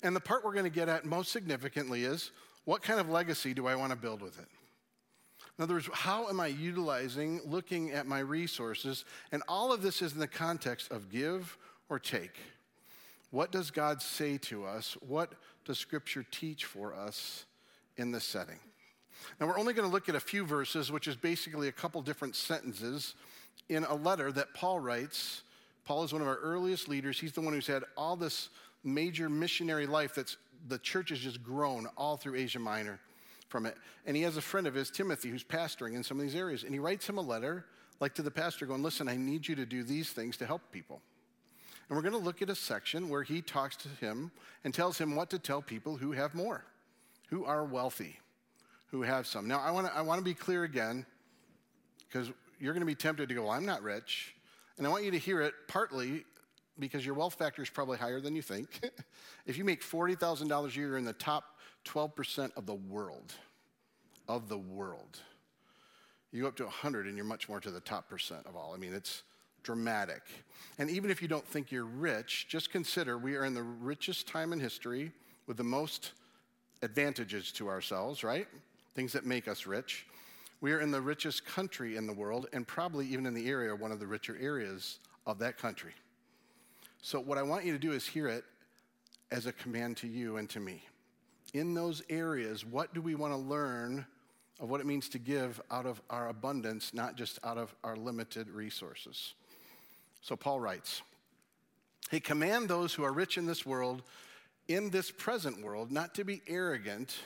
And 0.06 0.14
the 0.14 0.20
part 0.20 0.44
we're 0.44 0.52
going 0.52 0.62
to 0.62 0.70
get 0.70 0.88
at 0.88 1.04
most 1.04 1.32
significantly 1.32 2.04
is 2.04 2.30
what 2.64 2.80
kind 2.80 3.00
of 3.00 3.08
legacy 3.08 3.52
do 3.52 3.66
I 3.66 3.74
want 3.74 3.90
to 3.90 3.96
build 3.96 4.22
with 4.22 4.38
it? 4.38 4.46
In 5.58 5.64
other 5.64 5.74
words, 5.74 5.88
how 5.92 6.28
am 6.28 6.38
I 6.38 6.46
utilizing, 6.46 7.40
looking 7.44 7.90
at 7.90 8.06
my 8.06 8.20
resources? 8.20 9.04
And 9.32 9.42
all 9.48 9.72
of 9.72 9.82
this 9.82 10.02
is 10.02 10.12
in 10.12 10.20
the 10.20 10.28
context 10.28 10.92
of 10.92 11.10
give 11.10 11.58
or 11.88 11.98
take. 11.98 12.38
What 13.32 13.50
does 13.50 13.72
God 13.72 14.00
say 14.00 14.38
to 14.42 14.64
us? 14.64 14.96
What 15.00 15.32
does 15.64 15.76
Scripture 15.76 16.24
teach 16.30 16.66
for 16.66 16.94
us 16.94 17.44
in 17.96 18.12
this 18.12 18.24
setting? 18.24 18.60
Now, 19.40 19.48
we're 19.48 19.58
only 19.58 19.74
going 19.74 19.88
to 19.88 19.92
look 19.92 20.08
at 20.08 20.14
a 20.14 20.20
few 20.20 20.46
verses, 20.46 20.92
which 20.92 21.08
is 21.08 21.16
basically 21.16 21.66
a 21.66 21.72
couple 21.72 22.00
different 22.00 22.36
sentences 22.36 23.16
in 23.68 23.82
a 23.82 23.94
letter 23.96 24.30
that 24.30 24.54
Paul 24.54 24.78
writes. 24.78 25.42
Paul 25.84 26.04
is 26.04 26.12
one 26.12 26.22
of 26.22 26.28
our 26.28 26.38
earliest 26.38 26.88
leaders. 26.88 27.18
He's 27.18 27.32
the 27.32 27.40
one 27.40 27.54
who's 27.54 27.66
had 27.66 27.82
all 27.96 28.14
this 28.14 28.50
major 28.86 29.28
missionary 29.28 29.86
life 29.86 30.14
that's 30.14 30.36
the 30.68 30.78
church 30.78 31.10
has 31.10 31.18
just 31.18 31.42
grown 31.42 31.86
all 31.96 32.16
through 32.16 32.36
Asia 32.36 32.58
Minor 32.58 32.98
from 33.48 33.66
it. 33.66 33.76
And 34.06 34.16
he 34.16 34.22
has 34.22 34.36
a 34.36 34.40
friend 34.40 34.66
of 34.66 34.74
his, 34.74 34.90
Timothy, 34.90 35.28
who's 35.28 35.44
pastoring 35.44 35.94
in 35.94 36.02
some 36.02 36.18
of 36.18 36.22
these 36.22 36.34
areas. 36.34 36.64
And 36.64 36.72
he 36.72 36.78
writes 36.78 37.08
him 37.08 37.18
a 37.18 37.22
letter, 37.22 37.66
like 38.00 38.14
to 38.14 38.22
the 38.22 38.30
pastor, 38.30 38.66
going, 38.66 38.82
Listen, 38.82 39.08
I 39.08 39.16
need 39.16 39.46
you 39.46 39.54
to 39.56 39.66
do 39.66 39.82
these 39.82 40.10
things 40.10 40.36
to 40.38 40.46
help 40.46 40.62
people. 40.72 41.00
And 41.88 41.96
we're 41.96 42.02
going 42.02 42.12
to 42.12 42.18
look 42.18 42.42
at 42.42 42.50
a 42.50 42.54
section 42.54 43.08
where 43.08 43.22
he 43.22 43.42
talks 43.42 43.76
to 43.76 43.88
him 43.88 44.32
and 44.64 44.74
tells 44.74 44.98
him 44.98 45.14
what 45.14 45.30
to 45.30 45.38
tell 45.38 45.62
people 45.62 45.96
who 45.96 46.12
have 46.12 46.34
more, 46.34 46.64
who 47.28 47.44
are 47.44 47.64
wealthy, 47.64 48.18
who 48.88 49.02
have 49.02 49.26
some. 49.26 49.46
Now, 49.46 49.60
I 49.60 49.70
want 49.70 49.86
to 49.86 49.96
I 49.96 50.02
want 50.02 50.18
to 50.18 50.24
be 50.24 50.34
clear 50.34 50.64
again, 50.64 51.06
because 52.08 52.32
you're 52.58 52.72
going 52.72 52.80
to 52.80 52.86
be 52.86 52.94
tempted 52.94 53.28
to 53.28 53.34
go, 53.34 53.42
well, 53.42 53.52
I'm 53.52 53.66
not 53.66 53.82
rich. 53.82 54.34
And 54.78 54.86
I 54.86 54.90
want 54.90 55.04
you 55.04 55.10
to 55.12 55.18
hear 55.18 55.40
it 55.42 55.54
partly 55.68 56.24
because 56.78 57.04
your 57.04 57.14
wealth 57.14 57.34
factor 57.34 57.62
is 57.62 57.70
probably 57.70 57.98
higher 57.98 58.20
than 58.20 58.34
you 58.34 58.42
think. 58.42 58.80
if 59.46 59.56
you 59.56 59.64
make 59.64 59.82
$40,000 59.82 60.50
a 60.50 60.74
year, 60.74 60.88
you're 60.88 60.98
in 60.98 61.04
the 61.04 61.12
top 61.12 61.56
12% 61.84 62.50
of 62.56 62.66
the 62.66 62.74
world. 62.74 63.34
Of 64.28 64.48
the 64.48 64.58
world. 64.58 65.20
You 66.32 66.42
go 66.42 66.48
up 66.48 66.56
to 66.56 66.64
100 66.64 67.06
and 67.06 67.16
you're 67.16 67.24
much 67.24 67.48
more 67.48 67.60
to 67.60 67.70
the 67.70 67.80
top 67.80 68.08
percent 68.08 68.46
of 68.46 68.56
all. 68.56 68.74
I 68.74 68.78
mean, 68.78 68.92
it's 68.92 69.22
dramatic. 69.62 70.22
And 70.78 70.90
even 70.90 71.10
if 71.10 71.22
you 71.22 71.28
don't 71.28 71.46
think 71.46 71.72
you're 71.72 71.84
rich, 71.84 72.46
just 72.48 72.70
consider 72.70 73.18
we 73.18 73.36
are 73.36 73.44
in 73.44 73.54
the 73.54 73.62
richest 73.62 74.28
time 74.28 74.52
in 74.52 74.60
history 74.60 75.12
with 75.46 75.56
the 75.56 75.64
most 75.64 76.12
advantages 76.82 77.52
to 77.52 77.68
ourselves, 77.68 78.22
right? 78.22 78.46
Things 78.94 79.12
that 79.12 79.24
make 79.24 79.48
us 79.48 79.66
rich. 79.66 80.06
We 80.60 80.72
are 80.72 80.80
in 80.80 80.90
the 80.90 81.00
richest 81.00 81.44
country 81.44 81.96
in 81.96 82.06
the 82.06 82.12
world, 82.12 82.46
and 82.52 82.66
probably 82.66 83.06
even 83.08 83.26
in 83.26 83.34
the 83.34 83.48
area, 83.48 83.74
one 83.74 83.92
of 83.92 84.00
the 84.00 84.06
richer 84.06 84.36
areas 84.40 84.98
of 85.26 85.38
that 85.40 85.58
country. 85.58 85.92
So, 87.06 87.20
what 87.20 87.38
I 87.38 87.42
want 87.44 87.64
you 87.64 87.70
to 87.70 87.78
do 87.78 87.92
is 87.92 88.04
hear 88.04 88.26
it 88.26 88.42
as 89.30 89.46
a 89.46 89.52
command 89.52 89.96
to 89.98 90.08
you 90.08 90.38
and 90.38 90.50
to 90.50 90.58
me. 90.58 90.82
In 91.54 91.72
those 91.72 92.02
areas, 92.10 92.66
what 92.66 92.94
do 92.94 93.00
we 93.00 93.14
want 93.14 93.32
to 93.32 93.36
learn 93.36 94.04
of 94.58 94.70
what 94.70 94.80
it 94.80 94.86
means 94.86 95.08
to 95.10 95.20
give 95.20 95.62
out 95.70 95.86
of 95.86 96.02
our 96.10 96.30
abundance, 96.30 96.92
not 96.92 97.14
just 97.14 97.38
out 97.44 97.58
of 97.58 97.72
our 97.84 97.94
limited 97.94 98.50
resources? 98.50 99.34
So, 100.20 100.34
Paul 100.34 100.58
writes, 100.58 101.02
He 102.10 102.18
command 102.18 102.68
those 102.68 102.92
who 102.92 103.04
are 103.04 103.12
rich 103.12 103.38
in 103.38 103.46
this 103.46 103.64
world, 103.64 104.02
in 104.66 104.90
this 104.90 105.12
present 105.12 105.62
world, 105.62 105.92
not 105.92 106.12
to 106.16 106.24
be 106.24 106.42
arrogant 106.48 107.16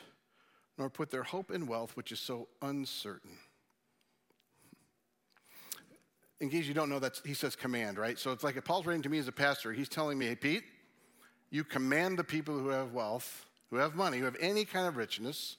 nor 0.77 0.91
put 0.91 1.11
their 1.11 1.23
hope 1.23 1.51
in 1.51 1.67
wealth, 1.67 1.97
which 1.97 2.13
is 2.13 2.21
so 2.21 2.49
uncertain. 2.61 3.39
In 6.41 6.49
case 6.49 6.67
you 6.67 6.75
don't 6.75 6.89
know, 6.89 6.99
that 6.99 7.21
he 7.25 7.35
says 7.35 7.55
command, 7.55 7.99
right? 7.99 8.19
So 8.19 8.33
it's 8.33 8.43
like 8.43 8.57
if 8.57 8.65
Paul's 8.65 8.87
writing 8.87 9.03
to 9.03 9.11
me 9.11 9.19
as 9.19 9.29
a 9.29 9.33
pastor, 9.33 9.73
he's 9.73 9.89
telling 9.89 10.19
me, 10.19 10.27
hey, 10.27 10.37
Pete, 10.37 10.65
you 11.51 11.65
command 11.65 12.19
the 12.19 12.25
people 12.25 12.59
who 12.59 12.69
have 12.69 12.93
wealth, 12.93 13.45
who 13.69 13.77
have 13.77 13.95
money, 13.95 14.19
who 14.19 14.25
have 14.25 14.37
any 14.41 14.65
kind 14.65 14.87
of 14.87 14.97
richness, 14.97 15.57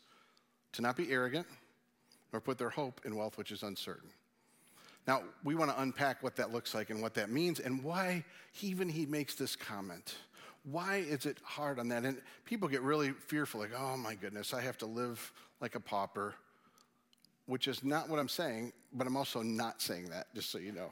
to 0.73 0.81
not 0.81 0.97
be 0.97 1.11
arrogant, 1.11 1.45
nor 2.33 2.39
put 2.39 2.57
their 2.57 2.69
hope 2.69 3.01
in 3.05 3.15
wealth, 3.15 3.37
which 3.37 3.51
is 3.51 3.61
uncertain. 3.61 4.09
Now, 5.07 5.23
we 5.43 5.55
want 5.55 5.71
to 5.71 5.81
unpack 5.81 6.23
what 6.23 6.35
that 6.37 6.51
looks 6.51 6.73
like 6.73 6.89
and 6.89 7.01
what 7.01 7.13
that 7.15 7.29
means 7.29 7.59
and 7.59 7.83
why 7.83 8.23
even 8.61 8.87
he 8.87 9.05
makes 9.05 9.35
this 9.35 9.55
comment. 9.55 10.15
Why 10.63 10.97
is 10.97 11.25
it 11.25 11.37
hard 11.43 11.79
on 11.79 11.89
that? 11.89 12.03
And 12.03 12.21
people 12.45 12.67
get 12.67 12.81
really 12.81 13.11
fearful, 13.11 13.59
like, 13.59 13.71
oh 13.77 13.97
my 13.97 14.15
goodness, 14.15 14.53
I 14.53 14.61
have 14.61 14.77
to 14.79 14.85
live 14.85 15.31
like 15.59 15.75
a 15.75 15.79
pauper, 15.79 16.35
which 17.45 17.67
is 17.67 17.83
not 17.83 18.09
what 18.09 18.19
I'm 18.19 18.29
saying, 18.29 18.73
but 18.93 19.07
I'm 19.07 19.17
also 19.17 19.41
not 19.41 19.81
saying 19.81 20.09
that, 20.09 20.33
just 20.33 20.51
so 20.51 20.57
you 20.57 20.71
know. 20.71 20.91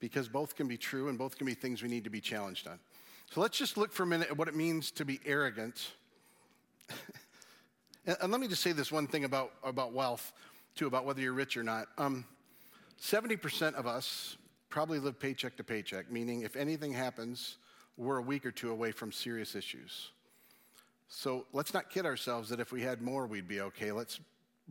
Because 0.00 0.28
both 0.28 0.54
can 0.54 0.68
be 0.68 0.76
true 0.76 1.08
and 1.08 1.18
both 1.18 1.36
can 1.36 1.46
be 1.46 1.54
things 1.54 1.82
we 1.82 1.88
need 1.88 2.04
to 2.04 2.10
be 2.10 2.20
challenged 2.20 2.66
on. 2.66 2.78
So 3.32 3.40
let's 3.40 3.58
just 3.58 3.76
look 3.76 3.92
for 3.92 4.02
a 4.02 4.06
minute 4.06 4.28
at 4.30 4.36
what 4.36 4.48
it 4.48 4.54
means 4.54 4.90
to 4.92 5.04
be 5.04 5.20
arrogant. 5.24 5.92
and, 8.06 8.30
let 8.30 8.40
me 8.40 8.48
just 8.48 8.62
say 8.62 8.72
this 8.72 8.92
one 8.92 9.06
thing 9.06 9.24
about, 9.24 9.52
about 9.62 9.92
wealth, 9.92 10.32
too, 10.74 10.86
about 10.86 11.04
whether 11.04 11.20
you're 11.20 11.32
rich 11.32 11.56
or 11.56 11.62
not. 11.62 11.88
Um, 11.98 12.24
70% 13.00 13.74
of 13.74 13.86
us 13.86 14.36
probably 14.68 14.98
live 14.98 15.18
paycheck 15.18 15.56
to 15.56 15.64
paycheck, 15.64 16.10
meaning 16.10 16.42
if 16.42 16.56
anything 16.56 16.92
happens, 16.92 17.58
we're 17.96 18.18
a 18.18 18.22
week 18.22 18.44
or 18.44 18.50
two 18.50 18.70
away 18.70 18.92
from 18.92 19.12
serious 19.12 19.54
issues. 19.54 20.10
So 21.08 21.46
let's 21.52 21.72
not 21.72 21.90
kid 21.90 22.06
ourselves 22.06 22.48
that 22.48 22.60
if 22.60 22.72
we 22.72 22.82
had 22.82 23.00
more, 23.00 23.26
we'd 23.26 23.46
be 23.46 23.60
okay. 23.60 23.92
Let's 23.92 24.20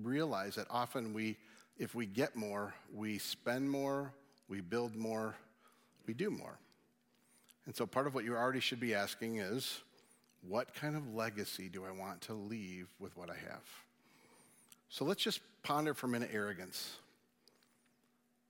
realize 0.01 0.55
that 0.55 0.67
often 0.69 1.13
we, 1.13 1.37
if 1.77 1.95
we 1.95 2.05
get 2.05 2.35
more, 2.35 2.73
we 2.93 3.17
spend 3.17 3.69
more, 3.69 4.13
we 4.47 4.61
build 4.61 4.95
more, 4.95 5.35
we 6.07 6.13
do 6.13 6.29
more. 6.29 6.57
And 7.65 7.75
so 7.75 7.85
part 7.85 8.07
of 8.07 8.13
what 8.13 8.25
you 8.25 8.35
already 8.35 8.59
should 8.59 8.79
be 8.79 8.93
asking 8.93 9.37
is 9.37 9.81
what 10.47 10.73
kind 10.73 10.95
of 10.95 11.13
legacy 11.13 11.69
do 11.69 11.85
I 11.85 11.91
want 11.91 12.21
to 12.21 12.33
leave 12.33 12.87
with 12.99 13.15
what 13.15 13.29
I 13.29 13.35
have? 13.35 13.63
So 14.89 15.05
let's 15.05 15.23
just 15.23 15.39
ponder 15.63 15.93
for 15.93 16.07
a 16.07 16.09
minute 16.09 16.29
arrogance. 16.33 16.97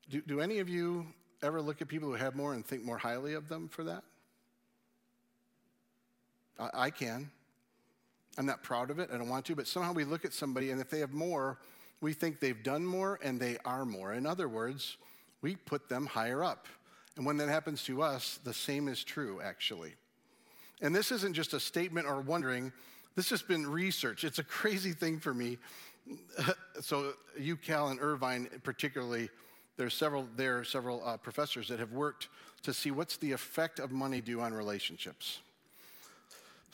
Do, 0.09 0.21
do 0.21 0.41
any 0.41 0.59
of 0.59 0.67
you 0.67 1.05
ever 1.41 1.61
look 1.61 1.81
at 1.81 1.87
people 1.87 2.09
who 2.09 2.15
have 2.15 2.35
more 2.35 2.53
and 2.53 2.65
think 2.65 2.83
more 2.83 2.97
highly 2.97 3.33
of 3.33 3.47
them 3.47 3.69
for 3.69 3.83
that? 3.85 4.03
I, 6.59 6.69
I 6.73 6.89
can. 6.89 7.29
I'm 8.37 8.45
not 8.45 8.63
proud 8.63 8.89
of 8.89 8.99
it. 8.99 9.09
I 9.13 9.17
don't 9.17 9.29
want 9.29 9.45
to. 9.45 9.55
But 9.55 9.67
somehow 9.67 9.93
we 9.93 10.03
look 10.03 10.25
at 10.25 10.33
somebody, 10.33 10.71
and 10.71 10.81
if 10.81 10.89
they 10.89 10.99
have 10.99 11.13
more, 11.13 11.59
we 12.01 12.13
think 12.13 12.39
they've 12.39 12.63
done 12.63 12.85
more 12.85 13.19
and 13.23 13.39
they 13.39 13.57
are 13.63 13.85
more. 13.85 14.13
In 14.13 14.25
other 14.25 14.49
words, 14.49 14.97
we 15.41 15.55
put 15.55 15.89
them 15.89 16.05
higher 16.05 16.43
up. 16.43 16.67
And 17.15 17.25
when 17.25 17.37
that 17.37 17.49
happens 17.49 17.83
to 17.83 18.01
us, 18.01 18.39
the 18.43 18.53
same 18.53 18.87
is 18.87 19.03
true, 19.03 19.39
actually. 19.41 19.93
And 20.81 20.95
this 20.95 21.11
isn't 21.11 21.33
just 21.33 21.53
a 21.53 21.59
statement 21.59 22.07
or 22.07 22.21
wondering, 22.21 22.71
this 23.15 23.29
has 23.29 23.41
been 23.41 23.67
research. 23.67 24.23
It's 24.23 24.39
a 24.39 24.43
crazy 24.43 24.91
thing 24.91 25.19
for 25.19 25.33
me. 25.33 25.59
so, 26.81 27.13
UCal 27.39 27.91
and 27.91 27.99
Irvine, 28.01 28.49
particularly, 28.63 29.29
there's 29.77 29.93
several 29.93 30.27
there 30.35 30.63
several 30.63 31.01
uh, 31.05 31.17
professors 31.17 31.67
that 31.69 31.79
have 31.79 31.91
worked 31.91 32.29
to 32.63 32.73
see 32.73 32.91
what's 32.91 33.17
the 33.17 33.31
effect 33.31 33.79
of 33.79 33.91
money 33.91 34.21
do 34.21 34.41
on 34.41 34.53
relationships. 34.53 35.39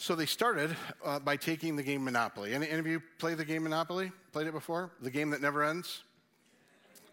So 0.01 0.15
they 0.15 0.25
started 0.25 0.77
uh, 1.03 1.19
by 1.19 1.35
taking 1.35 1.75
the 1.75 1.83
game 1.83 2.05
Monopoly. 2.05 2.53
Any, 2.53 2.69
any, 2.69 2.79
of 2.79 2.87
you 2.87 3.01
play 3.17 3.33
the 3.33 3.43
game 3.43 3.63
Monopoly? 3.63 4.13
Played 4.31 4.47
it 4.47 4.53
before? 4.53 4.91
The 5.01 5.11
game 5.11 5.29
that 5.31 5.41
never 5.41 5.61
ends? 5.61 6.03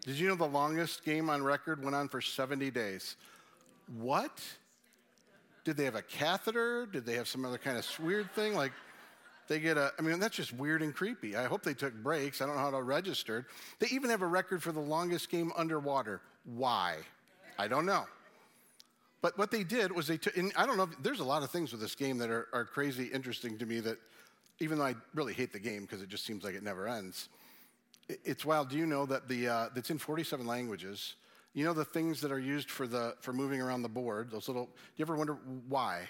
Did 0.05 0.15
you 0.15 0.29
know 0.29 0.35
the 0.35 0.47
longest 0.47 1.03
game 1.03 1.29
on 1.29 1.43
record 1.43 1.83
went 1.83 1.97
on 1.97 2.07
for 2.07 2.21
70 2.21 2.71
days? 2.71 3.17
What? 3.99 4.41
Did 5.65 5.75
they 5.75 5.83
have 5.83 5.95
a 5.95 6.01
catheter? 6.01 6.85
Did 6.85 7.05
they 7.05 7.15
have 7.15 7.27
some 7.27 7.43
other 7.43 7.57
kind 7.57 7.77
of 7.77 7.85
weird 7.99 8.31
thing? 8.31 8.55
Like, 8.55 8.71
they 9.49 9.59
get 9.59 9.75
a, 9.75 9.91
I 9.99 10.01
mean, 10.01 10.17
that's 10.21 10.37
just 10.37 10.53
weird 10.53 10.81
and 10.81 10.95
creepy. 10.95 11.35
I 11.35 11.43
hope 11.43 11.63
they 11.63 11.73
took 11.73 11.93
breaks. 11.93 12.41
I 12.41 12.45
don't 12.45 12.55
know 12.55 12.61
how 12.61 12.71
to 12.71 12.81
registered. 12.81 13.47
They 13.79 13.87
even 13.87 14.09
have 14.09 14.21
a 14.21 14.27
record 14.27 14.63
for 14.63 14.71
the 14.71 14.79
longest 14.79 15.29
game 15.29 15.51
underwater. 15.57 16.21
Why? 16.45 16.99
I 17.59 17.67
don't 17.67 17.85
know. 17.85 18.05
But 19.21 19.37
what 19.37 19.51
they 19.51 19.63
did 19.63 19.91
was 19.91 20.07
they 20.07 20.17
took, 20.17 20.37
and 20.37 20.51
I 20.55 20.65
don't 20.65 20.77
know, 20.77 20.89
there's 21.01 21.19
a 21.19 21.25
lot 21.25 21.43
of 21.43 21.49
things 21.49 21.71
with 21.71 21.81
this 21.81 21.95
game 21.95 22.17
that 22.19 22.29
are, 22.29 22.47
are 22.53 22.65
crazy 22.65 23.05
interesting 23.05 23.57
to 23.57 23.65
me 23.65 23.79
that, 23.81 23.97
even 24.59 24.77
though 24.77 24.85
I 24.85 24.95
really 25.15 25.33
hate 25.33 25.51
the 25.51 25.59
game 25.59 25.81
because 25.81 26.01
it 26.01 26.09
just 26.09 26.25
seems 26.25 26.43
like 26.43 26.55
it 26.55 26.63
never 26.63 26.87
ends, 26.87 27.29
it- 28.07 28.19
it's 28.23 28.45
wild. 28.45 28.69
Do 28.69 28.77
you 28.77 28.85
know 28.85 29.05
that 29.07 29.27
the, 29.27 29.47
uh, 29.47 29.69
that's 29.73 29.89
in 29.89 29.97
47 29.97 30.45
languages? 30.45 31.15
You 31.53 31.65
know 31.65 31.73
the 31.73 31.85
things 31.85 32.21
that 32.21 32.31
are 32.31 32.39
used 32.39 32.69
for, 32.69 32.85
the, 32.87 33.15
for 33.21 33.33
moving 33.33 33.59
around 33.59 33.81
the 33.81 33.89
board, 33.89 34.29
those 34.29 34.47
little, 34.47 34.65
do 34.65 34.71
you 34.97 35.03
ever 35.05 35.15
wonder 35.15 35.37
why? 35.67 36.07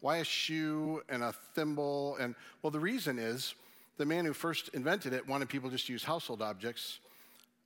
Why 0.00 0.18
a 0.18 0.24
shoe 0.24 1.02
and 1.08 1.22
a 1.24 1.32
thimble? 1.54 2.16
And, 2.20 2.36
well, 2.62 2.70
the 2.70 2.78
reason 2.80 3.18
is 3.18 3.54
the 3.96 4.06
man 4.06 4.24
who 4.24 4.32
first 4.32 4.68
invented 4.74 5.12
it 5.12 5.26
wanted 5.26 5.48
people 5.48 5.70
just 5.70 5.86
to 5.86 5.92
use 5.92 6.04
household 6.04 6.42
objects 6.42 6.98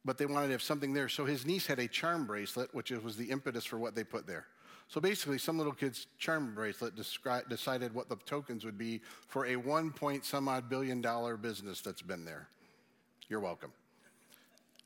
but 0.05 0.17
they 0.17 0.25
wanted 0.25 0.47
to 0.47 0.53
have 0.53 0.63
something 0.63 0.95
there. 0.95 1.09
So 1.09 1.27
his 1.27 1.45
niece 1.45 1.67
had 1.67 1.79
a 1.81 1.89
charm 1.89 2.25
bracelet, 2.25 2.73
which 2.75 2.91
was 2.93 3.17
the 3.17 3.27
impetus 3.27 3.65
for 3.67 3.79
what 3.79 3.95
they 3.95 4.05
put 4.05 4.27
there. 4.27 4.47
So 4.89 5.03
basically, 5.03 5.37
some 5.37 5.59
little 5.59 5.73
kid's 5.73 6.07
charm 6.19 6.55
bracelet 6.55 6.97
descri- 6.97 7.47
decided 7.49 7.95
what 7.95 8.09
the 8.09 8.17
tokens 8.25 8.65
would 8.65 8.79
be 8.79 9.03
for 9.29 9.47
a 9.47 9.57
one 9.57 9.91
point 9.91 10.25
some 10.25 10.49
odd 10.49 10.71
billion 10.71 11.03
dollar 11.03 11.37
business 11.37 11.83
that's 11.83 12.01
been 12.01 12.25
there. 12.25 12.49
You're 13.29 13.41
welcome. 13.41 13.71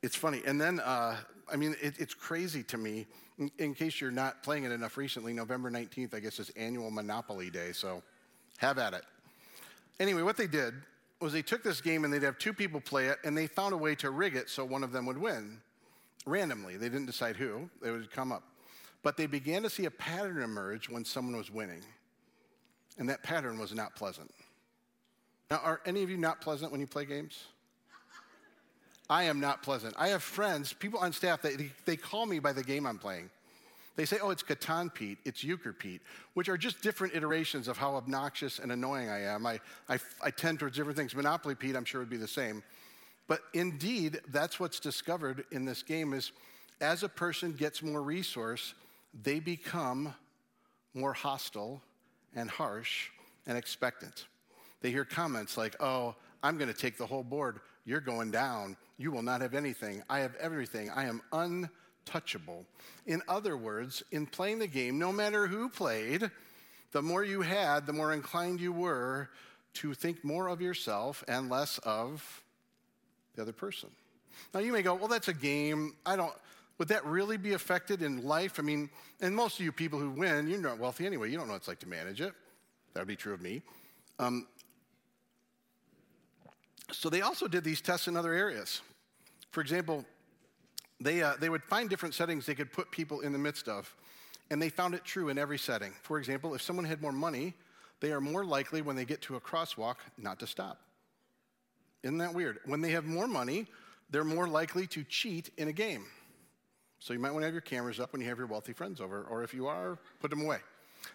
It's 0.02 0.16
funny. 0.16 0.42
And 0.44 0.60
then, 0.60 0.80
uh, 0.80 1.16
I 1.50 1.54
mean, 1.54 1.76
it, 1.80 1.94
it's 1.98 2.14
crazy 2.14 2.64
to 2.64 2.76
me. 2.76 3.06
In, 3.38 3.50
in 3.58 3.74
case 3.74 4.00
you're 4.00 4.10
not 4.10 4.42
playing 4.42 4.64
it 4.64 4.72
enough 4.72 4.96
recently, 4.96 5.32
November 5.32 5.70
19th, 5.70 6.14
I 6.14 6.18
guess, 6.18 6.40
is 6.40 6.50
annual 6.56 6.90
Monopoly 6.90 7.50
Day. 7.50 7.70
So 7.70 8.02
have 8.58 8.78
at 8.78 8.94
it. 8.94 9.04
Anyway, 10.00 10.22
what 10.22 10.36
they 10.36 10.48
did 10.48 10.74
was 11.20 11.32
they 11.32 11.42
took 11.42 11.62
this 11.62 11.80
game 11.80 12.02
and 12.04 12.12
they'd 12.12 12.24
have 12.24 12.38
two 12.38 12.52
people 12.52 12.80
play 12.80 13.06
it, 13.06 13.18
and 13.22 13.38
they 13.38 13.46
found 13.46 13.72
a 13.72 13.76
way 13.76 13.94
to 13.94 14.10
rig 14.10 14.34
it 14.34 14.50
so 14.50 14.64
one 14.64 14.82
of 14.82 14.90
them 14.90 15.06
would 15.06 15.18
win 15.18 15.60
randomly. 16.26 16.76
They 16.76 16.88
didn't 16.88 17.06
decide 17.06 17.36
who, 17.36 17.70
they 17.80 17.92
would 17.92 18.10
come 18.10 18.32
up. 18.32 18.42
But 19.02 19.16
they 19.16 19.26
began 19.26 19.62
to 19.62 19.70
see 19.70 19.86
a 19.86 19.90
pattern 19.90 20.42
emerge 20.42 20.88
when 20.88 21.04
someone 21.04 21.36
was 21.36 21.50
winning. 21.50 21.82
And 22.98 23.08
that 23.08 23.22
pattern 23.22 23.58
was 23.58 23.74
not 23.74 23.96
pleasant. 23.96 24.30
Now, 25.50 25.58
are 25.58 25.80
any 25.84 26.02
of 26.02 26.10
you 26.10 26.16
not 26.16 26.40
pleasant 26.40 26.70
when 26.70 26.80
you 26.80 26.86
play 26.86 27.04
games? 27.04 27.44
I 29.10 29.24
am 29.24 29.40
not 29.40 29.62
pleasant. 29.62 29.94
I 29.98 30.08
have 30.08 30.22
friends, 30.22 30.72
people 30.72 31.00
on 31.00 31.12
staff, 31.12 31.42
they, 31.42 31.70
they 31.84 31.96
call 31.96 32.24
me 32.24 32.38
by 32.38 32.52
the 32.52 32.62
game 32.62 32.86
I'm 32.86 32.98
playing. 32.98 33.28
They 33.94 34.06
say, 34.06 34.16
oh, 34.22 34.30
it's 34.30 34.42
Catan 34.42 34.92
Pete, 34.92 35.18
it's 35.24 35.44
Euchre 35.44 35.74
Pete, 35.74 36.00
which 36.32 36.48
are 36.48 36.56
just 36.56 36.80
different 36.80 37.14
iterations 37.14 37.68
of 37.68 37.76
how 37.76 37.96
obnoxious 37.96 38.58
and 38.58 38.72
annoying 38.72 39.10
I 39.10 39.20
am. 39.24 39.44
I, 39.44 39.60
I, 39.88 39.98
I 40.22 40.30
tend 40.30 40.60
towards 40.60 40.76
different 40.76 40.96
things. 40.96 41.14
Monopoly 41.14 41.54
Pete, 41.54 41.76
I'm 41.76 41.84
sure, 41.84 42.00
would 42.00 42.08
be 42.08 42.16
the 42.16 42.26
same. 42.26 42.62
But 43.28 43.40
indeed, 43.52 44.20
that's 44.28 44.58
what's 44.58 44.80
discovered 44.80 45.44
in 45.52 45.66
this 45.66 45.82
game 45.82 46.14
is 46.14 46.32
as 46.80 47.02
a 47.02 47.08
person 47.08 47.52
gets 47.52 47.82
more 47.82 48.00
resource, 48.00 48.74
they 49.22 49.40
become 49.40 50.14
more 50.94 51.12
hostile 51.12 51.82
and 52.34 52.50
harsh 52.50 53.08
and 53.46 53.58
expectant. 53.58 54.26
They 54.80 54.90
hear 54.90 55.04
comments 55.04 55.56
like, 55.56 55.76
oh, 55.80 56.14
I'm 56.42 56.58
going 56.58 56.72
to 56.72 56.78
take 56.78 56.96
the 56.96 57.06
whole 57.06 57.22
board. 57.22 57.60
You're 57.84 58.00
going 58.00 58.30
down. 58.30 58.76
You 58.98 59.10
will 59.10 59.22
not 59.22 59.40
have 59.40 59.54
anything. 59.54 60.02
I 60.08 60.20
have 60.20 60.34
everything. 60.36 60.90
I 60.90 61.04
am 61.06 61.20
untouchable. 61.32 62.64
In 63.06 63.22
other 63.28 63.56
words, 63.56 64.02
in 64.12 64.26
playing 64.26 64.58
the 64.58 64.66
game, 64.66 64.98
no 64.98 65.12
matter 65.12 65.46
who 65.46 65.68
played, 65.68 66.30
the 66.92 67.02
more 67.02 67.24
you 67.24 67.40
had, 67.42 67.86
the 67.86 67.92
more 67.92 68.12
inclined 68.12 68.60
you 68.60 68.72
were 68.72 69.30
to 69.74 69.94
think 69.94 70.22
more 70.22 70.48
of 70.48 70.60
yourself 70.60 71.24
and 71.26 71.48
less 71.48 71.78
of 71.78 72.42
the 73.34 73.42
other 73.42 73.52
person. 73.52 73.88
Now 74.52 74.60
you 74.60 74.72
may 74.72 74.82
go, 74.82 74.94
well, 74.94 75.08
that's 75.08 75.28
a 75.28 75.34
game. 75.34 75.94
I 76.04 76.16
don't, 76.16 76.32
would 76.82 76.88
that 76.88 77.06
really 77.06 77.36
be 77.36 77.52
affected 77.52 78.02
in 78.02 78.24
life? 78.24 78.58
I 78.58 78.62
mean, 78.62 78.90
and 79.20 79.36
most 79.36 79.60
of 79.60 79.64
you 79.64 79.70
people 79.70 80.00
who 80.00 80.10
win, 80.10 80.48
you're 80.48 80.58
not 80.58 80.80
wealthy 80.80 81.06
anyway. 81.06 81.30
You 81.30 81.38
don't 81.38 81.46
know 81.46 81.52
what 81.52 81.58
it's 81.58 81.68
like 81.68 81.78
to 81.78 81.88
manage 81.88 82.20
it. 82.20 82.32
That 82.92 83.02
would 83.02 83.06
be 83.06 83.14
true 83.14 83.32
of 83.32 83.40
me. 83.40 83.62
Um, 84.18 84.48
so 86.90 87.08
they 87.08 87.20
also 87.20 87.46
did 87.46 87.62
these 87.62 87.80
tests 87.80 88.08
in 88.08 88.16
other 88.16 88.32
areas. 88.32 88.80
For 89.52 89.60
example, 89.60 90.04
they, 91.00 91.22
uh, 91.22 91.34
they 91.38 91.50
would 91.50 91.62
find 91.62 91.88
different 91.88 92.16
settings 92.16 92.46
they 92.46 92.56
could 92.56 92.72
put 92.72 92.90
people 92.90 93.20
in 93.20 93.30
the 93.30 93.38
midst 93.38 93.68
of, 93.68 93.94
and 94.50 94.60
they 94.60 94.68
found 94.68 94.96
it 94.96 95.04
true 95.04 95.28
in 95.28 95.38
every 95.38 95.58
setting. 95.58 95.92
For 96.02 96.18
example, 96.18 96.52
if 96.52 96.62
someone 96.62 96.84
had 96.84 97.00
more 97.00 97.12
money, 97.12 97.54
they 98.00 98.10
are 98.10 98.20
more 98.20 98.44
likely 98.44 98.82
when 98.82 98.96
they 98.96 99.04
get 99.04 99.22
to 99.22 99.36
a 99.36 99.40
crosswalk 99.40 99.98
not 100.18 100.40
to 100.40 100.48
stop. 100.48 100.80
Isn't 102.02 102.18
that 102.18 102.34
weird? 102.34 102.58
When 102.66 102.80
they 102.80 102.90
have 102.90 103.04
more 103.04 103.28
money, 103.28 103.68
they're 104.10 104.24
more 104.24 104.48
likely 104.48 104.88
to 104.88 105.04
cheat 105.04 105.50
in 105.56 105.68
a 105.68 105.72
game. 105.72 106.06
So 107.02 107.12
you 107.12 107.18
might 107.18 107.32
want 107.32 107.42
to 107.42 107.46
have 107.46 107.54
your 107.54 107.62
cameras 107.62 107.98
up 107.98 108.12
when 108.12 108.22
you 108.22 108.28
have 108.28 108.38
your 108.38 108.46
wealthy 108.46 108.72
friends 108.72 109.00
over, 109.00 109.26
or 109.28 109.42
if 109.42 109.52
you 109.52 109.66
are, 109.66 109.98
put 110.20 110.30
them 110.30 110.40
away. 110.40 110.58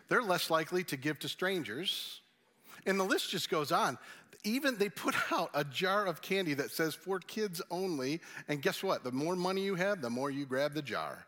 They're 0.09 0.21
less 0.21 0.49
likely 0.49 0.83
to 0.83 0.97
give 0.97 1.17
to 1.19 1.29
strangers. 1.29 2.19
And 2.85 2.99
the 2.99 3.05
list 3.05 3.29
just 3.29 3.49
goes 3.49 3.71
on. 3.71 3.97
Even 4.43 4.77
they 4.77 4.89
put 4.89 5.15
out 5.31 5.49
a 5.53 5.63
jar 5.63 6.05
of 6.05 6.21
candy 6.21 6.53
that 6.55 6.71
says 6.71 6.93
for 6.93 7.19
kids 7.19 7.61
only. 7.71 8.19
And 8.49 8.61
guess 8.61 8.83
what? 8.83 9.05
The 9.05 9.13
more 9.13 9.37
money 9.37 9.61
you 9.61 9.75
have, 9.75 10.01
the 10.01 10.09
more 10.09 10.29
you 10.29 10.45
grab 10.45 10.73
the 10.73 10.81
jar. 10.81 11.25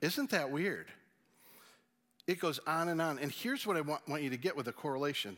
Isn't 0.00 0.30
that 0.30 0.50
weird? 0.50 0.88
It 2.26 2.40
goes 2.40 2.58
on 2.66 2.88
and 2.88 3.00
on. 3.00 3.20
And 3.20 3.30
here's 3.30 3.68
what 3.68 3.76
I 3.76 3.82
want, 3.82 4.06
want 4.08 4.24
you 4.24 4.30
to 4.30 4.36
get 4.36 4.56
with 4.56 4.66
a 4.66 4.72
correlation. 4.72 5.36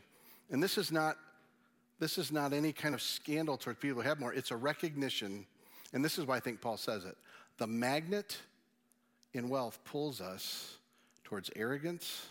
And 0.49 0.61
this 0.61 0.79
is 0.79 0.91
not 0.91 1.17
this 1.99 2.17
is 2.17 2.31
not 2.31 2.51
any 2.51 2.73
kind 2.73 2.95
of 2.95 3.01
scandal 3.01 3.57
towards 3.57 3.79
people 3.79 4.01
who 4.01 4.07
have 4.09 4.19
more. 4.19 4.33
It's 4.33 4.51
a 4.51 4.57
recognition. 4.57 5.45
And 5.93 6.03
this 6.03 6.17
is 6.17 6.25
why 6.25 6.37
I 6.37 6.39
think 6.39 6.59
Paul 6.59 6.75
says 6.75 7.05
it. 7.05 7.15
The 7.57 7.67
magnet 7.67 8.37
in 9.33 9.49
wealth 9.49 9.79
pulls 9.85 10.21
us 10.21 10.77
towards 11.23 11.49
arrogance 11.55 12.27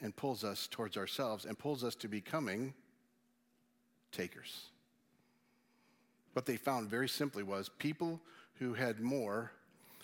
and 0.00 0.14
pulls 0.14 0.44
us 0.44 0.68
towards 0.70 0.96
ourselves 0.96 1.44
and 1.44 1.58
pulls 1.58 1.84
us 1.84 1.94
to 1.96 2.08
becoming 2.08 2.74
takers. 4.12 4.66
What 6.32 6.46
they 6.46 6.56
found 6.56 6.90
very 6.90 7.08
simply 7.08 7.42
was 7.42 7.68
people 7.78 8.20
who 8.58 8.74
had 8.74 9.00
more 9.00 9.52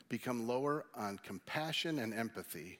become 0.08 0.46
lower 0.46 0.86
on 0.94 1.18
compassion 1.18 1.98
and 1.98 2.14
empathy, 2.14 2.78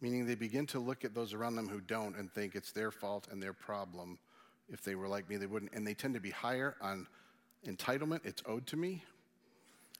meaning 0.00 0.26
they 0.26 0.34
begin 0.34 0.66
to 0.66 0.78
look 0.78 1.04
at 1.04 1.14
those 1.14 1.34
around 1.34 1.56
them 1.56 1.68
who 1.68 1.80
don't 1.80 2.16
and 2.16 2.32
think 2.32 2.54
it's 2.54 2.72
their 2.72 2.90
fault 2.90 3.28
and 3.30 3.42
their 3.42 3.52
problem. 3.52 4.18
If 4.68 4.82
they 4.82 4.94
were 4.94 5.08
like 5.08 5.28
me, 5.28 5.36
they 5.36 5.46
wouldn't. 5.46 5.72
And 5.72 5.86
they 5.86 5.94
tend 5.94 6.14
to 6.14 6.20
be 6.20 6.30
higher 6.30 6.76
on 6.80 7.06
entitlement, 7.66 8.24
it's 8.24 8.42
owed 8.46 8.66
to 8.68 8.76
me, 8.76 9.02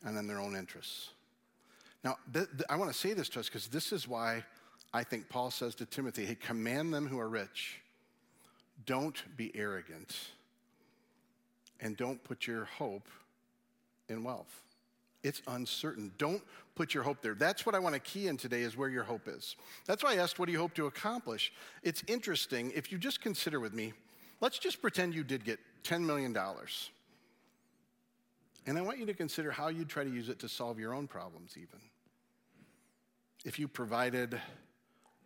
and 0.05 0.16
then 0.16 0.26
their 0.26 0.40
own 0.40 0.55
interests. 0.57 1.11
Now, 2.05 2.16
th- 2.32 2.46
th- 2.51 2.64
I 2.70 2.76
want 2.76 2.92
to 2.92 2.96
say 2.96 3.12
this 3.12 3.28
to 3.30 3.40
us 3.40 3.49
because 3.49 3.68
this 3.68 3.92
is 3.92 4.07
why 4.07 4.44
I 4.92 5.05
think 5.05 5.28
Paul 5.28 5.51
says 5.51 5.74
to 5.76 5.86
Timothy, 5.86 6.24
hey, 6.24 6.34
command 6.34 6.94
them 6.94 7.07
who 7.07 7.18
are 7.18 7.28
rich. 7.28 7.80
Don't 8.86 9.22
be 9.36 9.51
arrogant. 9.55 10.16
And 11.80 11.96
don't 11.96 12.22
put 12.24 12.46
your 12.46 12.64
hope 12.64 13.09
in 14.09 14.24
wealth. 14.24 14.62
It's 15.22 15.42
uncertain. 15.49 16.12
Don't 16.16 16.42
put 16.74 16.94
your 16.94 17.03
hope 17.03 17.22
there. 17.22 17.34
That's 17.34 17.66
what 17.66 17.74
I 17.74 17.80
want 17.80 17.94
to 17.94 18.01
key 18.01 18.28
in 18.28 18.36
today 18.36 18.62
is 18.62 18.76
where 18.76 18.88
your 18.88 19.03
hope 19.03 19.26
is. 19.26 19.57
That's 19.84 20.03
why 20.03 20.12
I 20.12 20.16
asked, 20.16 20.38
what 20.38 20.46
do 20.46 20.53
you 20.53 20.59
hope 20.59 20.74
to 20.74 20.86
accomplish? 20.86 21.53
It's 21.82 22.05
interesting. 22.07 22.72
If 22.74 22.92
you 22.92 22.99
just 22.99 23.20
consider 23.20 23.59
with 23.59 23.74
me, 23.74 23.92
let's 24.40 24.59
just 24.59 24.80
pretend 24.80 25.14
you 25.14 25.24
did 25.24 25.44
get 25.44 25.59
$10 25.84 26.03
million. 26.03 26.36
And 28.69 28.77
I 28.77 28.83
want 28.83 28.99
you 28.99 29.07
to 29.07 29.14
consider 29.14 29.51
how 29.51 29.69
you'd 29.69 29.89
try 29.89 30.05
to 30.05 30.11
use 30.11 30.29
it 30.29 30.39
to 30.41 30.49
solve 30.49 30.79
your 30.79 30.93
own 30.93 31.07
problems, 31.07 31.55
even. 31.57 31.81
If 33.47 33.59
you 33.59 33.66
provided 33.66 34.39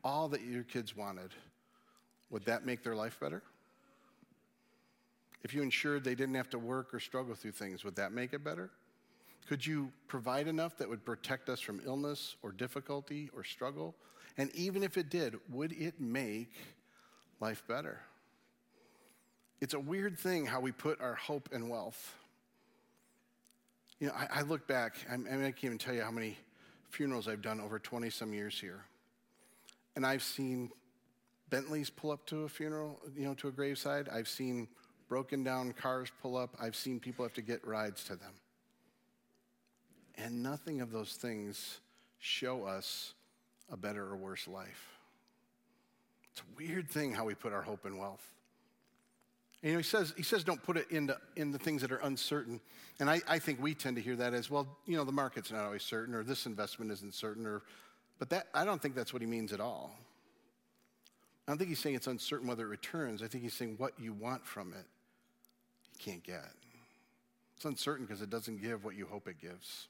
all 0.05 0.29
that 0.29 0.43
your 0.43 0.63
kids 0.63 0.97
wanted, 0.97 1.33
would 2.31 2.45
that 2.45 2.65
make 2.65 2.85
their 2.85 2.95
life 2.95 3.19
better? 3.19 3.43
If 5.43 5.55
you 5.55 5.63
ensured 5.63 6.05
they 6.05 6.15
didn't 6.15 6.37
have 6.37 6.51
to 6.51 6.59
work 6.61 6.95
or 6.95 7.01
struggle 7.01 7.35
through 7.35 7.51
things, 7.51 7.83
would 7.83 7.97
that 7.97 8.13
make 8.13 8.33
it 8.33 8.45
better? 8.45 8.71
Could 9.49 9.67
you 9.67 9.91
provide 10.07 10.47
enough 10.47 10.77
that 10.77 10.89
would 10.89 11.05
protect 11.05 11.49
us 11.49 11.59
from 11.59 11.83
illness 11.85 12.37
or 12.45 12.53
difficulty 12.53 13.29
or 13.35 13.43
struggle? 13.43 13.97
And 14.39 14.55
even 14.55 14.85
if 14.85 14.97
it 14.97 15.11
did, 15.11 15.35
would 15.51 15.73
it 15.73 16.01
make 16.01 16.55
life 17.41 17.65
better? 17.67 17.99
It's 19.61 19.75
a 19.75 19.81
weird 19.81 20.17
thing 20.17 20.47
how 20.47 20.61
we 20.61 20.71
put 20.71 21.01
our 21.01 21.17
hope 21.17 21.49
in 21.51 21.69
wealth. 21.69 22.15
You 24.03 24.09
know, 24.09 24.15
I, 24.15 24.41
I 24.41 24.43
look 24.43 24.67
back, 24.67 24.97
I, 25.09 25.15
I, 25.15 25.17
mean, 25.17 25.45
I 25.45 25.53
can't 25.53 25.67
even 25.67 25.79
tell 25.79 25.95
you 25.95 26.03
how 26.03 26.11
many 26.11 26.37
funerals 26.91 27.29
I've 27.29 27.41
done 27.41 27.61
over 27.61 27.79
20 27.79 28.11
some 28.11 28.35
years 28.35 28.59
here. 28.59 28.85
And 29.95 30.05
I've 30.05 30.25
seen 30.25 30.73
Bentleys 31.51 31.89
pull 31.89 32.11
up 32.11 32.27
to 32.27 32.43
a 32.43 32.49
funeral, 32.49 32.99
you 33.17 33.27
know, 33.27 33.35
to 33.35 33.47
a 33.47 33.53
graveside. 33.53 34.09
I've 34.09 34.27
seen 34.27 34.67
broken 35.09 35.45
down 35.45 35.71
cars 35.71 36.11
pull 36.21 36.37
up. 36.37 36.57
I've 36.61 36.75
seen 36.75 36.99
people 36.99 37.25
have 37.25 37.35
to 37.35 37.43
get 37.43 37.65
rides 37.65 38.03
to 38.07 38.17
them. 38.17 38.33
And 40.19 40.43
nothing 40.43 40.81
of 40.81 40.91
those 40.91 41.13
things 41.13 41.79
show 42.19 42.65
us 42.65 43.15
a 43.71 43.77
better 43.77 44.03
or 44.05 44.17
worse 44.17 44.49
life. 44.49 44.89
It's 46.33 46.41
a 46.41 46.57
weird 46.57 46.91
thing 46.91 47.13
how 47.13 47.25
we 47.25 47.37
put 47.37 47.53
our 47.53 47.63
hope 47.63 47.87
in 47.87 47.99
wealth. 47.99 48.27
And, 49.63 49.71
you 49.71 49.73
know, 49.75 49.79
he 49.79 49.85
says, 49.85 50.13
he 50.17 50.23
says 50.23 50.43
don't 50.43 50.63
put 50.63 50.77
it 50.77 50.91
into, 50.91 51.17
in 51.37 51.53
the 51.53 51.59
things 51.59 51.83
that 51.83 51.93
are 51.93 51.99
uncertain. 51.99 52.61
And 52.99 53.09
I, 53.09 53.21
I 53.29 53.39
think 53.39 53.63
we 53.63 53.75
tend 53.75 53.97
to 53.97 54.03
hear 54.03 54.17
that 54.17 54.35
as, 54.35 54.51
well, 54.51 54.67
you 54.87 54.97
know, 54.97 55.05
the 55.05 55.13
market's 55.13 55.53
not 55.53 55.65
always 55.65 55.83
certain, 55.83 56.15
or 56.15 56.25
this 56.25 56.47
investment 56.47 56.91
isn't 56.91 57.15
certain, 57.15 57.47
or, 57.47 57.63
but 58.19 58.31
that, 58.31 58.49
I 58.55 58.65
don't 58.65 58.83
think 58.83 58.95
that's 58.95 59.13
what 59.13 59.23
he 59.23 59.27
means 59.27 59.53
at 59.53 59.61
all. 59.61 59.95
I 61.47 61.53
don't 61.53 61.59
think 61.59 61.69
he's 61.69 61.79
saying 61.79 61.95
it's 61.95 62.07
uncertain 62.07 62.47
whether 62.49 62.65
it 62.65 62.69
returns. 62.69 63.23
I 63.23 63.29
think 63.29 63.45
he's 63.45 63.55
saying 63.55 63.75
what 63.79 63.93
you 63.99 64.13
want 64.13 64.45
from 64.47 64.73
it, 64.73 64.87
you 65.93 66.13
can't 66.13 66.23
get. 66.23 66.53
It's 67.57 67.65
uncertain 67.65 68.05
because 68.05 68.23
it 68.23 68.31
doesn't 68.31 68.61
give 68.61 68.85
what 68.85 68.97
you 68.97 69.07
hope 69.07 69.29
it 69.29 69.41
gives. 69.41 69.89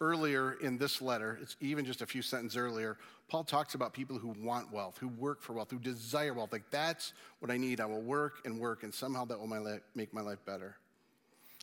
Earlier 0.00 0.54
in 0.60 0.78
this 0.78 1.00
letter, 1.00 1.38
it's 1.40 1.56
even 1.60 1.84
just 1.84 2.02
a 2.02 2.06
few 2.06 2.22
sentences 2.22 2.56
earlier, 2.56 2.98
Paul 3.28 3.44
talks 3.44 3.74
about 3.74 3.92
people 3.92 4.18
who 4.18 4.34
want 4.40 4.72
wealth, 4.72 4.98
who 4.98 5.08
work 5.08 5.40
for 5.42 5.52
wealth, 5.52 5.70
who 5.70 5.78
desire 5.78 6.34
wealth. 6.34 6.52
Like, 6.52 6.70
that's 6.70 7.12
what 7.38 7.50
I 7.50 7.56
need. 7.56 7.80
I 7.80 7.86
will 7.86 8.02
work 8.02 8.40
and 8.44 8.58
work, 8.58 8.82
and 8.82 8.92
somehow 8.92 9.24
that 9.26 9.38
will 9.38 9.46
my 9.46 9.58
li- 9.58 9.78
make 9.94 10.12
my 10.12 10.20
life 10.20 10.44
better. 10.44 10.76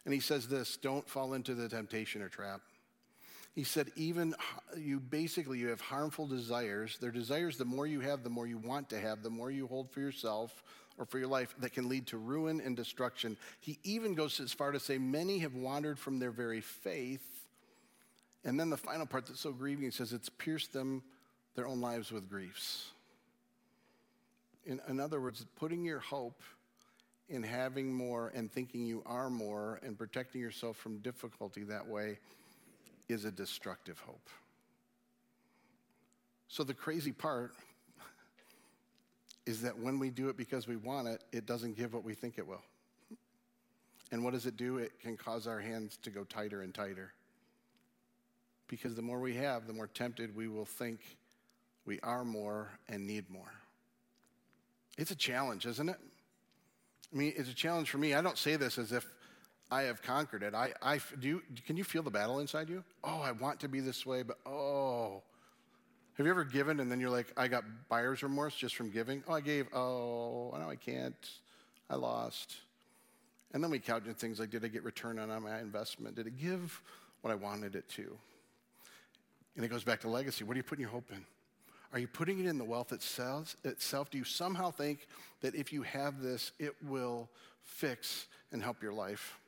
And 0.05 0.13
he 0.13 0.19
says 0.19 0.47
this 0.47 0.77
don't 0.77 1.07
fall 1.07 1.33
into 1.33 1.53
the 1.53 1.67
temptation 1.67 2.21
or 2.21 2.29
trap. 2.29 2.61
He 3.55 3.63
said, 3.63 3.91
even 3.95 4.35
you 4.77 4.99
basically 4.99 5.57
you 5.57 5.67
have 5.67 5.81
harmful 5.81 6.27
desires. 6.27 6.97
They're 7.01 7.11
desires 7.11 7.57
the 7.57 7.65
more 7.65 7.87
you 7.87 7.99
have, 7.99 8.23
the 8.23 8.29
more 8.29 8.47
you 8.47 8.57
want 8.57 8.89
to 8.89 8.99
have, 8.99 9.21
the 9.23 9.29
more 9.29 9.51
you 9.51 9.67
hold 9.67 9.91
for 9.91 9.99
yourself 9.99 10.63
or 10.97 11.05
for 11.05 11.17
your 11.17 11.27
life 11.27 11.55
that 11.59 11.73
can 11.73 11.89
lead 11.89 12.07
to 12.07 12.17
ruin 12.17 12.61
and 12.61 12.75
destruction. 12.77 13.37
He 13.59 13.79
even 13.83 14.13
goes 14.13 14.39
as 14.39 14.53
far 14.53 14.71
to 14.71 14.79
say, 14.79 14.97
many 14.97 15.39
have 15.39 15.55
wandered 15.55 15.99
from 15.99 16.19
their 16.19 16.31
very 16.31 16.61
faith. 16.61 17.38
And 18.43 18.59
then 18.59 18.69
the 18.69 18.77
final 18.77 19.05
part 19.05 19.25
that's 19.25 19.41
so 19.41 19.51
grieving, 19.51 19.85
he 19.85 19.91
says, 19.91 20.13
it's 20.13 20.29
pierced 20.29 20.73
them 20.73 21.03
their 21.55 21.67
own 21.67 21.81
lives 21.81 22.11
with 22.11 22.29
griefs. 22.29 22.91
In, 24.65 24.79
in 24.87 24.99
other 24.99 25.19
words, 25.19 25.45
putting 25.57 25.83
your 25.83 25.99
hope 25.99 26.41
in 27.27 27.43
having 27.43 27.93
more 27.93 28.31
and 28.33 28.51
thinking 28.51 28.85
you 28.85 29.03
are 29.05 29.29
more 29.29 29.79
and 29.83 29.97
protecting 29.97 30.41
yourself 30.41 30.77
from 30.77 30.97
difficulty 30.99 31.63
that 31.63 31.87
way 31.87 32.17
is 33.07 33.25
a 33.25 33.31
destructive 33.31 33.99
hope. 33.99 34.29
So 36.47 36.63
the 36.63 36.73
crazy 36.73 37.11
part 37.11 37.53
is 39.45 39.61
that 39.61 39.77
when 39.77 39.99
we 39.99 40.09
do 40.09 40.29
it 40.29 40.37
because 40.37 40.67
we 40.67 40.75
want 40.75 41.07
it, 41.07 41.23
it 41.31 41.45
doesn't 41.45 41.77
give 41.77 41.93
what 41.93 42.03
we 42.03 42.13
think 42.13 42.37
it 42.37 42.47
will. 42.47 42.63
And 44.11 44.23
what 44.23 44.33
does 44.33 44.45
it 44.45 44.57
do? 44.57 44.77
It 44.77 44.99
can 44.99 45.17
cause 45.17 45.45
our 45.45 45.59
hands 45.59 45.97
to 46.03 46.09
go 46.09 46.23
tighter 46.23 46.61
and 46.61 46.73
tighter. 46.73 47.13
Because 48.69 48.95
the 48.95 49.01
more 49.01 49.19
we 49.19 49.35
have, 49.35 49.67
the 49.67 49.73
more 49.73 49.87
tempted 49.87 50.33
we 50.33 50.47
will 50.47 50.65
think 50.65 51.01
we 51.85 51.99
are 52.01 52.23
more 52.23 52.69
and 52.87 53.05
need 53.05 53.29
more. 53.29 53.51
It's 54.97 55.11
a 55.11 55.15
challenge, 55.15 55.65
isn't 55.65 55.89
it? 55.89 55.97
I 57.11 57.17
mean, 57.17 57.33
it's 57.35 57.49
a 57.49 57.55
challenge 57.55 57.89
for 57.89 57.97
me. 57.97 58.13
I 58.13 58.21
don't 58.21 58.37
say 58.37 58.55
this 58.55 58.77
as 58.77 58.91
if 58.91 59.05
I 59.71 59.83
have 59.83 60.01
conquered 60.01 60.43
it. 60.43 60.53
I, 60.53 60.73
I 60.81 60.99
do. 61.19 61.27
You, 61.27 61.41
can 61.65 61.77
you 61.77 61.83
feel 61.83 62.03
the 62.03 62.11
battle 62.11 62.39
inside 62.39 62.69
you? 62.69 62.83
Oh, 63.03 63.21
I 63.21 63.31
want 63.31 63.59
to 63.61 63.67
be 63.67 63.79
this 63.79 64.05
way, 64.05 64.23
but 64.23 64.37
oh. 64.45 65.23
Have 66.17 66.25
you 66.25 66.31
ever 66.31 66.43
given 66.43 66.79
and 66.79 66.91
then 66.91 66.99
you're 66.99 67.09
like, 67.09 67.33
I 67.37 67.47
got 67.47 67.63
buyer's 67.87 68.21
remorse 68.21 68.53
just 68.53 68.75
from 68.75 68.91
giving? 68.91 69.23
Oh, 69.27 69.33
I 69.33 69.41
gave. 69.41 69.73
Oh, 69.73 70.53
now 70.59 70.69
I 70.69 70.75
can't. 70.75 71.29
I 71.89 71.95
lost. 71.95 72.55
And 73.53 73.63
then 73.63 73.71
we 73.71 73.79
count 73.79 74.05
in 74.05 74.13
things 74.13 74.39
like, 74.39 74.51
did 74.51 74.63
I 74.63 74.67
get 74.67 74.83
return 74.83 75.17
on 75.17 75.41
my 75.41 75.59
investment? 75.59 76.15
Did 76.15 76.27
it 76.27 76.37
give 76.37 76.81
what 77.21 77.31
I 77.31 77.35
wanted 77.35 77.75
it 77.75 77.87
to? 77.89 78.17
And 79.55 79.65
it 79.65 79.69
goes 79.69 79.83
back 79.83 80.01
to 80.01 80.09
legacy. 80.09 80.43
What 80.43 80.55
are 80.55 80.59
you 80.59 80.63
putting 80.63 80.81
your 80.81 80.91
hope 80.91 81.11
in? 81.11 81.25
Are 81.91 81.99
you 81.99 82.07
putting 82.07 82.39
it 82.39 82.45
in 82.45 82.57
the 82.57 82.63
wealth 82.63 82.91
itself? 82.91 83.55
itself? 83.63 84.11
Do 84.11 84.17
you 84.17 84.23
somehow 84.23 84.69
think 84.69 85.07
that 85.41 85.55
if 85.55 85.73
you 85.73 85.81
have 85.83 86.21
this, 86.21 86.51
it 86.59 86.75
will 86.83 87.29
fix 87.63 88.27
and 88.51 88.61
help 88.61 88.83
your 88.83 88.93
life? 88.93 89.39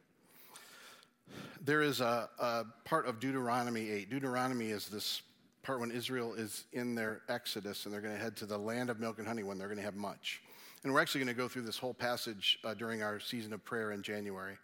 There 1.63 1.81
is 1.81 2.01
a, 2.01 2.29
a 2.39 2.65
part 2.83 3.07
of 3.07 3.19
Deuteronomy 3.19 3.89
8. 3.89 4.09
Deuteronomy 4.09 4.71
is 4.71 4.89
this 4.89 5.21
part 5.63 5.79
when 5.79 5.91
Israel 5.91 6.33
is 6.33 6.65
in 6.73 6.95
their 6.95 7.21
exodus 7.29 7.85
and 7.85 7.93
they're 7.93 8.01
going 8.01 8.15
to 8.15 8.19
head 8.19 8.35
to 8.37 8.45
the 8.45 8.57
land 8.57 8.89
of 8.89 8.99
milk 8.99 9.19
and 9.19 9.27
honey 9.27 9.43
when 9.43 9.57
they're 9.57 9.67
going 9.67 9.77
to 9.77 9.83
have 9.83 9.95
much. 9.95 10.41
And 10.83 10.91
we're 10.91 11.01
actually 11.01 11.23
going 11.23 11.35
to 11.35 11.39
go 11.39 11.47
through 11.47 11.61
this 11.61 11.77
whole 11.77 11.93
passage 11.93 12.57
uh, 12.63 12.73
during 12.73 13.03
our 13.03 13.19
season 13.19 13.53
of 13.53 13.63
prayer 13.63 13.91
in 13.91 14.01
January. 14.01 14.57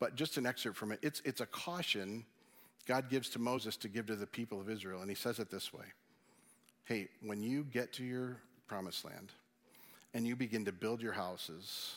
But 0.00 0.14
just 0.14 0.38
an 0.38 0.46
excerpt 0.46 0.78
from 0.78 0.92
it. 0.92 0.98
It's, 1.02 1.20
it's 1.24 1.42
a 1.42 1.46
caution 1.46 2.24
God 2.86 3.08
gives 3.08 3.28
to 3.30 3.38
Moses 3.38 3.76
to 3.78 3.88
give 3.88 4.06
to 4.06 4.16
the 4.16 4.26
people 4.26 4.60
of 4.60 4.68
Israel. 4.68 5.00
And 5.00 5.08
he 5.08 5.14
says 5.14 5.38
it 5.38 5.50
this 5.50 5.72
way 5.72 5.84
Hey, 6.84 7.08
when 7.22 7.42
you 7.42 7.64
get 7.64 7.92
to 7.94 8.04
your 8.04 8.36
promised 8.66 9.04
land 9.04 9.30
and 10.14 10.26
you 10.26 10.36
begin 10.36 10.64
to 10.64 10.72
build 10.72 11.00
your 11.00 11.12
houses 11.12 11.94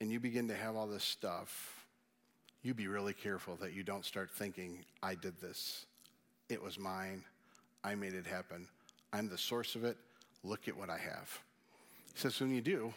and 0.00 0.10
you 0.10 0.18
begin 0.18 0.48
to 0.48 0.54
have 0.54 0.76
all 0.76 0.86
this 0.86 1.04
stuff, 1.04 1.86
you 2.62 2.74
be 2.74 2.88
really 2.88 3.12
careful 3.12 3.56
that 3.56 3.74
you 3.74 3.82
don't 3.82 4.04
start 4.04 4.30
thinking, 4.30 4.84
I 5.02 5.14
did 5.14 5.38
this. 5.40 5.84
It 6.48 6.62
was 6.62 6.78
mine. 6.78 7.22
I 7.84 7.94
made 7.94 8.14
it 8.14 8.26
happen. 8.26 8.66
I'm 9.12 9.28
the 9.28 9.38
source 9.38 9.74
of 9.74 9.84
it. 9.84 9.96
Look 10.42 10.66
at 10.66 10.76
what 10.76 10.88
I 10.88 10.98
have. 10.98 11.38
He 12.14 12.20
says, 12.20 12.40
when 12.40 12.54
you 12.54 12.62
do, 12.62 12.92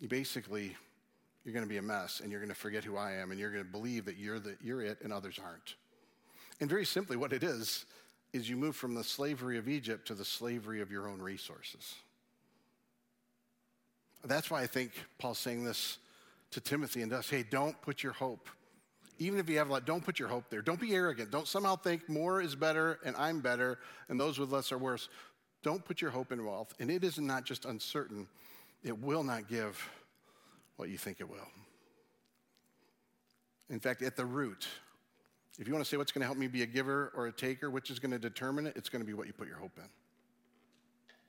you 0.00 0.08
basically, 0.08 0.76
you're 1.44 1.52
going 1.52 1.64
to 1.64 1.68
be 1.68 1.76
a 1.76 1.82
mess 1.82 2.20
and 2.20 2.30
you're 2.30 2.40
going 2.40 2.52
to 2.52 2.54
forget 2.54 2.84
who 2.84 2.96
I 2.96 3.12
am 3.12 3.30
and 3.30 3.38
you're 3.38 3.50
going 3.50 3.64
to 3.64 3.70
believe 3.70 4.06
that 4.06 4.16
you're, 4.16 4.38
the, 4.38 4.56
you're 4.62 4.82
it 4.82 4.98
and 5.02 5.12
others 5.12 5.38
aren't. 5.42 5.74
And 6.60 6.70
very 6.70 6.86
simply, 6.86 7.16
what 7.16 7.32
it 7.32 7.42
is, 7.42 7.84
is 8.32 8.48
you 8.48 8.56
move 8.56 8.74
from 8.74 8.94
the 8.94 9.04
slavery 9.04 9.58
of 9.58 9.68
Egypt 9.68 10.08
to 10.08 10.14
the 10.14 10.24
slavery 10.24 10.80
of 10.80 10.90
your 10.90 11.08
own 11.08 11.20
resources. 11.20 11.94
That's 14.24 14.50
why 14.50 14.62
I 14.62 14.66
think 14.66 14.92
Paul's 15.18 15.38
saying 15.38 15.64
this 15.64 15.98
to 16.52 16.60
Timothy 16.60 17.02
and 17.02 17.12
us 17.12 17.28
hey, 17.28 17.44
don't 17.48 17.80
put 17.82 18.02
your 18.02 18.12
hope, 18.12 18.48
even 19.18 19.38
if 19.38 19.48
you 19.48 19.58
have 19.58 19.68
a 19.68 19.72
lot, 19.72 19.84
don't 19.84 20.04
put 20.04 20.18
your 20.18 20.28
hope 20.28 20.44
there. 20.50 20.62
Don't 20.62 20.80
be 20.80 20.94
arrogant. 20.94 21.30
Don't 21.30 21.46
somehow 21.46 21.76
think 21.76 22.08
more 22.08 22.40
is 22.40 22.54
better 22.54 22.98
and 23.04 23.14
I'm 23.16 23.40
better 23.40 23.78
and 24.08 24.18
those 24.18 24.38
with 24.38 24.50
less 24.50 24.72
are 24.72 24.78
worse. 24.78 25.08
Don't 25.62 25.84
put 25.84 26.00
your 26.00 26.10
hope 26.10 26.32
in 26.32 26.44
wealth. 26.44 26.74
And 26.80 26.90
it 26.90 27.04
is 27.04 27.18
not 27.18 27.44
just 27.44 27.64
uncertain, 27.64 28.26
it 28.82 28.98
will 28.98 29.22
not 29.22 29.48
give 29.48 29.88
what 30.76 30.88
you 30.88 30.98
think 30.98 31.20
it 31.20 31.28
will. 31.28 31.48
In 33.70 33.80
fact, 33.80 34.02
at 34.02 34.16
the 34.16 34.26
root, 34.26 34.66
if 35.58 35.66
you 35.66 35.72
want 35.72 35.84
to 35.84 35.88
say 35.88 35.96
what's 35.96 36.12
going 36.12 36.20
to 36.20 36.26
help 36.26 36.38
me 36.38 36.48
be 36.48 36.62
a 36.62 36.66
giver 36.66 37.12
or 37.16 37.26
a 37.26 37.32
taker, 37.32 37.70
which 37.70 37.90
is 37.90 37.98
going 37.98 38.10
to 38.10 38.18
determine 38.18 38.66
it, 38.66 38.76
it's 38.76 38.88
going 38.88 39.00
to 39.00 39.06
be 39.06 39.14
what 39.14 39.26
you 39.26 39.32
put 39.32 39.48
your 39.48 39.56
hope 39.56 39.78
in. 39.78 39.88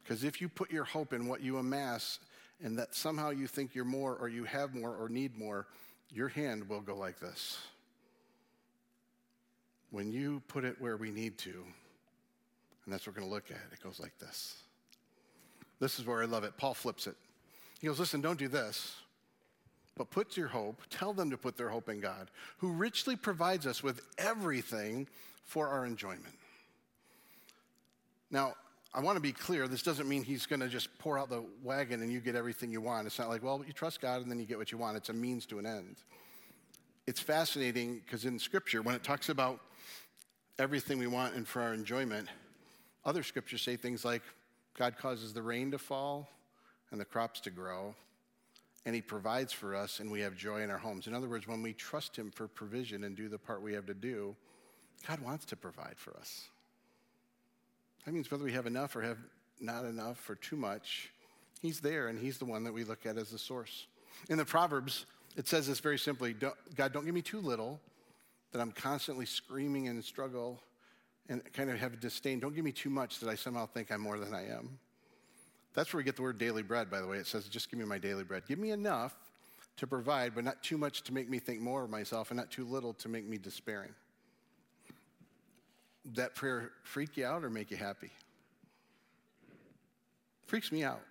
Because 0.04 0.24
if 0.24 0.42
you 0.42 0.50
put 0.50 0.72
your 0.72 0.84
hope 0.84 1.14
in 1.14 1.28
what 1.28 1.42
you 1.42 1.58
amass 1.58 2.20
and 2.64 2.78
that 2.78 2.96
somehow 2.96 3.30
you 3.30 3.48
think 3.48 3.76
you're 3.76 3.86
more 3.86 4.16
or 4.16 4.28
you 4.28 4.44
have 4.44 4.74
more 4.74 4.96
or 4.96 5.10
need 5.10 5.38
more, 5.38 5.68
your 6.12 6.28
hand 6.28 6.68
will 6.70 6.82
go 6.82 6.96
like 6.96 7.20
this. 7.20 7.60
When 9.92 10.12
you 10.12 10.42
put 10.48 10.66
it 10.66 10.76
where 10.80 10.98
we 10.98 11.12
need 11.12 11.38
to, 11.40 11.52
and 11.52 12.94
that's 12.94 13.08
what 13.08 13.16
we're 13.16 13.22
going 13.22 13.30
to 13.30 13.34
look 13.34 13.52
at, 13.52 13.74
it 13.74 13.82
goes 13.84 14.00
like 14.00 14.18
this. 14.20 14.56
This 15.80 16.00
is 16.00 16.06
where 16.06 16.22
I 16.22 16.26
love 16.26 16.44
it. 16.44 16.58
Paul 16.58 16.74
flips 16.74 17.08
it. 17.08 17.16
He 17.80 17.88
goes, 17.88 18.00
Listen, 18.00 18.22
don't 18.22 18.40
do 18.40 18.48
this, 18.48 18.96
but 19.98 20.10
put 20.10 20.36
your 20.36 20.48
hope, 20.48 20.82
tell 20.90 21.14
them 21.14 21.30
to 21.30 21.38
put 21.38 21.58
their 21.58 21.70
hope 21.70 21.90
in 21.90 22.00
God, 22.00 22.30
who 22.58 22.72
richly 22.72 23.16
provides 23.16 23.66
us 23.66 23.82
with 23.82 24.02
everything 24.18 25.08
for 25.44 25.68
our 25.68 25.86
enjoyment. 25.86 26.36
Now, 28.32 28.54
I 28.94 29.02
want 29.02 29.18
to 29.18 29.22
be 29.22 29.32
clear, 29.32 29.68
this 29.68 29.84
doesn't 29.84 30.08
mean 30.08 30.24
he's 30.24 30.46
going 30.46 30.62
to 30.62 30.70
just 30.70 30.98
pour 31.00 31.20
out 31.20 31.30
the 31.30 31.44
wagon 31.64 32.02
and 32.02 32.12
you 32.12 32.20
get 32.20 32.36
everything 32.36 32.72
you 32.72 32.82
want. 32.82 33.08
It's 33.08 33.20
not 33.20 33.30
like, 33.30 33.44
well, 33.44 33.64
you 33.66 33.74
trust 33.74 34.02
God 34.02 34.22
and 34.22 34.32
then 34.32 34.40
you 34.40 34.46
get 34.46 34.58
what 34.58 34.72
you 34.72 34.78
want. 34.78 34.96
It's 34.96 35.10
a 35.10 35.14
means 35.14 35.46
to 35.48 35.60
an 35.60 35.66
end. 35.66 35.98
It's 37.06 37.20
fascinating 37.20 38.02
because 38.06 38.26
in 38.26 38.40
Scripture, 38.40 38.82
when 38.82 38.96
it 38.96 39.04
talks 39.04 39.30
about 39.30 39.60
everything 40.58 40.98
we 40.98 41.08
want 41.08 41.36
and 41.36 41.48
for 41.48 41.62
our 41.62 41.74
enjoyment, 41.74 42.30
other 43.04 43.22
scriptures 43.22 43.62
say 43.62 43.76
things 43.76 44.04
like 44.04 44.22
God 44.78 44.98
causes 44.98 45.34
the 45.34 45.42
rain 45.42 45.72
to 45.72 45.78
fall 45.78 46.30
and 46.92 47.00
the 47.00 47.06
crops 47.06 47.40
to 47.42 47.50
grow, 47.50 47.94
and 48.86 48.94
He 48.94 49.02
provides 49.02 49.52
for 49.52 49.76
us, 49.76 50.00
and 50.00 50.12
we 50.12 50.22
have 50.22 50.36
joy 50.36 50.62
in 50.62 50.70
our 50.70 50.78
homes. 50.78 51.08
In 51.08 51.14
other 51.14 51.28
words, 51.28 51.48
when 51.48 51.62
we 51.62 51.74
trust 51.74 52.16
Him 52.16 52.32
for 52.32 52.48
provision 52.48 53.04
and 53.04 53.16
do 53.16 53.28
the 53.28 53.40
part 53.40 53.62
we 53.62 53.74
have 53.74 53.86
to 53.88 53.94
do, 53.94 54.36
God 55.08 55.20
wants 55.20 55.46
to 55.46 55.56
provide 55.56 55.96
for 55.98 56.16
us. 56.18 56.50
That 58.06 58.14
means 58.14 58.30
whether 58.30 58.44
we 58.44 58.54
have 58.54 58.68
enough 58.68 58.96
or 58.96 59.02
have 59.02 59.18
not 59.60 59.86
enough 59.86 60.30
or 60.30 60.36
too 60.36 60.56
much, 60.56 61.12
He's 61.62 61.80
there 61.80 62.08
and 62.08 62.20
He's 62.20 62.38
the 62.38 62.46
one 62.46 62.64
that 62.64 62.74
we 62.74 62.84
look 62.84 63.06
at 63.06 63.18
as 63.18 63.32
the 63.32 63.40
source. 63.40 63.88
In 64.30 64.38
the 64.38 64.46
Proverbs, 64.46 65.06
it 65.36 65.48
says 65.48 65.68
this 65.68 65.80
very 65.80 65.98
simply 65.98 66.34
don't, 66.34 66.56
God, 66.76 66.94
don't 66.94 67.06
give 67.06 67.16
me 67.16 67.22
too 67.22 67.40
little 67.40 67.80
that 68.52 68.62
I'm 68.62 68.72
constantly 68.72 69.26
screaming 69.26 69.88
and 69.88 70.04
struggle 70.04 70.62
and 71.28 71.42
kind 71.54 71.70
of 71.70 71.80
have 71.80 72.00
disdain. 72.00 72.40
Don't 72.40 72.56
give 72.56 72.64
me 72.64 72.72
too 72.72 72.90
much 72.90 73.20
that 73.20 73.30
I 73.30 73.36
somehow 73.36 73.66
think 73.66 73.92
I'm 73.92 74.02
more 74.02 74.20
than 74.20 74.34
I 74.34 74.48
am. 74.48 74.80
That's 75.76 75.94
where 75.94 76.00
we 76.00 76.04
get 76.06 76.16
the 76.16 76.22
word 76.22 76.38
daily 76.38 76.64
bread, 76.64 76.90
by 76.90 77.02
the 77.02 77.08
way. 77.08 77.18
It 77.18 77.28
says, 77.28 77.48
just 77.48 77.70
give 77.70 77.80
me 77.80 77.86
my 77.86 77.98
daily 77.98 78.24
bread. 78.24 78.44
Give 78.48 78.58
me 78.58 78.72
enough 78.72 79.14
to 79.78 79.86
provide, 79.86 80.34
but 80.34 80.46
not 80.46 80.64
too 80.64 80.78
much 80.78 81.04
to 81.04 81.14
make 81.14 81.30
me 81.30 81.38
think 81.38 81.60
more 81.60 81.84
of 81.84 81.90
myself 81.90 82.32
and 82.32 82.38
not 82.38 82.50
too 82.50 82.64
little 82.64 82.94
to 82.94 83.10
make 83.10 83.28
me 83.28 83.38
despairing. 83.38 83.94
that 86.14 86.36
prayer 86.36 86.72
freak 86.84 87.18
you 87.18 87.26
out 87.26 87.44
or 87.44 87.50
make 87.50 87.72
you 87.72 87.78
happy? 87.78 88.12
Freaks 90.46 90.72
me 90.72 90.84
out. 90.84 91.02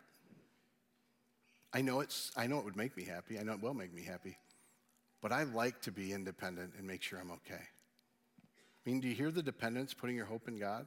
I 1.73 1.83
know 1.83 2.01
it's 2.01 2.31
I 2.37 2.47
know 2.47 2.59
it 2.59 2.65
would 2.65 2.77
make 2.77 2.97
me 2.97 3.05
happy. 3.05 3.39
I 3.39 3.43
know 3.43 3.53
it 3.53 3.61
will 3.61 3.75
make 3.75 3.93
me 3.93 4.05
happy. 4.05 4.39
But 5.21 5.33
I 5.33 5.43
like 5.43 5.81
to 5.83 5.91
be 5.91 6.13
independent 6.13 6.75
and 6.79 6.87
make 6.87 7.03
sure 7.03 7.19
I'm 7.19 7.33
okay. 7.33 7.55
I 7.55 8.91
mean, 8.91 9.01
do 9.01 9.09
you 9.09 9.15
hear 9.15 9.31
the 9.31 9.43
dependence 9.43 9.93
putting 9.93 10.15
your 10.15 10.27
hope 10.27 10.47
in 10.47 10.59
God? 10.59 10.87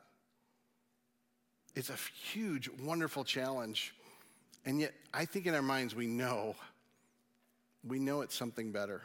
It's 1.77 1.91
a 1.91 1.97
huge, 2.33 2.71
wonderful 2.81 3.23
challenge. 3.23 3.93
And 4.65 4.79
yet, 4.81 4.95
I 5.13 5.25
think 5.25 5.45
in 5.45 5.53
our 5.53 5.61
minds 5.61 5.93
we 5.93 6.07
know, 6.07 6.55
we 7.87 7.99
know 7.99 8.21
it's 8.21 8.35
something 8.35 8.71
better. 8.71 9.03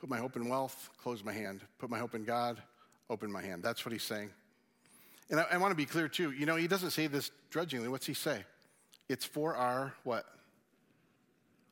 Put 0.00 0.08
my 0.08 0.16
hope 0.16 0.36
in 0.36 0.48
wealth, 0.48 0.88
close 1.02 1.22
my 1.22 1.34
hand. 1.34 1.60
Put 1.78 1.90
my 1.90 1.98
hope 1.98 2.14
in 2.14 2.24
God, 2.24 2.62
open 3.10 3.30
my 3.30 3.42
hand. 3.42 3.62
That's 3.62 3.84
what 3.84 3.92
he's 3.92 4.02
saying. 4.02 4.30
And 5.28 5.38
I, 5.38 5.44
I 5.50 5.56
want 5.58 5.70
to 5.70 5.76
be 5.76 5.84
clear 5.84 6.08
too. 6.08 6.30
You 6.30 6.46
know, 6.46 6.56
he 6.56 6.66
doesn't 6.66 6.92
say 6.92 7.08
this 7.08 7.30
drudgingly. 7.50 7.88
What's 7.88 8.06
he 8.06 8.14
say? 8.14 8.42
It's 9.10 9.26
for 9.26 9.54
our 9.54 9.92
what? 10.02 10.24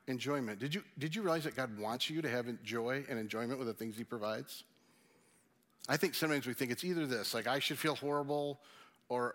Enjoyment. 0.07 0.59
Did 0.59 0.75
you, 0.75 0.83
did 0.99 1.17
you 1.17 1.23
realize 1.23 1.45
that 1.45 1.57
God 1.57 1.79
wants 1.79 2.11
you 2.11 2.21
to 2.21 2.29
have 2.29 2.47
joy 2.63 3.07
and 3.09 3.19
enjoyment 3.19 3.59
with 3.59 3.69
the 3.69 3.75
things 3.75 3.97
he 3.97 4.05
provides? 4.05 4.65
I 5.89 5.97
think 5.97 6.15
sometimes 6.15 6.47
we 6.47 6.53
think 6.53 6.71
it's 6.71 6.85
either 6.85 7.07
this, 7.07 7.33
like 7.33 7.47
I 7.47 7.59
should 7.59 7.79
feel 7.79 7.95
horrible, 7.95 8.61
or 9.09 9.35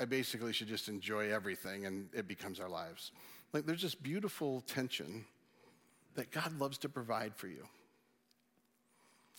I 0.00 0.04
basically 0.04 0.52
should 0.52 0.68
just 0.68 0.88
enjoy 0.88 1.32
everything 1.32 1.86
and 1.86 2.08
it 2.12 2.28
becomes 2.28 2.60
our 2.60 2.68
lives. 2.68 3.12
Like 3.52 3.66
there's 3.66 3.82
this 3.82 3.94
beautiful 3.94 4.62
tension 4.62 5.24
that 6.14 6.30
God 6.30 6.58
loves 6.58 6.78
to 6.78 6.88
provide 6.88 7.34
for 7.34 7.48
you. 7.48 7.66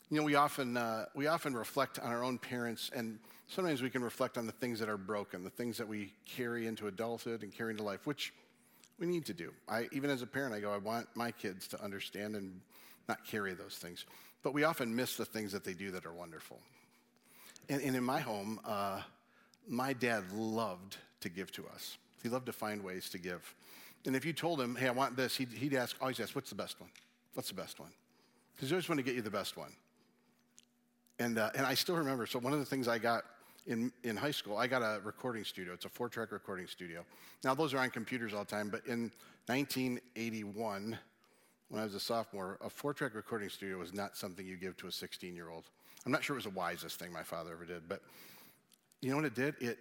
You 0.10 0.18
know, 0.18 0.24
we 0.24 0.36
often, 0.36 0.76
uh, 0.76 1.06
we 1.14 1.28
often 1.28 1.54
reflect 1.54 2.00
on 2.00 2.12
our 2.12 2.24
own 2.24 2.40
parents, 2.40 2.90
and 2.96 3.20
sometimes 3.48 3.84
we 3.84 3.92
can 3.92 4.02
reflect 4.02 4.40
on 4.40 4.48
the 4.48 4.52
things 4.52 4.80
that 4.80 4.90
are 4.90 4.98
broken, 4.98 5.44
the 5.44 5.52
things 5.52 5.78
that 5.78 5.88
we 5.88 6.14
carry 6.26 6.66
into 6.66 6.88
adulthood 6.88 7.44
and 7.44 7.54
carry 7.54 7.72
into 7.72 7.84
life, 7.84 8.08
which 8.08 8.34
we 8.98 9.06
need 9.06 9.26
to 9.26 9.36
do. 9.36 9.54
I, 9.68 9.88
even 9.92 10.10
as 10.10 10.24
a 10.24 10.28
parent, 10.28 10.56
I 10.56 10.62
go, 10.62 10.74
I 10.74 10.78
want 10.78 11.08
my 11.14 11.30
kids 11.32 11.68
to 11.70 11.84
understand 11.84 12.36
and 12.36 12.60
not 13.08 13.24
carry 13.24 13.54
those 13.54 13.76
things. 13.76 14.06
But 14.42 14.56
we 14.56 14.64
often 14.64 14.96
miss 14.96 15.16
the 15.16 15.26
things 15.26 15.52
that 15.52 15.64
they 15.64 15.74
do 15.74 15.92
that 15.92 16.08
are 16.08 16.14
wonderful. 16.14 16.60
And, 17.70 17.80
and 17.84 17.96
in 17.96 18.04
my 18.04 18.20
home, 18.20 18.60
uh, 18.66 19.02
my 19.68 19.94
dad 19.94 20.32
loved 20.32 20.98
to 21.22 21.30
give 21.30 21.52
to 21.54 21.66
us. 21.68 21.98
He 22.24 22.30
loved 22.30 22.46
to 22.48 22.54
find 22.54 22.84
ways 22.84 23.10
to 23.10 23.18
give. 23.18 23.56
And 24.06 24.16
if 24.16 24.26
you 24.26 24.34
told 24.34 24.62
him, 24.62 24.76
hey, 24.76 24.88
I 24.88 24.92
want 24.92 25.16
this, 25.16 25.36
he'd, 25.36 25.50
he'd 25.50 25.74
ask, 25.74 25.96
always 26.02 26.20
ask, 26.20 26.36
what's 26.36 26.50
the 26.50 26.56
best 26.56 26.80
one? 26.80 26.90
What's 27.34 27.50
the 27.50 27.56
best 27.56 27.80
one? 27.80 27.92
Because 28.56 28.70
he 28.70 28.76
always 28.76 28.90
want 28.90 29.00
to 29.00 29.04
get 29.04 29.16
you 29.16 29.22
the 29.22 29.30
best 29.30 29.58
one. 29.58 29.72
And, 31.20 31.38
uh, 31.38 31.50
and 31.56 31.66
I 31.66 31.74
still 31.74 31.96
remember, 31.96 32.26
so 32.26 32.40
one 32.40 32.54
of 32.54 32.60
the 32.60 32.66
things 32.66 32.88
I 32.88 32.98
got 32.98 33.24
in, 33.68 33.92
in 34.04 34.16
high 34.16 34.32
school, 34.32 34.58
I 34.58 34.68
got 34.68 34.82
a 34.82 35.02
recording 35.04 35.44
studio. 35.44 35.74
It's 35.74 35.86
a 35.86 35.90
four 35.90 36.10
track 36.10 36.32
recording 36.32 36.68
studio. 36.68 37.04
Now, 37.44 37.54
those 37.54 37.74
are 37.74 37.80
on 37.80 37.90
computers 37.90 38.34
all 38.34 38.46
the 38.46 38.50
time, 38.50 38.70
but 38.70 38.86
in 38.86 39.12
1981, 39.48 40.98
when 41.70 41.82
I 41.82 41.84
was 41.84 41.94
a 41.94 42.00
sophomore, 42.00 42.58
a 42.62 42.70
four 42.70 42.94
track 42.94 43.16
recording 43.16 43.50
studio 43.50 43.78
was 43.78 43.94
not 43.94 44.18
something 44.18 44.46
you 44.46 44.56
give 44.56 44.78
to 44.78 44.88
a 44.88 44.92
16 44.92 45.36
year 45.36 45.50
old. 45.50 45.66
I'm 46.06 46.12
not 46.12 46.24
sure 46.24 46.36
it 46.36 46.38
was 46.38 46.46
the 46.46 46.52
wisest 46.52 47.00
thing 47.00 47.12
my 47.12 47.24
father 47.24 47.52
ever 47.52 47.66
did, 47.66 47.88
but 47.88 48.02
you 49.02 49.10
know 49.10 49.16
what 49.16 49.26
it 49.26 49.36
did? 49.36 49.56
It, 49.60 49.78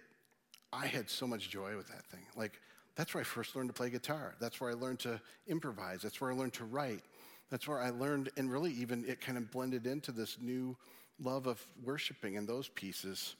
I 0.71 0.87
had 0.87 1.09
so 1.09 1.27
much 1.27 1.49
joy 1.49 1.75
with 1.75 1.87
that 1.87 2.05
thing. 2.05 2.25
Like, 2.35 2.59
that's 2.95 3.13
where 3.13 3.21
I 3.21 3.23
first 3.23 3.55
learned 3.55 3.69
to 3.69 3.73
play 3.73 3.89
guitar. 3.89 4.35
That's 4.39 4.59
where 4.59 4.69
I 4.69 4.73
learned 4.73 4.99
to 4.99 5.21
improvise. 5.47 6.01
That's 6.01 6.19
where 6.19 6.31
I 6.31 6.35
learned 6.35 6.53
to 6.53 6.65
write. 6.65 7.03
That's 7.49 7.67
where 7.67 7.79
I 7.79 7.89
learned, 7.89 8.29
and 8.37 8.51
really 8.51 8.71
even 8.73 9.05
it 9.07 9.21
kind 9.21 9.37
of 9.37 9.49
blended 9.51 9.87
into 9.87 10.11
this 10.11 10.37
new 10.39 10.77
love 11.19 11.47
of 11.47 11.65
worshiping 11.83 12.37
and 12.37 12.47
those 12.47 12.69
pieces. 12.69 13.35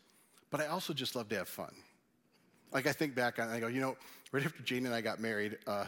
But 0.50 0.62
I 0.62 0.68
also 0.68 0.94
just 0.94 1.16
love 1.16 1.30
to 1.30 1.36
have 1.38 1.48
fun. 1.48 1.74
Like 2.72 2.88
I 2.88 2.92
think 2.92 3.16
back 3.16 3.40
I 3.40 3.60
go, 3.60 3.68
you 3.68 3.82
know, 3.82 3.98
right 4.32 4.44
after 4.44 4.64
Jane 4.64 4.86
and 4.86 4.96
I 4.96 5.02
got 5.02 5.20
married, 5.20 5.58
uh, 5.68 5.86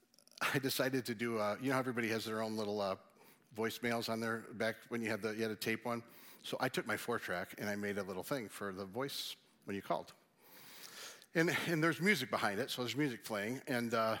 I 0.54 0.58
decided 0.58 1.04
to 1.06 1.14
do. 1.14 1.38
Uh, 1.38 1.56
you 1.60 1.68
know, 1.68 1.74
how 1.74 1.80
everybody 1.80 2.08
has 2.08 2.24
their 2.24 2.42
own 2.42 2.56
little 2.56 2.80
uh, 2.80 2.96
voicemails 3.56 4.08
on 4.08 4.20
there. 4.20 4.44
Back 4.54 4.76
when 4.88 5.02
you 5.02 5.10
had 5.10 5.22
the 5.22 5.34
you 5.34 5.42
had 5.42 5.50
a 5.50 5.56
tape 5.56 5.84
one, 5.84 6.02
so 6.42 6.56
I 6.60 6.68
took 6.68 6.86
my 6.86 6.96
four 6.96 7.18
track 7.18 7.54
and 7.58 7.68
I 7.68 7.76
made 7.76 7.98
a 7.98 8.02
little 8.02 8.22
thing 8.22 8.48
for 8.48 8.72
the 8.72 8.84
voice 8.84 9.36
when 9.64 9.76
you 9.76 9.82
called. 9.82 10.12
And 11.34 11.54
and 11.66 11.82
there's 11.82 12.00
music 12.00 12.30
behind 12.30 12.58
it, 12.58 12.70
so 12.70 12.82
there's 12.82 12.96
music 12.96 13.24
playing, 13.24 13.60
and 13.68 13.92
uh, 13.92 14.16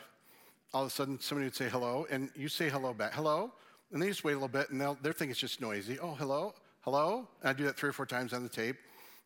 all 0.74 0.82
of 0.82 0.88
a 0.88 0.90
sudden 0.90 1.18
somebody 1.20 1.46
would 1.46 1.56
say 1.56 1.68
hello, 1.68 2.06
and 2.10 2.30
you 2.36 2.48
say 2.48 2.68
hello 2.68 2.92
back, 2.92 3.14
hello, 3.14 3.50
and 3.92 4.02
they 4.02 4.08
just 4.08 4.24
wait 4.24 4.32
a 4.32 4.36
little 4.36 4.48
bit, 4.48 4.70
and 4.70 4.80
they'll, 4.80 4.98
they 5.02 5.12
think 5.12 5.30
it's 5.30 5.40
just 5.40 5.60
noisy. 5.60 5.98
Oh, 5.98 6.14
hello, 6.14 6.54
hello, 6.82 7.26
and 7.40 7.48
I 7.48 7.52
do 7.54 7.64
that 7.64 7.76
three 7.76 7.88
or 7.88 7.94
four 7.94 8.06
times 8.06 8.32
on 8.32 8.42
the 8.42 8.48
tape. 8.48 8.76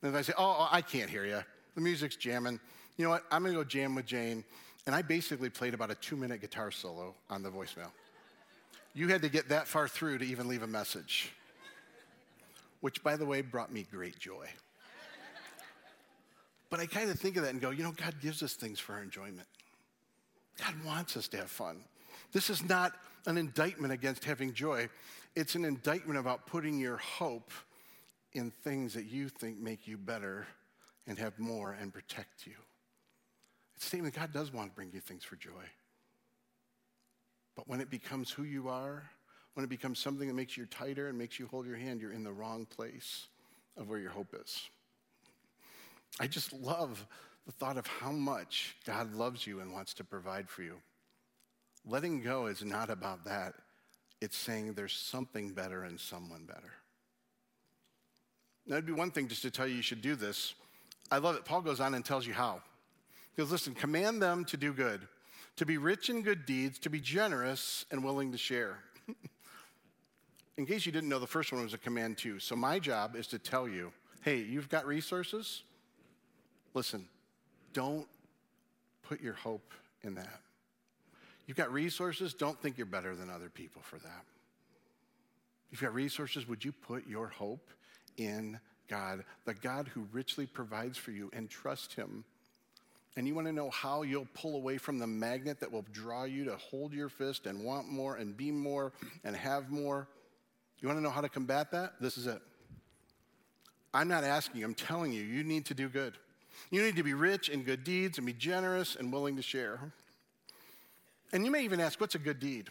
And 0.00 0.12
if 0.12 0.18
I 0.18 0.22
say, 0.22 0.32
oh, 0.38 0.56
oh, 0.60 0.68
I 0.70 0.80
can't 0.80 1.10
hear 1.10 1.24
you, 1.24 1.40
the 1.74 1.80
music's 1.80 2.16
jamming. 2.16 2.60
You 2.96 3.04
know 3.04 3.10
what? 3.10 3.24
I'm 3.30 3.42
gonna 3.42 3.54
go 3.54 3.64
jam 3.64 3.94
with 3.94 4.06
Jane. 4.06 4.44
And 4.86 4.94
I 4.94 5.02
basically 5.02 5.48
played 5.48 5.74
about 5.74 5.90
a 5.90 5.94
two 5.94 6.16
minute 6.16 6.40
guitar 6.40 6.70
solo 6.70 7.14
on 7.30 7.42
the 7.42 7.50
voicemail. 7.50 7.90
You 8.94 9.08
had 9.08 9.22
to 9.22 9.28
get 9.28 9.48
that 9.48 9.66
far 9.66 9.88
through 9.88 10.18
to 10.18 10.24
even 10.24 10.48
leave 10.48 10.62
a 10.62 10.66
message, 10.66 11.32
which, 12.82 13.02
by 13.02 13.16
the 13.16 13.24
way, 13.24 13.40
brought 13.40 13.72
me 13.72 13.86
great 13.90 14.18
joy. 14.18 14.46
But 16.68 16.80
I 16.80 16.86
kind 16.86 17.10
of 17.10 17.18
think 17.18 17.36
of 17.36 17.44
that 17.44 17.50
and 17.50 17.60
go, 17.60 17.70
you 17.70 17.82
know, 17.82 17.92
God 17.92 18.14
gives 18.20 18.42
us 18.42 18.54
things 18.54 18.78
for 18.78 18.94
our 18.94 19.02
enjoyment. 19.02 19.46
God 20.58 20.74
wants 20.84 21.16
us 21.16 21.28
to 21.28 21.36
have 21.38 21.50
fun. 21.50 21.84
This 22.32 22.50
is 22.50 22.66
not 22.66 22.92
an 23.26 23.38
indictment 23.38 23.92
against 23.92 24.24
having 24.24 24.52
joy, 24.52 24.88
it's 25.36 25.54
an 25.54 25.64
indictment 25.64 26.18
about 26.18 26.46
putting 26.46 26.78
your 26.78 26.96
hope 26.96 27.50
in 28.32 28.50
things 28.64 28.94
that 28.94 29.04
you 29.04 29.28
think 29.28 29.58
make 29.58 29.86
you 29.86 29.96
better 29.96 30.46
and 31.06 31.18
have 31.18 31.38
more 31.38 31.76
and 31.80 31.92
protect 31.92 32.46
you. 32.46 32.54
It's 33.76 33.84
a 33.84 33.88
statement 33.88 34.14
that 34.14 34.20
God 34.20 34.32
does 34.32 34.52
want 34.52 34.70
to 34.70 34.74
bring 34.74 34.90
you 34.92 35.00
things 35.00 35.24
for 35.24 35.36
joy. 35.36 35.50
But 37.54 37.68
when 37.68 37.80
it 37.80 37.90
becomes 37.90 38.30
who 38.30 38.42
you 38.42 38.68
are, 38.68 39.04
when 39.54 39.64
it 39.64 39.68
becomes 39.68 39.98
something 39.98 40.28
that 40.28 40.34
makes 40.34 40.56
you 40.56 40.66
tighter 40.66 41.08
and 41.08 41.18
makes 41.18 41.38
you 41.38 41.46
hold 41.46 41.66
your 41.66 41.76
hand, 41.76 42.00
you're 42.00 42.12
in 42.12 42.24
the 42.24 42.32
wrong 42.32 42.66
place 42.66 43.26
of 43.76 43.88
where 43.88 43.98
your 43.98 44.10
hope 44.10 44.34
is. 44.40 44.68
I 46.20 46.26
just 46.26 46.52
love 46.52 47.06
the 47.46 47.52
thought 47.52 47.76
of 47.76 47.86
how 47.86 48.12
much 48.12 48.76
God 48.86 49.14
loves 49.14 49.46
you 49.46 49.60
and 49.60 49.72
wants 49.72 49.94
to 49.94 50.04
provide 50.04 50.48
for 50.48 50.62
you. 50.62 50.76
Letting 51.86 52.22
go 52.22 52.46
is 52.46 52.64
not 52.64 52.90
about 52.90 53.24
that. 53.24 53.54
It's 54.20 54.36
saying 54.36 54.74
there's 54.74 54.92
something 54.92 55.50
better 55.50 55.82
and 55.82 55.98
someone 55.98 56.44
better. 56.44 56.72
Now, 58.66 58.76
it'd 58.76 58.86
be 58.86 58.92
one 58.92 59.10
thing 59.10 59.26
just 59.26 59.42
to 59.42 59.50
tell 59.50 59.66
you 59.66 59.74
you 59.74 59.82
should 59.82 60.02
do 60.02 60.14
this. 60.14 60.54
I 61.10 61.18
love 61.18 61.34
it. 61.34 61.44
Paul 61.44 61.62
goes 61.62 61.80
on 61.80 61.94
and 61.94 62.04
tells 62.04 62.26
you 62.26 62.32
how. 62.32 62.62
He 63.34 63.42
goes, 63.42 63.50
listen, 63.50 63.74
command 63.74 64.22
them 64.22 64.44
to 64.46 64.56
do 64.56 64.72
good, 64.72 65.08
to 65.56 65.66
be 65.66 65.78
rich 65.78 66.08
in 66.08 66.22
good 66.22 66.46
deeds, 66.46 66.78
to 66.80 66.90
be 66.90 67.00
generous 67.00 67.84
and 67.90 68.04
willing 68.04 68.30
to 68.30 68.38
share. 68.38 68.78
In 70.56 70.66
case 70.66 70.84
you 70.86 70.92
didn't 70.92 71.08
know, 71.08 71.18
the 71.18 71.26
first 71.26 71.52
one 71.52 71.62
was 71.62 71.74
a 71.74 71.78
command 71.78 72.18
too. 72.18 72.38
So 72.38 72.54
my 72.54 72.78
job 72.78 73.16
is 73.16 73.26
to 73.28 73.38
tell 73.38 73.68
you 73.68 73.92
hey, 74.22 74.38
you've 74.38 74.68
got 74.68 74.86
resources? 74.86 75.64
Listen, 76.74 77.08
don't 77.72 78.06
put 79.02 79.20
your 79.20 79.34
hope 79.34 79.72
in 80.02 80.14
that. 80.14 80.40
You've 81.46 81.56
got 81.56 81.72
resources, 81.72 82.32
don't 82.32 82.60
think 82.60 82.78
you're 82.78 82.86
better 82.86 83.16
than 83.16 83.28
other 83.28 83.48
people 83.48 83.82
for 83.82 83.98
that. 83.98 84.24
You've 85.70 85.80
got 85.80 85.92
resources, 85.92 86.46
would 86.46 86.64
you 86.64 86.72
put 86.72 87.06
your 87.08 87.26
hope 87.26 87.70
in 88.16 88.60
God, 88.88 89.24
the 89.44 89.54
God 89.54 89.88
who 89.88 90.06
richly 90.12 90.46
provides 90.46 90.96
for 90.96 91.10
you, 91.10 91.30
and 91.32 91.50
trust 91.50 91.94
Him? 91.94 92.24
And 93.16 93.26
you 93.26 93.34
want 93.34 93.48
to 93.48 93.52
know 93.52 93.70
how 93.70 94.02
you'll 94.02 94.28
pull 94.34 94.54
away 94.54 94.78
from 94.78 94.98
the 94.98 95.06
magnet 95.06 95.60
that 95.60 95.70
will 95.70 95.84
draw 95.92 96.24
you 96.24 96.44
to 96.44 96.56
hold 96.56 96.92
your 96.92 97.08
fist 97.08 97.46
and 97.46 97.64
want 97.64 97.88
more 97.88 98.16
and 98.16 98.36
be 98.36 98.50
more 98.50 98.92
and 99.24 99.34
have 99.34 99.70
more? 99.70 100.08
You 100.82 100.88
want 100.88 100.98
to 100.98 101.02
know 101.02 101.10
how 101.10 101.20
to 101.20 101.28
combat 101.28 101.70
that? 101.70 101.94
This 102.00 102.18
is 102.18 102.26
it. 102.26 102.42
I'm 103.94 104.08
not 104.08 104.24
asking 104.24 104.60
you, 104.60 104.66
I'm 104.66 104.74
telling 104.74 105.12
you, 105.12 105.22
you 105.22 105.44
need 105.44 105.64
to 105.66 105.74
do 105.74 105.88
good. 105.88 106.18
You 106.70 106.82
need 106.82 106.96
to 106.96 107.02
be 107.02 107.14
rich 107.14 107.48
in 107.48 107.62
good 107.62 107.84
deeds 107.84 108.18
and 108.18 108.26
be 108.26 108.32
generous 108.32 108.96
and 108.96 109.12
willing 109.12 109.36
to 109.36 109.42
share. 109.42 109.92
And 111.32 111.44
you 111.44 111.50
may 111.50 111.64
even 111.64 111.80
ask, 111.80 112.00
what's 112.00 112.14
a 112.14 112.18
good 112.18 112.40
deed? 112.40 112.68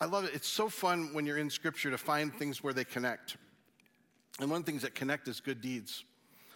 I 0.00 0.06
love 0.06 0.24
it. 0.24 0.30
It's 0.32 0.48
so 0.48 0.68
fun 0.68 1.10
when 1.12 1.26
you're 1.26 1.36
in 1.36 1.50
Scripture 1.50 1.90
to 1.90 1.98
find 1.98 2.34
things 2.34 2.62
where 2.62 2.72
they 2.72 2.84
connect. 2.84 3.36
And 4.40 4.50
one 4.50 4.60
of 4.60 4.64
the 4.64 4.72
things 4.72 4.82
that 4.82 4.94
connect 4.94 5.28
is 5.28 5.40
good 5.40 5.60
deeds. 5.60 6.04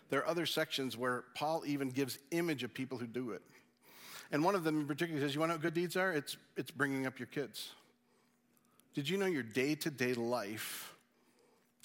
There 0.09 0.21
are 0.21 0.27
other 0.27 0.47
sections 0.47 0.97
where 0.97 1.25
Paul 1.35 1.65
even 1.67 1.91
gives 1.91 2.19
image 2.31 2.63
of 2.63 2.73
people 2.73 2.97
who 2.97 3.07
do 3.07 3.33
it. 3.33 3.43
And 4.33 4.43
one 4.43 4.55
of 4.55 4.65
them 4.65 4.81
in 4.81 4.87
particular 4.87 5.21
says, 5.21 5.35
You 5.35 5.41
want 5.41 5.51
to 5.51 5.55
know 5.55 5.57
what 5.57 5.63
good 5.63 5.75
deeds 5.75 5.97
are? 5.97 6.13
It's, 6.13 6.39
it's 6.57 6.71
bringing 6.71 7.07
up 7.07 7.19
your 7.19 7.27
kids. 7.27 7.73
Did 8.95 9.09
you 9.09 9.17
know 9.17 9.27
your 9.27 9.43
day 9.43 9.75
to 9.75 9.91
day 9.91 10.15
life 10.15 10.95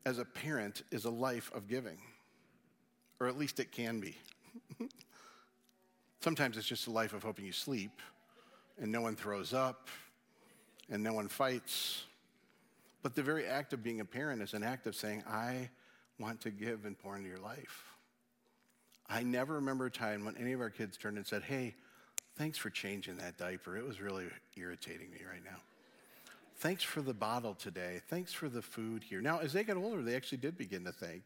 as 0.05 0.19
a 0.19 0.25
parent 0.25 0.83
is 0.91 1.05
a 1.05 1.09
life 1.09 1.51
of 1.55 1.67
giving? 1.67 1.97
Or 3.19 3.27
at 3.27 3.37
least 3.37 3.59
it 3.59 3.71
can 3.71 3.99
be. 3.99 4.15
Sometimes 6.21 6.55
it's 6.55 6.67
just 6.67 6.87
a 6.87 6.91
life 6.91 7.13
of 7.13 7.23
hoping 7.23 7.45
you 7.45 7.51
sleep 7.51 8.01
and 8.79 8.91
no 8.91 9.01
one 9.01 9.15
throws 9.15 9.53
up 9.53 9.87
and 10.89 11.01
no 11.01 11.13
one 11.13 11.27
fights. 11.27 12.03
But 13.01 13.15
the 13.15 13.23
very 13.23 13.45
act 13.45 13.73
of 13.73 13.83
being 13.83 14.01
a 14.01 14.05
parent 14.05 14.41
is 14.41 14.53
an 14.53 14.63
act 14.63 14.85
of 14.85 14.95
saying, 14.95 15.23
I 15.27 15.69
want 16.19 16.41
to 16.41 16.51
give 16.51 16.85
and 16.85 16.97
pour 16.97 17.15
into 17.15 17.29
your 17.29 17.39
life. 17.39 17.85
I 19.09 19.23
never 19.23 19.55
remember 19.55 19.87
a 19.87 19.91
time 19.91 20.25
when 20.25 20.37
any 20.37 20.53
of 20.53 20.61
our 20.61 20.69
kids 20.69 20.95
turned 20.95 21.17
and 21.17 21.25
said, 21.25 21.41
Hey, 21.41 21.73
thanks 22.37 22.57
for 22.57 22.69
changing 22.69 23.17
that 23.17 23.37
diaper. 23.37 23.75
It 23.77 23.85
was 23.85 23.99
really 23.99 24.25
irritating 24.55 25.09
me 25.09 25.21
right 25.27 25.43
now. 25.43 25.57
Thanks 26.59 26.83
for 26.83 27.01
the 27.01 27.13
bottle 27.13 27.53
today. 27.53 28.01
Thanks 28.09 28.33
for 28.33 28.49
the 28.49 28.61
food 28.61 29.01
here. 29.01 29.21
Now, 29.21 29.39
as 29.39 29.53
they 29.53 29.63
got 29.63 29.77
older, 29.77 30.01
they 30.01 30.15
actually 30.15 30.39
did 30.39 30.57
begin 30.57 30.83
to 30.83 30.91
thank. 30.91 31.23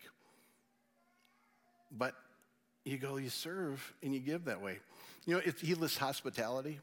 But 1.91 2.13
you 2.85 2.97
go, 2.97 3.17
you 3.17 3.29
serve, 3.29 3.93
and 4.03 4.13
you 4.13 4.19
give 4.19 4.45
that 4.45 4.61
way. 4.61 4.77
You 5.25 5.35
know, 5.35 5.41
it's, 5.43 5.59
he 5.59 5.73
lists 5.73 5.97
hospitality. 5.97 6.79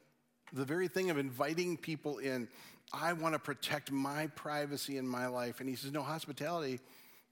The 0.53 0.64
very 0.64 0.88
thing 0.88 1.11
of 1.11 1.18
inviting 1.18 1.76
people 1.76 2.18
in. 2.18 2.48
I 2.92 3.12
want 3.12 3.34
to 3.34 3.38
protect 3.38 3.92
my 3.92 4.26
privacy 4.28 4.98
in 4.98 5.07
my 5.07 5.28
life. 5.28 5.61
And 5.61 5.68
he 5.68 5.76
says, 5.76 5.92
no, 5.92 6.03
hospitality, 6.03 6.80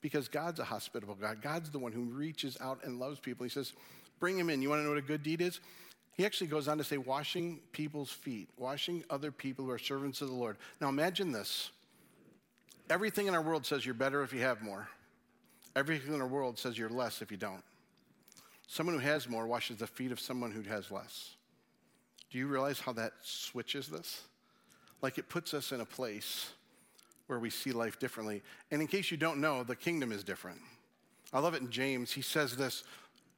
because 0.01 0.29
God's 0.29 0.61
a 0.61 0.65
hospitable 0.65 1.17
God. 1.17 1.43
God's 1.43 1.71
the 1.71 1.81
one 1.81 1.91
who 1.91 2.03
reaches 2.03 2.57
out 2.61 2.85
and 2.85 3.01
loves 3.01 3.19
people. 3.19 3.43
He 3.43 3.51
says, 3.51 3.73
bring 4.21 4.39
him 4.39 4.51
in. 4.51 4.63
You 4.63 4.69
want 4.69 4.81
to 4.81 4.85
know 4.85 4.91
what 4.91 4.99
a 4.99 5.03
good 5.03 5.25
deed 5.25 5.41
is? 5.41 5.59
He 6.19 6.27
actually 6.27 6.49
goes 6.49 6.67
on 6.67 6.79
to 6.79 6.85
say, 6.85 6.99
washing 6.99 7.61
people's 7.71 8.11
feet, 8.11 8.49
washing 8.59 9.05
other 9.09 9.31
people 9.31 9.65
who 9.65 9.71
are 9.71 9.79
servants 9.79 10.21
of 10.21 10.27
the 10.27 10.35
Lord. 10.35 10.57
Now 10.81 10.89
imagine 10.89 11.31
this. 11.31 11.71
Everything 12.91 13.29
in 13.29 13.37
our 13.37 13.41
world 13.41 13.65
says 13.65 13.87
you're 13.87 13.95
better 13.95 14.25
if 14.25 14.33
you 14.33 14.41
have 14.41 14.61
more. 14.61 14.89
Everything 15.77 16.13
in 16.13 16.21
our 16.21 16.27
world 16.27 16.59
says 16.59 16.77
you're 16.77 16.89
less 16.89 17.23
if 17.23 17.31
you 17.31 17.37
don't. 17.37 17.63
Someone 18.67 18.97
who 18.97 19.01
has 19.01 19.29
more 19.29 19.47
washes 19.47 19.77
the 19.77 19.87
feet 19.87 20.11
of 20.11 20.19
someone 20.19 20.51
who 20.51 20.63
has 20.63 20.91
less. 20.91 21.37
Do 22.33 22.39
you 22.39 22.49
realize 22.49 22.81
how 22.81 22.93
that 22.95 23.13
switches 23.23 23.87
this? 23.87 24.23
Like 25.01 25.19
it 25.19 25.29
puts 25.29 25.55
us 25.55 25.71
in 25.71 25.81
a 25.81 25.87
place 25.87 26.51
where 27.29 27.39
we 27.39 27.49
see 27.49 27.71
life 27.71 28.01
differently. 28.01 28.43
And 28.73 28.83
in 28.83 28.89
case 28.89 29.13
you 29.13 29.17
don't 29.17 29.41
know, 29.41 29.63
the 29.63 29.77
kingdom 29.77 30.11
is 30.11 30.25
different. 30.25 30.59
I 31.33 31.39
love 31.39 31.55
it 31.55 31.63
in 31.63 31.71
James. 31.71 32.11
He 32.11 32.23
says 32.23 32.57
this 32.57 32.83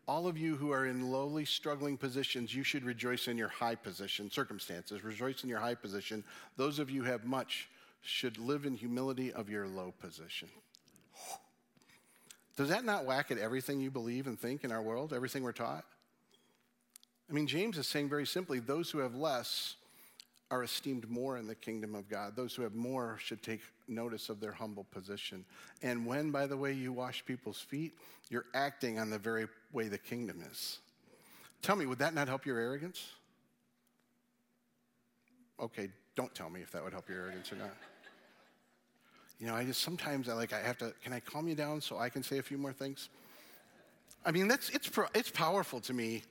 All 0.08 0.26
of 0.26 0.36
you 0.36 0.56
who 0.56 0.72
are 0.72 0.86
in 0.86 1.10
lowly, 1.10 1.44
struggling 1.44 1.96
positions, 1.96 2.54
you 2.54 2.64
should 2.64 2.84
rejoice 2.84 3.28
in 3.28 3.36
your 3.36 3.48
high 3.48 3.76
position, 3.76 4.30
circumstances. 4.30 5.04
Rejoice 5.04 5.44
in 5.44 5.48
your 5.48 5.60
high 5.60 5.74
position. 5.74 6.24
Those 6.56 6.78
of 6.78 6.90
you 6.90 7.04
who 7.04 7.10
have 7.10 7.24
much 7.24 7.68
should 8.02 8.38
live 8.38 8.66
in 8.66 8.74
humility 8.74 9.32
of 9.32 9.48
your 9.48 9.68
low 9.68 9.92
position. 10.00 10.48
Does 12.56 12.68
that 12.68 12.84
not 12.84 13.04
whack 13.04 13.30
at 13.30 13.38
everything 13.38 13.80
you 13.80 13.90
believe 13.90 14.26
and 14.26 14.38
think 14.38 14.64
in 14.64 14.72
our 14.72 14.82
world, 14.82 15.12
everything 15.12 15.42
we're 15.42 15.52
taught? 15.52 15.84
I 17.28 17.32
mean, 17.32 17.46
James 17.46 17.78
is 17.78 17.86
saying 17.86 18.08
very 18.08 18.26
simply 18.26 18.58
those 18.58 18.90
who 18.90 18.98
have 18.98 19.14
less 19.14 19.76
are 20.50 20.64
esteemed 20.64 21.08
more 21.08 21.36
in 21.36 21.46
the 21.46 21.54
kingdom 21.54 21.94
of 21.94 22.08
God. 22.08 22.34
Those 22.34 22.54
who 22.54 22.62
have 22.62 22.74
more 22.74 23.18
should 23.22 23.42
take 23.42 23.60
notice 23.86 24.28
of 24.28 24.40
their 24.40 24.52
humble 24.52 24.84
position. 24.90 25.44
And 25.82 26.04
when, 26.04 26.30
by 26.30 26.46
the 26.46 26.56
way, 26.56 26.72
you 26.72 26.92
wash 26.92 27.24
people's 27.24 27.60
feet, 27.60 27.94
you're 28.30 28.46
acting 28.54 28.98
on 28.98 29.10
the 29.10 29.18
very 29.18 29.46
way 29.72 29.88
the 29.88 29.98
kingdom 29.98 30.42
is. 30.50 30.78
Tell 31.62 31.76
me, 31.76 31.86
would 31.86 31.98
that 31.98 32.14
not 32.14 32.26
help 32.26 32.46
your 32.46 32.58
arrogance? 32.58 33.06
Okay, 35.60 35.90
don't 36.16 36.34
tell 36.34 36.50
me 36.50 36.62
if 36.62 36.72
that 36.72 36.82
would 36.82 36.92
help 36.92 37.08
your 37.08 37.20
arrogance 37.20 37.52
or 37.52 37.56
not. 37.56 37.76
You 39.38 39.46
know, 39.46 39.54
I 39.54 39.64
just 39.64 39.82
sometimes 39.82 40.28
I 40.28 40.34
like 40.34 40.52
I 40.52 40.60
have 40.60 40.78
to. 40.78 40.92
Can 41.02 41.12
I 41.12 41.20
calm 41.20 41.48
you 41.48 41.54
down 41.54 41.80
so 41.80 41.98
I 41.98 42.08
can 42.08 42.22
say 42.22 42.38
a 42.38 42.42
few 42.42 42.58
more 42.58 42.72
things? 42.72 43.08
I 44.24 44.32
mean, 44.32 44.48
that's 44.48 44.68
it's 44.70 44.90
it's 45.14 45.30
powerful 45.30 45.80
to 45.80 45.94
me, 45.94 46.22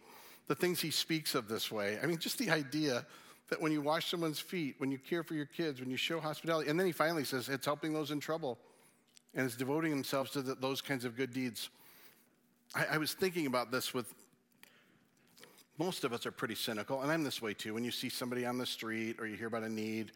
the 0.47 0.55
things 0.55 0.79
he 0.79 0.91
speaks 0.91 1.33
of 1.35 1.47
this 1.47 1.71
way. 1.71 1.97
I 2.01 2.05
mean, 2.05 2.17
just 2.17 2.37
the 2.37 2.51
idea 2.51 3.05
that 3.49 3.61
when 3.61 3.71
you 3.71 3.81
wash 3.81 4.09
someone's 4.09 4.39
feet, 4.39 4.75
when 4.77 4.91
you 4.91 4.97
care 4.97 5.23
for 5.23 5.33
your 5.33 5.45
kids, 5.45 5.79
when 5.79 5.89
you 5.89 5.97
show 5.97 6.19
hospitality, 6.19 6.69
and 6.69 6.79
then 6.79 6.85
he 6.85 6.91
finally 6.91 7.23
says 7.23 7.49
it's 7.49 7.65
helping 7.65 7.93
those 7.93 8.11
in 8.11 8.19
trouble, 8.19 8.57
and 9.35 9.45
it's 9.45 9.55
devoting 9.55 9.91
themselves 9.91 10.31
to 10.31 10.41
the, 10.41 10.55
those 10.55 10.81
kinds 10.81 11.05
of 11.05 11.15
good 11.15 11.33
deeds. 11.33 11.69
I, 12.75 12.85
I 12.93 12.97
was 12.97 13.13
thinking 13.13 13.45
about 13.45 13.71
this 13.71 13.93
with 13.93 14.13
most 15.77 16.03
of 16.03 16.13
us 16.13 16.25
are 16.25 16.31
pretty 16.31 16.55
cynical, 16.55 17.01
and 17.01 17.11
I'm 17.11 17.23
this 17.23 17.41
way 17.41 17.53
too. 17.53 17.73
When 17.73 17.83
you 17.83 17.91
see 17.91 18.09
somebody 18.09 18.45
on 18.45 18.57
the 18.57 18.65
street 18.65 19.17
or 19.19 19.27
you 19.27 19.37
hear 19.37 19.47
about 19.47 19.63
a 19.63 19.69
need, 19.69 20.11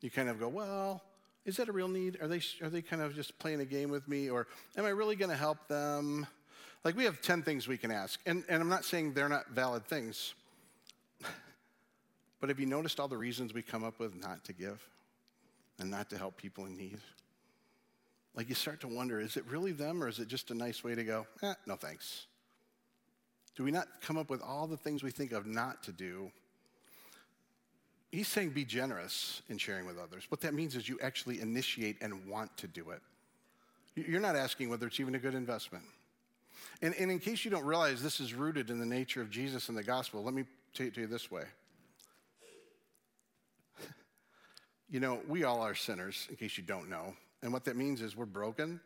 you 0.00 0.10
kind 0.10 0.28
of 0.28 0.38
go, 0.38 0.48
well 0.48 1.02
is 1.48 1.56
that 1.56 1.68
a 1.70 1.72
real 1.72 1.88
need? 1.88 2.18
Are 2.20 2.28
they, 2.28 2.42
are 2.62 2.68
they 2.68 2.82
kind 2.82 3.00
of 3.00 3.14
just 3.14 3.38
playing 3.38 3.60
a 3.60 3.64
game 3.64 3.88
with 3.88 4.06
me? 4.06 4.28
Or 4.28 4.46
am 4.76 4.84
I 4.84 4.90
really 4.90 5.16
going 5.16 5.30
to 5.30 5.36
help 5.36 5.66
them? 5.66 6.26
Like, 6.84 6.94
we 6.94 7.04
have 7.04 7.22
10 7.22 7.42
things 7.42 7.66
we 7.66 7.78
can 7.78 7.90
ask. 7.90 8.20
And, 8.26 8.44
and 8.50 8.60
I'm 8.60 8.68
not 8.68 8.84
saying 8.84 9.14
they're 9.14 9.30
not 9.30 9.48
valid 9.48 9.86
things. 9.86 10.34
But 12.40 12.48
have 12.48 12.60
you 12.60 12.66
noticed 12.66 13.00
all 13.00 13.08
the 13.08 13.16
reasons 13.16 13.52
we 13.52 13.62
come 13.62 13.84
up 13.84 13.98
with 13.98 14.14
not 14.14 14.44
to 14.44 14.52
give 14.52 14.82
and 15.78 15.90
not 15.90 16.10
to 16.10 16.18
help 16.18 16.36
people 16.36 16.66
in 16.66 16.76
need? 16.76 16.98
Like, 18.34 18.48
you 18.48 18.54
start 18.54 18.80
to 18.80 18.88
wonder 18.88 19.20
is 19.20 19.36
it 19.36 19.44
really 19.48 19.72
them 19.72 20.02
or 20.02 20.08
is 20.08 20.18
it 20.18 20.28
just 20.28 20.50
a 20.50 20.54
nice 20.54 20.84
way 20.84 20.94
to 20.94 21.04
go, 21.04 21.26
eh, 21.42 21.54
no 21.66 21.76
thanks? 21.76 22.26
Do 23.56 23.64
we 23.64 23.70
not 23.70 23.88
come 24.00 24.16
up 24.16 24.30
with 24.30 24.40
all 24.40 24.66
the 24.66 24.76
things 24.76 25.02
we 25.02 25.10
think 25.10 25.32
of 25.32 25.46
not 25.46 25.82
to 25.84 25.92
do 25.92 26.30
he's 28.10 28.28
saying 28.28 28.50
be 28.50 28.64
generous 28.64 29.42
in 29.48 29.58
sharing 29.58 29.86
with 29.86 29.98
others. 29.98 30.24
What 30.28 30.40
that 30.42 30.54
means 30.54 30.76
is 30.76 30.88
you 30.88 30.98
actually 31.02 31.40
initiate 31.40 31.96
and 32.00 32.26
want 32.26 32.56
to 32.58 32.66
do 32.66 32.90
it. 32.90 33.00
You're 33.94 34.20
not 34.20 34.36
asking 34.36 34.70
whether 34.70 34.86
it's 34.86 35.00
even 35.00 35.14
a 35.14 35.18
good 35.18 35.34
investment. 35.34 35.84
And, 36.82 36.94
and 36.94 37.10
in 37.10 37.18
case 37.18 37.44
you 37.44 37.50
don't 37.50 37.64
realize 37.64 38.02
this 38.02 38.20
is 38.20 38.32
rooted 38.32 38.70
in 38.70 38.78
the 38.78 38.86
nature 38.86 39.20
of 39.20 39.30
Jesus 39.30 39.68
and 39.68 39.76
the 39.76 39.82
gospel, 39.82 40.22
let 40.22 40.34
me 40.34 40.44
tell 40.72 40.86
you 40.86 41.06
this 41.06 41.30
way. 41.30 41.44
You 44.90 45.00
know, 45.00 45.20
we 45.28 45.44
all 45.44 45.60
are 45.60 45.74
sinners, 45.74 46.26
in 46.30 46.36
case 46.36 46.56
you 46.56 46.64
don't 46.64 46.88
know. 46.88 47.14
And 47.42 47.52
what 47.52 47.64
that 47.64 47.76
means 47.76 48.00
is 48.00 48.16
we're 48.16 48.26
broken. 48.26 48.80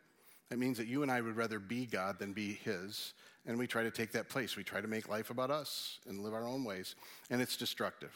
That 0.49 0.59
means 0.59 0.77
that 0.77 0.87
you 0.87 1.01
and 1.01 1.11
I 1.11 1.21
would 1.21 1.35
rather 1.35 1.59
be 1.59 1.85
God 1.85 2.19
than 2.19 2.33
be 2.33 2.53
His. 2.63 3.13
And 3.45 3.57
we 3.57 3.67
try 3.67 3.83
to 3.83 3.91
take 3.91 4.11
that 4.11 4.29
place. 4.29 4.55
We 4.55 4.63
try 4.63 4.81
to 4.81 4.87
make 4.87 5.09
life 5.09 5.29
about 5.29 5.49
us 5.49 5.99
and 6.07 6.19
live 6.19 6.33
our 6.33 6.47
own 6.47 6.63
ways. 6.63 6.95
And 7.29 7.41
it's 7.41 7.57
destructive. 7.57 8.11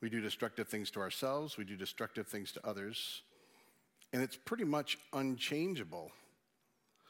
We 0.00 0.10
do 0.10 0.20
destructive 0.20 0.68
things 0.68 0.90
to 0.92 1.00
ourselves, 1.00 1.56
we 1.56 1.64
do 1.64 1.76
destructive 1.76 2.26
things 2.26 2.52
to 2.52 2.66
others, 2.66 3.22
and 4.12 4.22
it's 4.22 4.36
pretty 4.36 4.64
much 4.64 4.98
unchangeable. 5.12 6.12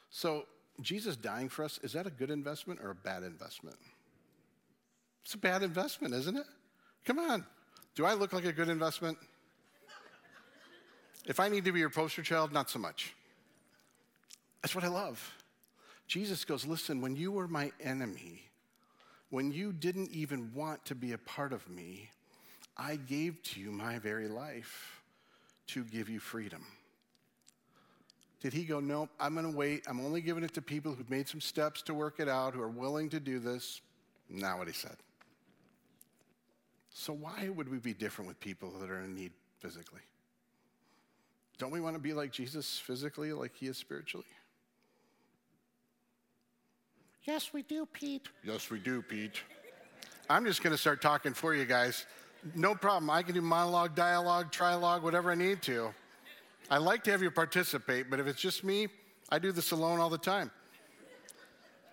So, 0.09 0.45
Jesus 0.81 1.15
dying 1.15 1.49
for 1.49 1.65
us, 1.65 1.79
is 1.81 1.93
that 1.93 2.05
a 2.05 2.11
good 2.11 2.29
investment 2.29 2.79
or 2.81 2.91
a 2.91 2.95
bad 2.95 3.23
investment? 3.23 3.77
It's 5.25 5.33
a 5.33 5.37
bad 5.37 5.63
investment, 5.63 6.13
isn't 6.13 6.37
it? 6.37 6.45
Come 7.03 7.19
on. 7.19 7.45
Do 7.95 8.05
I 8.05 8.13
look 8.13 8.31
like 8.31 8.45
a 8.45 8.53
good 8.53 8.69
investment? 8.69 9.17
If 11.27 11.41
I 11.41 11.49
need 11.49 11.65
to 11.65 11.73
be 11.73 11.79
your 11.79 11.89
poster 11.89 12.23
child, 12.23 12.53
not 12.53 12.69
so 12.69 12.79
much. 12.79 13.13
That's 14.61 14.73
what 14.73 14.85
I 14.85 14.87
love. 14.87 15.33
Jesus 16.07 16.45
goes, 16.45 16.65
Listen, 16.65 17.01
when 17.01 17.15
you 17.15 17.31
were 17.31 17.47
my 17.47 17.71
enemy, 17.83 18.43
when 19.29 19.51
you 19.51 19.73
didn't 19.73 20.09
even 20.11 20.51
want 20.53 20.85
to 20.85 20.95
be 20.95 21.11
a 21.11 21.17
part 21.17 21.51
of 21.51 21.69
me, 21.69 22.09
I 22.77 22.95
gave 22.95 23.43
to 23.43 23.59
you 23.59 23.71
my 23.71 23.99
very 23.99 24.29
life 24.29 25.01
to 25.67 25.83
give 25.83 26.07
you 26.09 26.19
freedom. 26.19 26.65
Did 28.39 28.53
he 28.53 28.63
go, 28.63 28.79
Nope, 28.79 29.09
I'm 29.19 29.33
going 29.33 29.51
to 29.51 29.55
wait. 29.55 29.83
I'm 29.85 29.99
only 29.99 30.21
giving 30.21 30.45
it 30.45 30.53
to 30.53 30.61
people 30.61 30.93
who've 30.93 31.09
made 31.09 31.27
some 31.27 31.41
steps 31.41 31.81
to 31.83 31.93
work 31.93 32.19
it 32.19 32.29
out, 32.29 32.53
who 32.53 32.61
are 32.61 32.69
willing 32.69 33.09
to 33.09 33.19
do 33.19 33.39
this? 33.39 33.81
Not 34.29 34.59
what 34.59 34.67
he 34.67 34.73
said. 34.73 34.95
So, 36.93 37.11
why 37.11 37.49
would 37.49 37.69
we 37.69 37.79
be 37.79 37.93
different 37.93 38.27
with 38.27 38.39
people 38.39 38.71
that 38.79 38.89
are 38.89 39.01
in 39.01 39.13
need 39.13 39.31
physically? 39.59 40.01
Don't 41.57 41.71
we 41.71 41.79
want 41.79 41.95
to 41.95 42.01
be 42.01 42.13
like 42.13 42.31
Jesus 42.31 42.79
physically, 42.79 43.33
like 43.33 43.55
he 43.55 43.67
is 43.67 43.77
spiritually? 43.77 44.25
Yes, 47.23 47.51
we 47.53 47.63
do, 47.63 47.85
Pete. 47.85 48.29
Yes, 48.43 48.69
we 48.69 48.79
do, 48.79 49.01
Pete. 49.01 49.41
I'm 50.29 50.45
just 50.45 50.63
going 50.63 50.71
to 50.71 50.77
start 50.77 51.01
talking 51.01 51.33
for 51.33 51.53
you 51.53 51.65
guys 51.65 52.05
no 52.55 52.75
problem. 52.75 53.09
I 53.09 53.23
can 53.23 53.33
do 53.33 53.41
monologue, 53.41 53.95
dialogue, 53.95 54.51
trilogue, 54.51 55.03
whatever 55.03 55.31
I 55.31 55.35
need 55.35 55.61
to. 55.63 55.93
I 56.69 56.77
like 56.77 57.03
to 57.05 57.11
have 57.11 57.21
you 57.21 57.31
participate, 57.31 58.09
but 58.09 58.19
if 58.19 58.27
it's 58.27 58.41
just 58.41 58.63
me, 58.63 58.87
I 59.29 59.39
do 59.39 59.51
this 59.51 59.71
alone 59.71 59.99
all 59.99 60.09
the 60.09 60.17
time. 60.17 60.51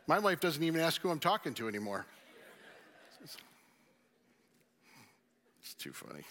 My 0.06 0.18
wife 0.18 0.40
doesn't 0.40 0.62
even 0.62 0.80
ask 0.80 1.00
who 1.00 1.10
I'm 1.10 1.20
talking 1.20 1.54
to 1.54 1.68
anymore. 1.68 2.06
It's 5.62 5.74
too 5.74 5.92
funny. 5.92 6.24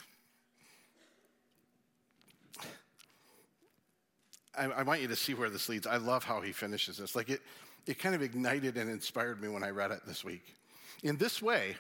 I, 4.58 4.66
I, 4.66 4.84
want 4.84 5.02
you 5.02 5.08
to 5.08 5.16
see 5.16 5.34
where 5.34 5.50
this 5.50 5.70
leads. 5.70 5.88
I 5.88 5.98
love 5.98 6.24
how 6.24 6.42
he 6.42 6.52
finishes 6.52 6.98
this. 6.98 7.16
Like 7.16 7.30
it, 7.30 7.42
it 7.86 8.00
kind 8.00 8.16
of 8.16 8.22
ignited 8.22 8.78
and 8.78 8.90
inspired 8.90 9.42
me 9.42 9.48
when 9.48 9.64
I 9.64 9.70
read 9.70 9.92
it 9.92 10.02
this 10.06 10.24
week. 10.24 10.56
In 11.04 11.18
this 11.18 11.42
way, 11.42 11.76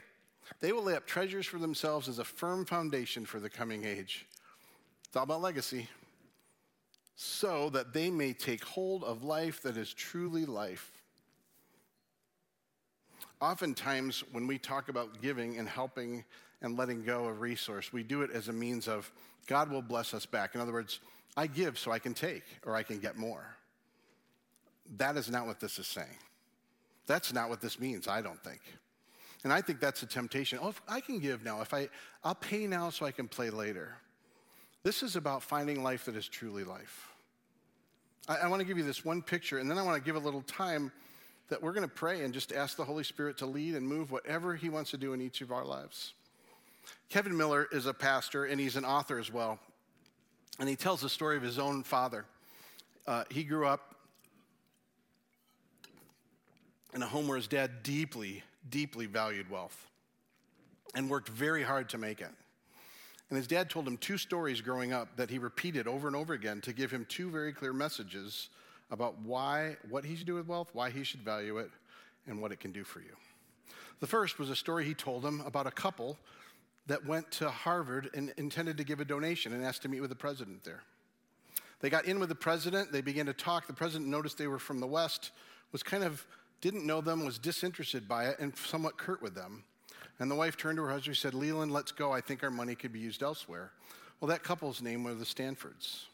they 0.59 0.71
will 0.71 0.83
lay 0.83 0.95
up 0.95 1.05
treasures 1.05 1.45
for 1.45 1.57
themselves 1.57 2.09
as 2.09 2.19
a 2.19 2.23
firm 2.23 2.65
foundation 2.65 3.25
for 3.25 3.39
the 3.39 3.49
coming 3.49 3.85
age. 3.85 4.25
It's 5.07 5.15
all 5.15 5.23
about 5.23 5.41
legacy. 5.41 5.87
So 7.15 7.69
that 7.69 7.93
they 7.93 8.09
may 8.09 8.33
take 8.33 8.63
hold 8.63 9.03
of 9.03 9.23
life 9.23 9.61
that 9.61 9.77
is 9.77 9.93
truly 9.93 10.45
life. 10.45 10.91
Oftentimes, 13.39 14.23
when 14.31 14.47
we 14.47 14.57
talk 14.57 14.89
about 14.89 15.21
giving 15.21 15.57
and 15.57 15.67
helping 15.67 16.23
and 16.63 16.77
letting 16.77 17.03
go 17.03 17.25
of 17.25 17.41
resource, 17.41 17.93
we 17.93 18.01
do 18.03 18.21
it 18.23 18.31
as 18.31 18.47
a 18.47 18.53
means 18.53 18.87
of 18.87 19.11
God 19.45 19.69
will 19.69 19.81
bless 19.81 20.13
us 20.13 20.25
back. 20.25 20.55
In 20.55 20.61
other 20.61 20.73
words, 20.73 20.99
I 21.35 21.47
give 21.47 21.77
so 21.77 21.91
I 21.91 21.99
can 21.99 22.13
take 22.13 22.43
or 22.65 22.75
I 22.75 22.83
can 22.83 22.99
get 22.99 23.17
more. 23.17 23.55
that 24.97 25.17
is 25.17 25.29
not 25.29 25.45
what 25.45 25.59
this 25.59 25.79
is 25.79 25.87
saying. 25.87 26.17
That's 27.05 27.33
not 27.33 27.49
what 27.49 27.61
this 27.61 27.79
means, 27.79 28.07
I 28.07 28.21
don't 28.21 28.41
think. 28.43 28.61
And 29.43 29.51
I 29.51 29.61
think 29.61 29.79
that's 29.79 30.03
a 30.03 30.05
temptation. 30.05 30.59
Oh, 30.61 30.69
if 30.69 30.81
I 30.87 31.01
can 31.01 31.19
give 31.19 31.43
now, 31.43 31.61
if 31.61 31.73
I, 31.73 31.89
I'll 32.23 32.35
pay 32.35 32.65
now 32.65 32.89
so 32.89 33.05
I 33.05 33.11
can 33.11 33.27
play 33.27 33.49
later. 33.49 33.97
This 34.83 35.03
is 35.03 35.15
about 35.15 35.43
finding 35.43 35.83
life 35.83 36.05
that 36.05 36.15
is 36.15 36.27
truly 36.27 36.63
life. 36.63 37.09
I, 38.27 38.37
I 38.37 38.47
want 38.47 38.61
to 38.61 38.65
give 38.65 38.77
you 38.77 38.85
this 38.85 39.03
one 39.03 39.21
picture, 39.21 39.57
and 39.57 39.69
then 39.69 39.77
I 39.77 39.81
want 39.81 39.97
to 39.97 40.05
give 40.05 40.15
a 40.15 40.25
little 40.25 40.43
time 40.43 40.91
that 41.49 41.61
we're 41.61 41.73
going 41.73 41.87
to 41.87 41.93
pray 41.93 42.23
and 42.23 42.33
just 42.33 42.53
ask 42.53 42.77
the 42.77 42.85
Holy 42.85 43.03
Spirit 43.03 43.37
to 43.39 43.45
lead 43.45 43.75
and 43.75 43.85
move 43.85 44.11
whatever 44.11 44.55
He 44.55 44.69
wants 44.69 44.91
to 44.91 44.97
do 44.97 45.13
in 45.13 45.21
each 45.21 45.41
of 45.41 45.51
our 45.51 45.65
lives. 45.65 46.13
Kevin 47.09 47.35
Miller 47.37 47.67
is 47.71 47.85
a 47.85 47.93
pastor, 47.93 48.45
and 48.45 48.59
he's 48.59 48.75
an 48.75 48.85
author 48.85 49.19
as 49.19 49.31
well. 49.31 49.59
And 50.59 50.67
he 50.67 50.75
tells 50.75 51.01
the 51.01 51.09
story 51.09 51.37
of 51.37 51.43
his 51.43 51.59
own 51.59 51.83
father. 51.83 52.25
Uh, 53.05 53.23
he 53.29 53.43
grew 53.43 53.65
up 53.65 53.95
in 56.93 57.01
a 57.01 57.07
home 57.07 57.27
where 57.27 57.37
his 57.37 57.47
dad 57.47 57.83
deeply, 57.83 58.43
deeply 58.69 59.05
valued 59.05 59.49
wealth 59.49 59.87
and 60.95 61.09
worked 61.09 61.29
very 61.29 61.63
hard 61.63 61.89
to 61.89 61.97
make 61.97 62.21
it. 62.21 62.31
And 63.29 63.37
his 63.37 63.47
dad 63.47 63.69
told 63.69 63.87
him 63.87 63.97
two 63.97 64.17
stories 64.17 64.61
growing 64.61 64.93
up 64.93 65.15
that 65.15 65.29
he 65.29 65.39
repeated 65.39 65.87
over 65.87 66.07
and 66.07 66.15
over 66.15 66.33
again 66.33 66.61
to 66.61 66.73
give 66.73 66.91
him 66.91 67.05
two 67.09 67.31
very 67.31 67.51
clear 67.51 67.73
messages 67.73 68.49
about 68.91 69.17
why, 69.19 69.75
what 69.89 70.05
he 70.05 70.15
should 70.15 70.27
do 70.27 70.35
with 70.35 70.47
wealth, 70.47 70.69
why 70.73 70.91
he 70.91 71.03
should 71.03 71.21
value 71.21 71.57
it, 71.57 71.71
and 72.27 72.39
what 72.39 72.51
it 72.51 72.59
can 72.59 72.71
do 72.71 72.83
for 72.83 72.99
you. 72.99 73.15
The 74.01 74.07
first 74.07 74.37
was 74.37 74.49
a 74.49 74.55
story 74.55 74.85
he 74.85 74.93
told 74.93 75.25
him 75.25 75.41
about 75.45 75.65
a 75.65 75.71
couple 75.71 76.17
that 76.87 77.05
went 77.05 77.31
to 77.31 77.49
Harvard 77.49 78.09
and 78.13 78.33
intended 78.37 78.77
to 78.77 78.83
give 78.83 78.99
a 78.99 79.05
donation 79.05 79.53
and 79.53 79.63
asked 79.63 79.83
to 79.83 79.89
meet 79.89 80.01
with 80.01 80.09
the 80.09 80.15
president 80.15 80.63
there. 80.63 80.83
They 81.79 81.89
got 81.89 82.05
in 82.05 82.19
with 82.19 82.29
the 82.29 82.35
president, 82.35 82.91
they 82.91 83.01
began 83.01 83.25
to 83.25 83.33
talk. 83.33 83.67
The 83.67 83.73
president 83.73 84.09
noticed 84.09 84.37
they 84.37 84.47
were 84.47 84.59
from 84.59 84.79
the 84.79 84.87
West, 84.87 85.31
was 85.71 85.83
kind 85.83 86.03
of 86.03 86.25
didn't 86.61 86.85
know 86.85 87.01
them, 87.01 87.25
was 87.25 87.37
disinterested 87.37 88.07
by 88.07 88.27
it, 88.27 88.39
and 88.39 88.55
somewhat 88.57 88.97
curt 88.97 89.21
with 89.21 89.35
them. 89.35 89.65
And 90.19 90.31
the 90.31 90.35
wife 90.35 90.55
turned 90.55 90.77
to 90.77 90.83
her 90.83 90.89
husband 90.89 91.09
and 91.09 91.17
said, 91.17 91.33
Leland, 91.33 91.73
let's 91.73 91.91
go. 91.91 92.13
I 92.13 92.21
think 92.21 92.41
our 92.41 92.51
money 92.51 92.75
could 92.75 92.93
be 92.93 92.99
used 92.99 93.21
elsewhere. 93.21 93.71
Well, 94.21 94.29
that 94.29 94.43
couple's 94.43 94.81
name 94.81 95.03
were 95.03 95.13
the 95.13 95.25
Stanfords. 95.25 96.07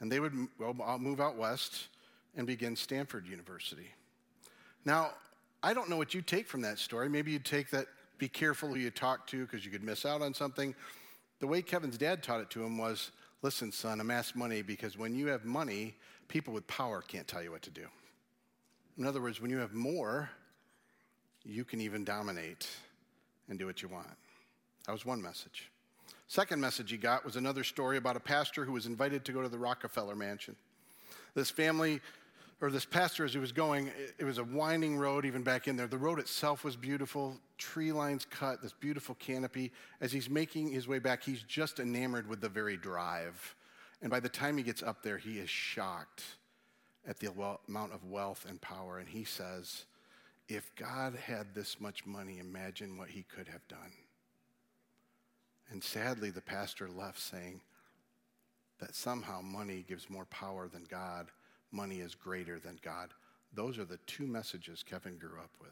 And 0.00 0.10
they 0.10 0.18
would 0.18 0.34
well, 0.58 0.74
uh, 0.84 0.98
move 0.98 1.20
out 1.20 1.36
west 1.36 1.88
and 2.36 2.46
begin 2.46 2.74
Stanford 2.74 3.26
University. 3.28 3.86
Now, 4.84 5.10
I 5.62 5.74
don't 5.74 5.88
know 5.88 5.96
what 5.96 6.14
you 6.14 6.22
take 6.22 6.48
from 6.48 6.62
that 6.62 6.78
story. 6.78 7.08
Maybe 7.08 7.30
you'd 7.30 7.44
take 7.44 7.70
that 7.70 7.86
be 8.18 8.28
careful 8.28 8.68
who 8.68 8.76
you 8.76 8.90
talk 8.90 9.26
to 9.28 9.44
because 9.44 9.64
you 9.64 9.70
could 9.70 9.82
miss 9.82 10.04
out 10.04 10.22
on 10.22 10.34
something. 10.34 10.74
The 11.40 11.46
way 11.46 11.62
Kevin's 11.62 11.96
dad 11.96 12.22
taught 12.22 12.40
it 12.40 12.50
to 12.50 12.64
him 12.64 12.76
was 12.76 13.12
listen, 13.42 13.70
son, 13.70 14.00
amass 14.00 14.34
money 14.34 14.62
because 14.62 14.98
when 14.98 15.14
you 15.14 15.28
have 15.28 15.44
money, 15.44 15.94
people 16.26 16.52
with 16.52 16.66
power 16.66 17.02
can't 17.06 17.28
tell 17.28 17.42
you 17.42 17.52
what 17.52 17.62
to 17.62 17.70
do. 17.70 17.86
In 18.98 19.06
other 19.06 19.20
words, 19.20 19.40
when 19.40 19.50
you 19.50 19.58
have 19.58 19.72
more, 19.72 20.28
you 21.44 21.64
can 21.64 21.80
even 21.80 22.04
dominate 22.04 22.68
and 23.48 23.58
do 23.58 23.66
what 23.66 23.80
you 23.80 23.88
want. 23.88 24.08
That 24.86 24.92
was 24.92 25.06
one 25.06 25.22
message. 25.22 25.70
Second 26.26 26.60
message 26.60 26.90
he 26.90 26.96
got 26.96 27.24
was 27.24 27.36
another 27.36 27.64
story 27.64 27.96
about 27.96 28.16
a 28.16 28.20
pastor 28.20 28.64
who 28.64 28.72
was 28.72 28.86
invited 28.86 29.24
to 29.24 29.32
go 29.32 29.40
to 29.40 29.48
the 29.48 29.58
Rockefeller 29.58 30.14
mansion. 30.14 30.56
This 31.34 31.50
family, 31.50 32.00
or 32.60 32.70
this 32.70 32.84
pastor, 32.84 33.24
as 33.24 33.32
he 33.32 33.38
was 33.38 33.52
going, 33.52 33.90
it 34.18 34.24
was 34.24 34.38
a 34.38 34.44
winding 34.44 34.96
road 34.96 35.24
even 35.24 35.42
back 35.42 35.68
in 35.68 35.76
there. 35.76 35.86
The 35.86 35.96
road 35.96 36.18
itself 36.18 36.64
was 36.64 36.74
beautiful, 36.74 37.38
tree 37.56 37.92
lines 37.92 38.24
cut, 38.24 38.60
this 38.60 38.72
beautiful 38.72 39.14
canopy. 39.16 39.70
As 40.00 40.10
he's 40.10 40.28
making 40.28 40.70
his 40.70 40.88
way 40.88 40.98
back, 40.98 41.22
he's 41.22 41.42
just 41.42 41.78
enamored 41.78 42.28
with 42.28 42.40
the 42.40 42.48
very 42.48 42.76
drive. 42.76 43.54
And 44.02 44.10
by 44.10 44.18
the 44.20 44.28
time 44.28 44.56
he 44.56 44.64
gets 44.64 44.82
up 44.82 45.02
there, 45.02 45.18
he 45.18 45.38
is 45.38 45.48
shocked 45.48 46.24
at 47.06 47.18
the 47.20 47.30
amount 47.68 47.92
of 47.92 48.04
wealth 48.04 48.44
and 48.48 48.60
power. 48.60 48.98
And 48.98 49.08
he 49.08 49.24
says, 49.24 49.84
if 50.48 50.74
God 50.74 51.14
had 51.14 51.54
this 51.54 51.80
much 51.80 52.06
money, 52.06 52.38
imagine 52.38 52.98
what 52.98 53.08
he 53.08 53.22
could 53.22 53.48
have 53.48 53.66
done. 53.68 53.92
And 55.70 55.84
sadly, 55.84 56.30
the 56.30 56.40
pastor 56.40 56.88
left 56.88 57.20
saying 57.20 57.60
that 58.80 58.94
somehow 58.94 59.42
money 59.42 59.84
gives 59.86 60.08
more 60.08 60.24
power 60.26 60.68
than 60.68 60.86
God, 60.88 61.28
money 61.72 62.00
is 62.00 62.14
greater 62.14 62.58
than 62.58 62.78
God. 62.82 63.10
Those 63.54 63.78
are 63.78 63.84
the 63.84 63.98
two 64.06 64.26
messages 64.26 64.82
Kevin 64.82 65.16
grew 65.18 65.38
up 65.38 65.50
with. 65.60 65.70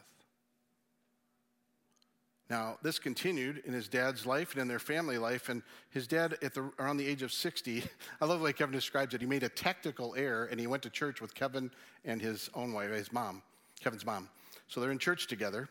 Now, 2.49 2.79
this 2.81 3.01
continued 3.01 3.63
in 3.67 3.73
his 3.73 3.89
dad's 3.89 4.25
life 4.25 4.53
and 4.53 4.63
in 4.63 4.69
their 4.69 4.79
family 4.79 5.19
life. 5.19 5.49
And 5.49 5.63
his 5.91 6.07
dad, 6.07 6.37
at 6.43 6.55
the, 6.55 6.71
around 6.79 6.97
the 6.97 7.07
age 7.07 7.23
of 7.23 7.33
60, 7.33 7.83
I 8.21 8.25
love 8.25 8.39
the 8.39 8.45
way 8.45 8.53
Kevin 8.53 8.73
describes 8.73 9.15
it. 9.15 9.21
He 9.21 9.27
made 9.27 9.43
a 9.43 9.49
tactical 9.49 10.15
error 10.17 10.47
and 10.47 10.61
he 10.61 10.67
went 10.69 10.83
to 10.85 10.91
church 10.91 11.21
with 11.21 11.35
Kevin 11.35 11.71
and 12.05 12.23
his 12.23 12.49
own 12.55 12.73
wife, 12.73 12.91
his 12.91 13.13
mom, 13.13 13.43
Kevin's 13.81 14.07
mom. 14.07 14.29
So 14.69 14.81
they're 14.81 14.93
in 14.93 14.99
church 14.99 15.27
together. 15.27 15.69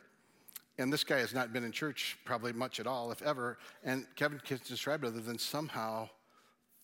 And 0.78 0.92
this 0.92 1.06
guy 1.06 1.20
has 1.20 1.34
not 1.34 1.54
been 1.54 1.64
in 1.64 1.72
church 1.72 2.18
probably 2.26 2.52
much 2.52 2.82
at 2.82 2.88
all, 2.88 3.10
if 3.12 3.22
ever. 3.22 3.58
And 3.86 4.06
Kevin 4.18 4.40
can 4.44 4.60
describe 4.68 5.06
it 5.06 5.08
other 5.08 5.22
than 5.22 5.40
somehow 5.40 6.10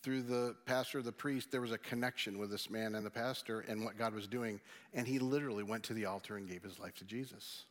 through 0.03 0.23
the 0.23 0.55
pastor, 0.65 1.01
the 1.01 1.11
priest, 1.11 1.51
there 1.51 1.61
was 1.61 1.71
a 1.71 1.77
connection 1.77 2.37
with 2.39 2.49
this 2.49 2.69
man 2.69 2.95
and 2.95 3.05
the 3.05 3.11
pastor 3.11 3.61
and 3.67 3.83
what 3.83 3.97
God 3.97 4.13
was 4.13 4.27
doing. 4.27 4.59
And 4.93 5.05
he 5.05 5.19
literally 5.19 5.63
went 5.63 5.83
to 5.83 5.93
the 5.93 6.05
altar 6.05 6.37
and 6.37 6.47
gave 6.47 6.63
his 6.63 6.79
life 6.79 6.95
to 6.95 7.03
Jesus. 7.03 7.65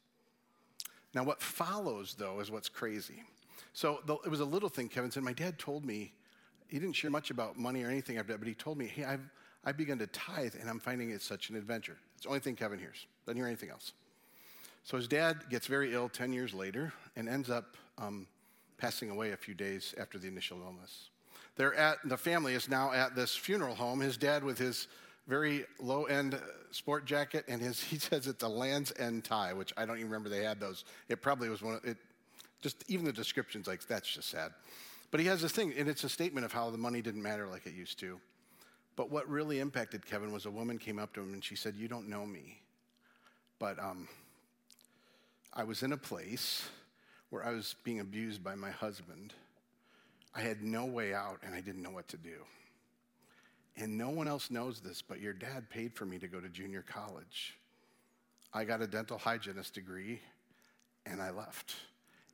Now, 1.13 1.25
what 1.25 1.43
follows, 1.43 2.15
though, 2.17 2.39
is 2.39 2.51
what's 2.51 2.69
crazy. 2.69 3.25
So 3.73 4.01
the, 4.07 4.15
it 4.25 4.29
was 4.29 4.41
a 4.41 4.45
little 4.45 4.69
thing 4.69 4.89
Kevin 4.89 5.11
said. 5.11 5.25
My 5.25 5.33
dad 5.33 5.59
told 5.59 5.85
me, 5.85 6.13
he 6.69 6.79
didn't 6.79 6.95
share 6.95 7.11
much 7.11 7.31
about 7.31 7.59
money 7.59 7.83
or 7.83 7.91
anything 7.91 8.17
I've 8.17 8.29
but 8.29 8.47
he 8.47 8.55
told 8.55 8.79
me, 8.79 8.87
hey, 8.87 9.05
I've, 9.05 9.29
I've 9.65 9.77
begun 9.77 9.99
to 9.99 10.07
tithe, 10.07 10.55
and 10.61 10.71
I'm 10.71 10.79
finding 10.79 11.11
it 11.11 11.21
such 11.21 11.51
an 11.51 11.57
adventure. 11.57 11.97
It's 12.15 12.23
the 12.23 12.29
only 12.29 12.41
thing 12.41 12.55
Kevin 12.55 12.79
hears. 12.79 13.07
Doesn't 13.27 13.37
hear 13.37 13.47
anything 13.47 13.71
else. 13.71 13.93
So 14.85 14.97
his 14.97 15.09
dad 15.09 15.51
gets 15.51 15.67
very 15.67 15.93
ill 15.95 16.09
10 16.09 16.33
years 16.33 16.55
later 16.55 16.93
and 17.17 17.29
ends 17.29 17.51
up 17.51 17.77
um, 17.99 18.27
passing 18.79 19.11
away 19.11 19.33
a 19.33 19.37
few 19.37 19.55
days 19.55 19.95
after 19.99 20.17
the 20.17 20.29
initial 20.29 20.59
illness. 20.63 21.10
They're 21.61 21.75
at, 21.75 21.99
the 22.07 22.17
family 22.17 22.55
is 22.55 22.71
now 22.71 22.91
at 22.91 23.15
this 23.15 23.37
funeral 23.37 23.75
home. 23.75 24.01
His 24.01 24.17
dad, 24.17 24.43
with 24.43 24.57
his 24.57 24.89
very 25.29 25.67
low 25.79 26.05
end 26.05 26.41
sport 26.71 27.05
jacket, 27.05 27.45
and 27.49 27.61
his, 27.61 27.83
he 27.85 27.99
says 27.99 28.27
it's 28.27 28.43
a 28.43 28.49
Land's 28.49 28.95
End 28.99 29.25
tie, 29.25 29.53
which 29.53 29.71
I 29.77 29.85
don't 29.85 29.99
even 29.99 30.11
remember 30.11 30.31
they 30.31 30.43
had 30.43 30.59
those. 30.59 30.87
It 31.11 31.21
probably 31.21 31.51
was 31.51 31.61
one 31.61 31.75
of 31.75 31.85
it. 31.85 31.99
Just 32.63 32.83
even 32.89 33.05
the 33.05 33.13
description's 33.13 33.67
like 33.67 33.87
that's 33.87 34.11
just 34.11 34.31
sad. 34.31 34.53
But 35.11 35.21
he 35.21 35.27
has 35.27 35.43
this 35.43 35.53
thing, 35.53 35.75
and 35.77 35.87
it's 35.87 36.03
a 36.03 36.09
statement 36.09 36.47
of 36.47 36.53
how 36.55 36.71
the 36.71 36.79
money 36.79 37.03
didn't 37.03 37.23
matter 37.23 37.47
like 37.47 37.67
it 37.67 37.75
used 37.75 37.99
to. 37.99 38.19
But 38.97 39.11
what 39.11 39.29
really 39.29 39.61
impacted 39.61 40.07
Kevin 40.07 40.33
was 40.33 40.47
a 40.47 40.51
woman 40.51 40.79
came 40.79 40.99
up 40.99 41.13
to 41.13 41.21
him 41.21 41.35
and 41.35 41.45
she 41.45 41.57
said, 41.57 41.75
"You 41.77 41.89
don't 41.89 42.09
know 42.09 42.25
me, 42.25 42.63
but 43.59 43.79
um, 43.79 44.09
I 45.53 45.65
was 45.65 45.83
in 45.83 45.93
a 45.93 45.99
place 45.99 46.71
where 47.29 47.45
I 47.45 47.51
was 47.51 47.75
being 47.85 48.01
abused 48.01 48.43
by 48.43 48.55
my 48.55 48.71
husband. 48.71 49.35
I 50.35 50.41
had 50.41 50.63
no 50.63 50.87
way 50.87 51.13
out, 51.13 51.41
and 51.43 51.55
I 51.55 51.61
didn't 51.61 51.83
know 51.83 51.91
what 51.91 52.09
to 52.09 52.17
do." 52.17 52.45
And 53.77 53.97
no 53.97 54.11
one 54.11 54.29
else 54.29 54.51
knows 54.51 54.81
this, 54.81 55.03
but 55.03 55.21
your 55.21 55.33
dad 55.33 55.71
paid 55.71 55.95
for 55.95 56.05
me 56.05 56.19
to 56.19 56.29
go 56.29 56.41
to 56.41 56.49
junior 56.49 56.83
college. 56.83 57.57
I 58.53 58.65
got 58.65 58.83
a 58.83 58.87
dental 58.87 59.17
hygienist 59.17 59.75
degree 59.75 60.21
and 61.07 61.23
I 61.23 61.31
left. 61.31 61.75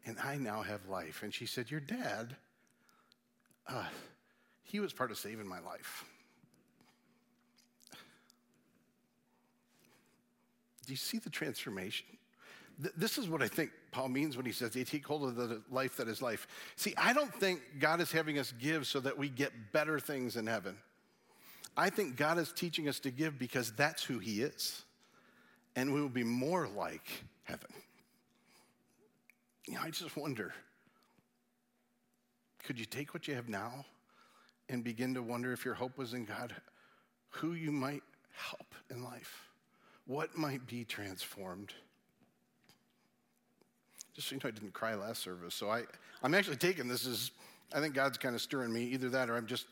And 0.04 0.16
I 0.18 0.36
now 0.36 0.62
have 0.62 0.88
life. 0.88 1.22
And 1.22 1.32
she 1.32 1.46
said, 1.46 1.70
Your 1.70 1.80
dad, 1.80 2.36
uh, 3.68 3.84
he 4.62 4.80
was 4.80 4.92
part 4.92 5.10
of 5.10 5.18
saving 5.18 5.46
my 5.46 5.60
life. 5.60 6.04
Do 10.86 10.92
you 10.92 10.96
see 10.96 11.18
the 11.18 11.30
transformation? 11.30 12.06
This 12.78 13.16
is 13.16 13.28
what 13.28 13.42
I 13.42 13.48
think 13.48 13.70
Paul 13.90 14.08
means 14.08 14.36
when 14.36 14.44
he 14.44 14.52
says, 14.52 14.72
they 14.72 14.84
take 14.84 15.06
hold 15.06 15.24
of 15.24 15.36
the 15.36 15.62
life 15.70 15.96
that 15.96 16.08
is 16.08 16.20
life. 16.20 16.46
See, 16.76 16.94
I 16.96 17.12
don't 17.12 17.34
think 17.34 17.60
God 17.78 18.00
is 18.00 18.12
having 18.12 18.38
us 18.38 18.52
give 18.60 18.86
so 18.86 19.00
that 19.00 19.16
we 19.16 19.28
get 19.28 19.52
better 19.72 19.98
things 19.98 20.36
in 20.36 20.46
heaven. 20.46 20.76
I 21.76 21.90
think 21.90 22.16
God 22.16 22.38
is 22.38 22.52
teaching 22.52 22.88
us 22.88 22.98
to 23.00 23.10
give 23.10 23.38
because 23.38 23.72
that's 23.72 24.02
who 24.02 24.18
He 24.18 24.42
is. 24.42 24.84
And 25.74 25.92
we 25.92 26.00
will 26.00 26.08
be 26.08 26.24
more 26.24 26.68
like 26.68 27.24
heaven. 27.44 27.70
You 29.66 29.74
know, 29.74 29.80
I 29.82 29.90
just 29.90 30.16
wonder 30.16 30.54
could 32.64 32.80
you 32.80 32.84
take 32.84 33.14
what 33.14 33.28
you 33.28 33.34
have 33.36 33.48
now 33.48 33.84
and 34.68 34.82
begin 34.82 35.14
to 35.14 35.22
wonder 35.22 35.52
if 35.52 35.64
your 35.64 35.74
hope 35.74 35.96
was 35.96 36.14
in 36.14 36.24
God, 36.24 36.52
who 37.28 37.52
you 37.52 37.70
might 37.70 38.02
help 38.32 38.74
in 38.90 39.04
life? 39.04 39.46
What 40.06 40.36
might 40.36 40.66
be 40.66 40.84
transformed? 40.84 41.72
Just 44.16 44.28
so 44.28 44.34
you 44.34 44.40
know, 44.42 44.48
I 44.48 44.50
didn't 44.50 44.72
cry 44.72 44.94
last 44.94 45.22
service. 45.22 45.54
So 45.54 45.70
I, 45.70 45.82
I'm 46.22 46.34
actually 46.34 46.56
taking 46.56 46.88
this 46.88 47.06
as 47.06 47.30
I 47.74 47.80
think 47.80 47.94
God's 47.94 48.16
kind 48.16 48.34
of 48.34 48.40
stirring 48.40 48.72
me. 48.72 48.84
Either 48.84 49.10
that 49.10 49.28
or 49.28 49.36
I'm 49.36 49.46
just 49.46 49.66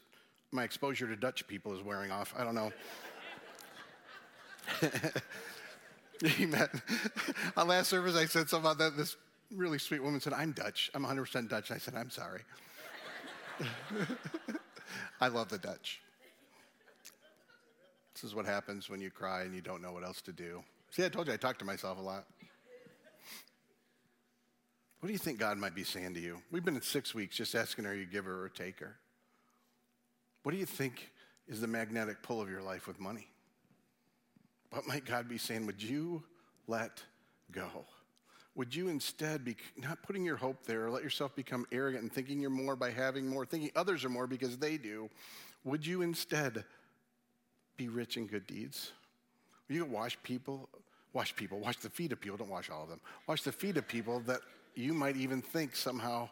my 0.53 0.65
exposure 0.65 1.09
to 1.09 1.17
Dutch 1.17 1.47
people 1.49 1.75
is 1.75 1.83
wearing 1.83 2.11
off. 2.11 2.35
I 2.37 2.45
don't 2.45 2.55
know. 2.55 2.71
Amen. 6.41 6.69
On 7.57 7.67
last 7.67 7.89
service, 7.89 8.15
I 8.17 8.27
said 8.27 8.51
something 8.51 8.71
about 8.71 8.79
that. 8.79 8.99
This 8.99 9.17
really 9.51 9.79
sweet 9.79 10.03
woman 10.03 10.21
said, 10.21 10.35
I'm 10.35 10.53
Dutch. 10.53 10.91
I'm 10.95 11.05
100% 11.05 11.49
Dutch. 11.49 11.71
I 11.71 11.79
said, 11.79 11.95
I'm 11.95 12.11
sorry. 12.11 12.43
I 15.21 15.29
love 15.29 15.49
the 15.49 15.59
Dutch. 15.59 16.03
This 18.13 18.25
is 18.25 18.35
what 18.35 18.45
happens 18.45 18.91
when 18.91 19.01
you 19.01 19.11
cry 19.11 19.43
and 19.43 19.55
you 19.55 19.63
don't 19.63 19.81
know 19.81 19.93
what 19.93 20.05
else 20.05 20.21
to 20.23 20.33
do. 20.33 20.63
See, 20.91 21.05
I 21.05 21.09
told 21.09 21.29
you 21.29 21.33
I 21.33 21.37
talk 21.37 21.59
to 21.59 21.65
myself 21.65 21.99
a 21.99 22.03
lot. 22.03 22.27
What 25.05 25.09
do 25.09 25.13
you 25.13 25.19
think 25.19 25.39
God 25.39 25.59
might 25.59 25.75
be 25.75 25.85
saying 25.85 26.15
to 26.15 26.21
you? 26.21 26.41
We've 26.51 26.65
been 26.65 26.77
in 26.77 26.81
six 26.81 27.15
weeks 27.15 27.37
just 27.37 27.55
asking, 27.55 27.85
are 27.85 27.93
you 27.93 28.05
a 28.05 28.07
giver 28.07 28.41
or 28.41 28.47
a 28.47 28.51
taker? 28.51 28.97
What 30.45 30.53
do 30.53 30.57
you 30.57 30.65
think 30.65 31.11
is 31.47 31.61
the 31.61 31.67
magnetic 31.67 32.23
pull 32.23 32.41
of 32.41 32.49
your 32.49 32.63
life 32.63 32.87
with 32.87 32.99
money? 32.99 33.29
What 34.71 34.87
might 34.87 35.05
God 35.05 35.29
be 35.29 35.37
saying? 35.37 35.67
Would 35.67 35.83
you 35.83 36.23
let 36.69 37.03
go? 37.53 37.85
Would 38.55 38.75
you 38.75 38.89
instead 38.89 39.45
be 39.45 39.57
not 39.77 40.03
putting 40.03 40.25
your 40.25 40.37
hope 40.37 40.65
there 40.65 40.87
or 40.87 40.91
let 40.91 41.03
yourself 41.03 41.37
become 41.37 41.67
arrogant 41.71 42.05
and 42.05 42.11
thinking 42.11 42.41
you're 42.41 42.49
more 42.49 42.75
by 42.75 42.91
having 42.91 43.27
more, 43.27 43.45
thinking 43.45 43.73
others 43.77 44.07
are 44.07 44.09
more 44.09 44.27
because 44.27 44.57
they 44.57 44.79
do? 44.79 45.11
Would 45.65 45.87
you 45.87 46.01
instead 46.01 46.65
be 47.77 47.91
rich 47.91 48.17
in 48.17 48.27
good 48.27 48.47
deeds? 48.47 48.93
Will 49.69 49.77
you 49.77 49.85
wash 49.85 50.17
people, 50.23 50.67
wash 51.13 51.37
people, 51.37 51.61
wash 51.61 51.77
the 51.77 51.91
feet 51.91 52.11
of 52.11 52.23
people, 52.23 52.39
don't 52.39 52.49
wash 52.49 52.71
all 52.71 52.85
of 52.85 52.89
them, 52.89 53.01
wash 53.27 53.43
the 53.43 53.53
feet 53.53 53.77
of 53.77 53.87
people 53.87 54.21
that 54.21 54.41
you 54.75 54.93
might 54.93 55.17
even 55.17 55.43
think 55.43 55.77
somehow 55.77 56.29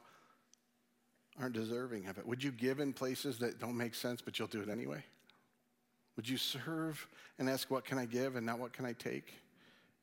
aren't 1.40 1.54
deserving 1.54 2.06
of 2.06 2.18
it? 2.18 2.26
Would 2.26 2.42
you 2.42 2.52
give 2.52 2.80
in 2.80 2.92
places 2.92 3.38
that 3.38 3.58
don't 3.58 3.76
make 3.76 3.94
sense, 3.94 4.20
but 4.20 4.38
you'll 4.38 4.48
do 4.48 4.60
it 4.60 4.68
anyway? 4.68 5.04
Would 6.16 6.28
you 6.28 6.36
serve 6.36 7.06
and 7.38 7.48
ask, 7.48 7.70
What 7.70 7.84
can 7.84 7.98
I 7.98 8.04
give 8.04 8.36
and 8.36 8.44
not 8.44 8.58
what 8.58 8.72
can 8.72 8.84
I 8.84 8.92
take 8.92 9.32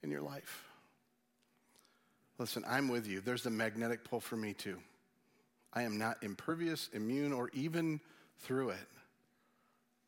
in 0.01 0.09
your 0.09 0.21
life? 0.21 0.65
Listen, 2.37 2.63
I'm 2.67 2.87
with 2.87 3.05
you. 3.05 3.19
There's 3.19 3.43
the 3.43 3.49
magnetic 3.49 4.05
pull 4.05 4.21
for 4.21 4.37
me 4.37 4.53
too. 4.53 4.77
I 5.73 5.83
am 5.83 5.97
not 5.97 6.23
impervious, 6.23 6.89
immune, 6.93 7.33
or 7.33 7.49
even 7.53 7.99
through 8.39 8.69
it. 8.69 8.87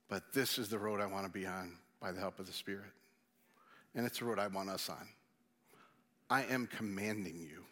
But 0.10 0.34
this 0.34 0.58
is 0.58 0.70
the 0.70 0.80
road 0.80 1.02
I 1.02 1.06
want 1.06 1.26
to 1.26 1.32
be 1.32 1.46
on 1.46 1.78
by 2.02 2.12
the 2.12 2.20
help 2.20 2.40
of 2.40 2.48
the 2.48 2.54
Spirit. 2.54 2.90
And 3.94 4.06
it's 4.06 4.20
the 4.20 4.26
road 4.26 4.40
I 4.40 4.48
want 4.48 4.70
us 4.70 4.90
on. 4.90 5.08
I 6.30 6.44
am 6.44 6.68
commanding 6.68 7.38
you 7.40 7.64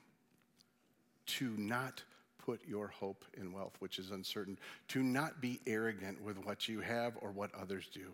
to 1.37 1.53
not 1.57 2.03
put 2.43 2.61
your 2.67 2.87
hope 2.87 3.25
in 3.37 3.51
wealth, 3.51 3.75
which 3.79 3.99
is 3.99 4.11
uncertain, 4.11 4.57
to 4.87 5.03
not 5.03 5.41
be 5.41 5.59
arrogant 5.67 6.21
with 6.23 6.43
what 6.45 6.67
you 6.67 6.79
have 6.79 7.13
or 7.21 7.31
what 7.31 7.51
others 7.53 7.87
do, 7.93 8.07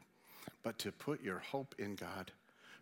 but 0.64 0.78
to 0.80 0.92
put 0.92 1.24
your 1.24 1.40
hope 1.40 1.76
in 1.80 1.96
God, 1.96 2.32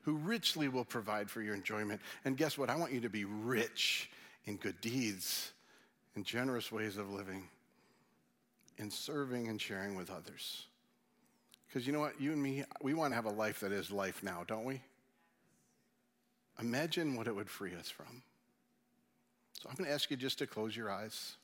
who 0.02 0.16
richly 0.16 0.68
will 0.68 0.86
provide 0.86 1.30
for 1.30 1.42
your 1.42 1.54
enjoyment. 1.54 2.02
And 2.26 2.38
guess 2.38 2.58
what? 2.58 2.70
I 2.70 2.76
want 2.76 2.92
you 2.92 3.02
to 3.02 3.10
be 3.10 3.26
rich 3.26 4.10
in 4.46 4.58
good 4.58 4.80
deeds, 4.82 5.52
in 6.16 6.24
generous 6.24 6.72
ways 6.72 6.98
of 6.98 7.12
living, 7.12 7.48
in 8.78 8.90
serving 8.90 9.48
and 9.48 9.62
sharing 9.62 9.96
with 9.96 10.10
others. 10.10 10.66
Because 11.68 11.86
you 11.88 11.94
know 11.94 12.00
what? 12.00 12.20
You 12.20 12.34
and 12.34 12.42
me, 12.42 12.64
we 12.82 12.94
want 12.94 13.12
to 13.12 13.16
have 13.16 13.26
a 13.26 13.32
life 13.32 13.60
that 13.62 13.72
is 13.72 13.92
life 13.92 14.24
now, 14.24 14.44
don't 14.48 14.66
we? 14.66 14.82
Imagine 16.60 17.16
what 17.16 17.28
it 17.28 17.36
would 17.36 17.50
free 17.50 17.74
us 17.76 17.90
from. 17.90 18.24
So 19.64 19.70
I'm 19.70 19.78
going 19.78 19.88
to 19.88 19.94
ask 19.94 20.12
you 20.12 20.18
just 20.18 20.40
to 20.40 20.48
close 20.48 20.76
your 20.76 20.92
eyes. 20.92 21.38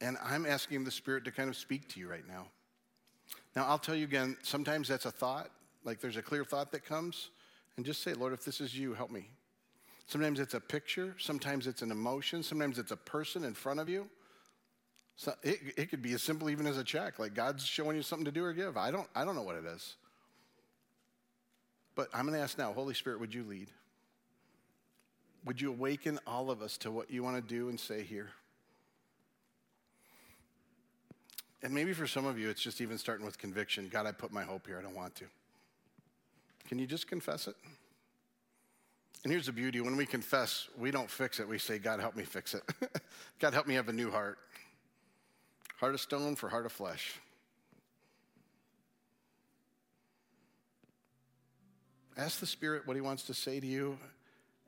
And 0.00 0.16
I'm 0.20 0.44
asking 0.44 0.82
the 0.82 0.90
Spirit 0.90 1.24
to 1.26 1.30
kind 1.30 1.48
of 1.48 1.56
speak 1.56 1.88
to 1.90 2.00
you 2.00 2.10
right 2.10 2.26
now. 2.26 2.48
Now, 3.54 3.66
I'll 3.66 3.78
tell 3.78 3.94
you 3.94 4.02
again, 4.02 4.36
sometimes 4.42 4.88
that's 4.88 5.06
a 5.06 5.12
thought, 5.12 5.50
like 5.84 6.00
there's 6.00 6.16
a 6.16 6.22
clear 6.22 6.44
thought 6.44 6.72
that 6.72 6.84
comes, 6.84 7.30
and 7.76 7.86
just 7.86 8.02
say, 8.02 8.14
Lord, 8.14 8.32
if 8.32 8.44
this 8.44 8.60
is 8.60 8.76
you, 8.76 8.94
help 8.94 9.12
me. 9.12 9.28
Sometimes 10.08 10.40
it's 10.40 10.54
a 10.54 10.60
picture, 10.60 11.14
sometimes 11.18 11.68
it's 11.68 11.82
an 11.82 11.92
emotion, 11.92 12.42
sometimes 12.42 12.80
it's 12.80 12.90
a 12.90 12.96
person 12.96 13.44
in 13.44 13.54
front 13.54 13.78
of 13.78 13.88
you. 13.88 14.08
So 15.14 15.34
it, 15.44 15.60
it 15.76 15.88
could 15.88 16.02
be 16.02 16.14
as 16.14 16.22
simple 16.22 16.50
even 16.50 16.66
as 16.66 16.78
a 16.78 16.84
check, 16.84 17.20
like 17.20 17.32
God's 17.32 17.64
showing 17.64 17.96
you 17.96 18.02
something 18.02 18.24
to 18.24 18.32
do 18.32 18.44
or 18.44 18.52
give. 18.52 18.76
I 18.76 18.90
don't, 18.90 19.06
I 19.14 19.24
don't 19.24 19.36
know 19.36 19.42
what 19.42 19.54
it 19.54 19.64
is. 19.66 19.94
But 21.94 22.08
I'm 22.12 22.26
going 22.26 22.36
to 22.36 22.42
ask 22.42 22.58
now, 22.58 22.72
Holy 22.72 22.94
Spirit, 22.94 23.20
would 23.20 23.32
you 23.32 23.44
lead? 23.44 23.68
Would 25.44 25.60
you 25.60 25.70
awaken 25.70 26.18
all 26.26 26.50
of 26.50 26.62
us 26.62 26.76
to 26.78 26.90
what 26.90 27.10
you 27.10 27.22
want 27.22 27.36
to 27.36 27.42
do 27.42 27.68
and 27.68 27.78
say 27.78 28.02
here? 28.02 28.30
And 31.62 31.72
maybe 31.72 31.92
for 31.92 32.06
some 32.06 32.26
of 32.26 32.38
you, 32.38 32.48
it's 32.50 32.62
just 32.62 32.80
even 32.80 32.98
starting 32.98 33.24
with 33.24 33.38
conviction 33.38 33.88
God, 33.92 34.06
I 34.06 34.12
put 34.12 34.32
my 34.32 34.42
hope 34.42 34.66
here. 34.66 34.78
I 34.78 34.82
don't 34.82 34.96
want 34.96 35.14
to. 35.16 35.24
Can 36.68 36.78
you 36.78 36.86
just 36.86 37.06
confess 37.06 37.48
it? 37.48 37.56
And 39.24 39.32
here's 39.32 39.46
the 39.46 39.52
beauty 39.52 39.80
when 39.80 39.96
we 39.96 40.06
confess, 40.06 40.68
we 40.76 40.90
don't 40.90 41.08
fix 41.08 41.38
it. 41.38 41.48
We 41.48 41.58
say, 41.58 41.78
God, 41.78 42.00
help 42.00 42.16
me 42.16 42.24
fix 42.24 42.54
it. 42.54 42.62
God, 43.38 43.54
help 43.54 43.68
me 43.68 43.74
have 43.74 43.88
a 43.88 43.92
new 43.92 44.10
heart. 44.10 44.38
Heart 45.78 45.94
of 45.94 46.00
stone 46.00 46.34
for 46.34 46.48
heart 46.48 46.66
of 46.66 46.72
flesh. 46.72 47.20
Ask 52.16 52.40
the 52.40 52.46
Spirit 52.46 52.86
what 52.86 52.96
He 52.96 53.00
wants 53.00 53.22
to 53.24 53.34
say 53.34 53.60
to 53.60 53.66
you 53.66 53.96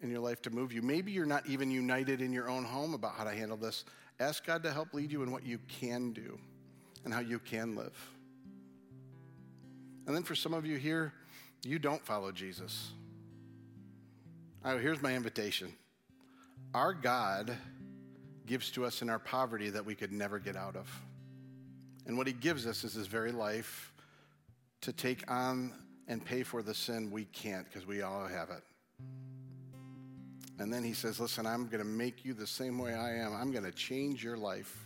in 0.03 0.11
your 0.11 0.21
life 0.21 0.43
to 0.43 0.51
move 0.51 0.73
you. 0.73 0.83
Maybe 0.83 1.13
you're 1.13 1.27
not 1.27 1.47
even 1.47 1.71
united 1.71 2.21
in 2.21 2.33
your 2.33 2.49
own 2.49 2.65
home 2.65 2.95
about 2.95 3.15
how 3.15 3.25
to 3.25 3.31
handle 3.31 3.57
this. 3.57 3.85
Ask 4.21 4.45
God 4.47 4.63
to 4.63 4.73
help 4.73 4.93
lead 4.95 5.11
you 5.11 5.23
in 5.23 5.31
what 5.31 5.45
you 5.45 5.59
can 5.81 6.13
do 6.13 6.39
and 7.05 7.13
how 7.13 7.21
you 7.21 7.39
can 7.39 7.75
live. 7.75 7.97
And 10.07 10.15
then 10.15 10.23
for 10.23 10.35
some 10.35 10.53
of 10.55 10.67
you 10.67 10.77
here, 10.77 11.13
you 11.65 11.79
don't 11.79 12.05
follow 12.05 12.31
Jesus. 12.31 12.91
Oh, 14.65 14.79
here's 14.79 15.03
my 15.03 15.15
invitation. 15.15 15.73
Our 16.75 16.93
God 16.93 17.57
gives 18.47 18.71
to 18.73 18.85
us 18.85 19.01
in 19.03 19.09
our 19.09 19.19
poverty 19.19 19.71
that 19.71 19.85
we 19.85 19.95
could 19.95 20.13
never 20.13 20.39
get 20.39 20.57
out 20.57 20.77
of. 20.77 20.89
And 22.07 22.19
what 22.19 22.27
he 22.27 22.33
gives 22.33 22.67
us 22.67 22.85
is 22.85 22.95
his 22.95 23.07
very 23.07 23.33
life 23.33 23.93
to 24.83 24.93
take 24.93 25.31
on 25.31 25.73
and 26.09 26.23
pay 26.23 26.43
for 26.43 26.63
the 26.63 26.75
sin 26.75 27.11
we 27.11 27.25
can't 27.27 27.65
because 27.65 27.87
we 27.87 28.03
all 28.03 28.27
have 28.27 28.51
it. 28.51 28.63
And 30.59 30.73
then 30.73 30.85
he 30.85 30.93
says, 30.93 31.19
Listen, 31.19 31.47
I'm 31.47 31.67
going 31.67 31.83
to 31.83 31.89
make 31.89 32.25
you 32.25 32.33
the 32.33 32.47
same 32.47 32.79
way 32.79 32.95
I 32.95 33.17
am. 33.17 33.35
I'm 33.35 33.51
going 33.51 33.65
to 33.65 33.73
change 33.73 34.23
your 34.23 34.37
life. 34.37 34.77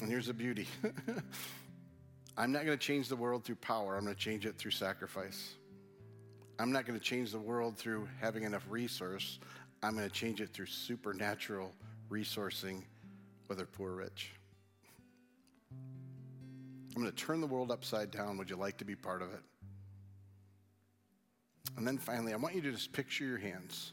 And 0.00 0.10
here's 0.10 0.26
the 0.26 0.34
beauty 0.34 0.66
I'm 2.36 2.52
not 2.52 2.66
going 2.66 2.76
to 2.76 2.84
change 2.84 3.08
the 3.08 3.16
world 3.16 3.44
through 3.44 3.56
power, 3.56 3.96
I'm 3.96 4.04
going 4.04 4.14
to 4.14 4.20
change 4.20 4.44
it 4.44 4.58
through 4.58 4.72
sacrifice. 4.72 5.54
I'm 6.58 6.72
not 6.72 6.86
going 6.86 6.98
to 6.98 7.04
change 7.04 7.32
the 7.32 7.38
world 7.38 7.76
through 7.76 8.08
having 8.20 8.44
enough 8.44 8.64
resource. 8.68 9.40
I'm 9.82 9.94
going 9.94 10.08
to 10.08 10.14
change 10.14 10.40
it 10.40 10.54
through 10.54 10.66
supernatural 10.66 11.70
resourcing, 12.08 12.82
whether 13.46 13.66
poor 13.66 13.90
or 13.90 13.96
rich. 13.96 14.32
I'm 15.70 17.02
going 17.02 17.12
to 17.12 17.16
turn 17.16 17.42
the 17.42 17.46
world 17.46 17.70
upside 17.70 18.10
down. 18.10 18.38
Would 18.38 18.48
you 18.48 18.56
like 18.56 18.78
to 18.78 18.86
be 18.86 18.96
part 18.96 19.20
of 19.20 19.34
it? 19.34 19.40
And 21.76 21.86
then 21.86 21.98
finally, 21.98 22.32
I 22.32 22.36
want 22.36 22.54
you 22.54 22.62
to 22.62 22.72
just 22.72 22.92
picture 22.92 23.24
your 23.24 23.38
hands. 23.38 23.92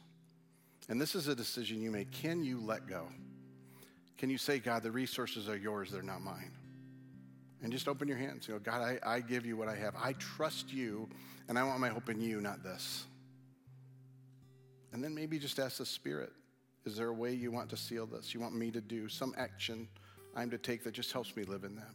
And 0.89 0.99
this 0.99 1.15
is 1.15 1.27
a 1.27 1.35
decision 1.35 1.81
you 1.81 1.91
make. 1.91 2.11
Can 2.11 2.43
you 2.43 2.59
let 2.59 2.87
go? 2.87 3.07
Can 4.17 4.29
you 4.29 4.37
say, 4.37 4.59
God, 4.59 4.83
the 4.83 4.91
resources 4.91 5.49
are 5.49 5.57
yours, 5.57 5.91
they're 5.91 6.01
not 6.01 6.21
mine? 6.21 6.51
And 7.61 7.71
just 7.71 7.87
open 7.87 8.07
your 8.07 8.17
hands. 8.17 8.47
You 8.47 8.55
know, 8.55 8.59
God, 8.59 8.81
I, 8.81 8.99
I 9.05 9.19
give 9.21 9.45
you 9.45 9.55
what 9.57 9.67
I 9.67 9.75
have. 9.75 9.95
I 10.01 10.13
trust 10.13 10.71
you, 10.71 11.09
and 11.47 11.57
I 11.57 11.63
want 11.63 11.79
my 11.79 11.89
hope 11.89 12.09
in 12.09 12.21
you, 12.21 12.41
not 12.41 12.63
this. 12.63 13.05
And 14.91 15.03
then 15.03 15.15
maybe 15.15 15.39
just 15.39 15.59
ask 15.59 15.77
the 15.77 15.85
Spirit, 15.85 16.31
is 16.85 16.97
there 16.97 17.07
a 17.07 17.13
way 17.13 17.33
you 17.33 17.51
want 17.51 17.69
to 17.69 17.77
seal 17.77 18.05
this? 18.05 18.33
You 18.33 18.39
want 18.39 18.55
me 18.55 18.71
to 18.71 18.81
do 18.81 19.07
some 19.07 19.33
action 19.37 19.87
I'm 20.35 20.49
to 20.49 20.57
take 20.57 20.83
that 20.83 20.93
just 20.93 21.11
helps 21.11 21.35
me 21.35 21.43
live 21.43 21.63
in 21.63 21.75
that? 21.75 21.93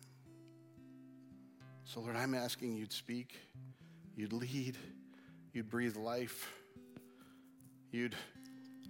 So, 1.85 2.01
Lord, 2.01 2.17
I'm 2.17 2.35
asking 2.35 2.77
you'd 2.77 2.93
speak, 2.93 3.37
you'd 4.17 4.33
lead, 4.33 4.77
you'd 5.53 5.71
breathe 5.71 5.97
life, 5.97 6.53
you'd 7.91 8.15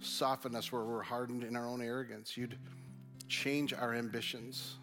soften 0.01 0.55
us 0.55 0.71
where 0.71 0.83
we're 0.83 1.01
hardened 1.01 1.43
in 1.43 1.55
our 1.55 1.67
own 1.67 1.81
arrogance, 1.81 2.37
you'd 2.37 2.57
change 3.27 3.73
our 3.73 3.93
ambitions. 3.93 4.75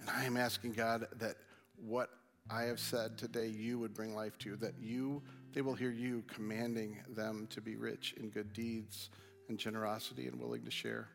And 0.00 0.10
I 0.10 0.24
am 0.24 0.36
asking 0.36 0.72
God 0.72 1.06
that 1.18 1.36
what 1.76 2.10
I 2.50 2.64
have 2.64 2.78
said 2.78 3.16
today, 3.16 3.48
you 3.48 3.78
would 3.78 3.94
bring 3.94 4.14
life 4.14 4.36
to, 4.38 4.56
that 4.56 4.74
you, 4.80 5.22
they 5.54 5.62
will 5.62 5.74
hear 5.74 5.90
you 5.90 6.22
commanding 6.28 6.98
them 7.08 7.46
to 7.50 7.60
be 7.60 7.76
rich 7.76 8.14
in 8.18 8.28
good 8.28 8.52
deeds 8.52 9.08
and 9.48 9.58
generosity 9.58 10.26
and 10.26 10.38
willing 10.38 10.62
to 10.64 10.70
share. 10.70 11.08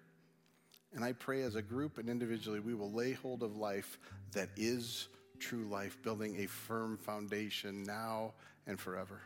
And 0.93 1.03
I 1.03 1.13
pray 1.13 1.43
as 1.43 1.55
a 1.55 1.61
group 1.61 1.99
and 1.99 2.09
individually, 2.09 2.59
we 2.59 2.73
will 2.73 2.91
lay 2.91 3.13
hold 3.13 3.43
of 3.43 3.55
life 3.55 3.99
that 4.31 4.49
is 4.57 5.07
true 5.39 5.65
life, 5.65 6.01
building 6.01 6.39
a 6.39 6.47
firm 6.47 6.97
foundation 6.97 7.83
now 7.83 8.33
and 8.65 8.79
forever. 8.79 9.21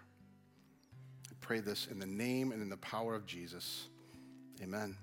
Pray 1.43 1.59
this 1.59 1.87
in 1.91 1.99
the 1.99 2.07
name 2.07 2.53
and 2.53 2.61
in 2.61 2.69
the 2.69 2.77
power 2.77 3.13
of 3.13 3.25
Jesus. 3.25 3.87
Amen. 4.61 4.95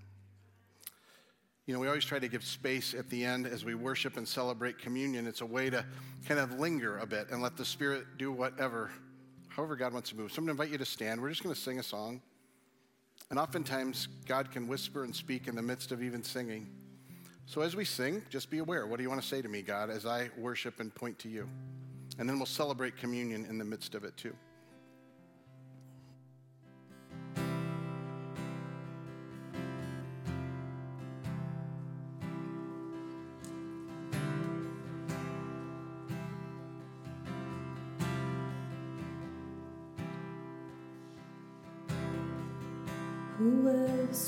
You 1.66 1.74
know, 1.74 1.80
we 1.80 1.86
always 1.86 2.06
try 2.06 2.18
to 2.18 2.28
give 2.28 2.42
space 2.42 2.94
at 2.94 3.10
the 3.10 3.26
end 3.26 3.46
as 3.46 3.62
we 3.62 3.74
worship 3.74 4.16
and 4.16 4.26
celebrate 4.26 4.78
communion. 4.78 5.26
It's 5.26 5.42
a 5.42 5.46
way 5.46 5.68
to 5.68 5.84
kind 6.26 6.40
of 6.40 6.58
linger 6.58 6.96
a 6.96 7.06
bit 7.06 7.28
and 7.30 7.42
let 7.42 7.58
the 7.58 7.64
Spirit 7.64 8.04
do 8.16 8.32
whatever, 8.32 8.90
however 9.48 9.76
God 9.76 9.92
wants 9.92 10.08
to 10.10 10.16
move. 10.16 10.32
So 10.32 10.38
I'm 10.38 10.46
going 10.46 10.56
to 10.56 10.62
invite 10.62 10.72
you 10.72 10.78
to 10.78 10.90
stand. 10.90 11.20
We're 11.20 11.28
just 11.28 11.42
going 11.42 11.54
to 11.54 11.60
sing 11.60 11.78
a 11.78 11.82
song. 11.82 12.22
And 13.28 13.38
oftentimes, 13.38 14.08
God 14.26 14.50
can 14.50 14.66
whisper 14.66 15.04
and 15.04 15.14
speak 15.14 15.46
in 15.46 15.54
the 15.54 15.62
midst 15.62 15.92
of 15.92 16.02
even 16.02 16.22
singing. 16.24 16.70
So 17.44 17.60
as 17.60 17.76
we 17.76 17.84
sing, 17.84 18.22
just 18.30 18.48
be 18.48 18.58
aware. 18.58 18.86
What 18.86 18.96
do 18.96 19.02
you 19.02 19.10
want 19.10 19.20
to 19.20 19.28
say 19.28 19.42
to 19.42 19.48
me, 19.48 19.60
God, 19.60 19.90
as 19.90 20.06
I 20.06 20.30
worship 20.38 20.80
and 20.80 20.92
point 20.94 21.18
to 21.18 21.28
you? 21.28 21.46
And 22.18 22.26
then 22.26 22.38
we'll 22.38 22.46
celebrate 22.46 22.96
communion 22.96 23.44
in 23.44 23.58
the 23.58 23.64
midst 23.64 23.94
of 23.94 24.04
it 24.04 24.16
too. 24.16 24.34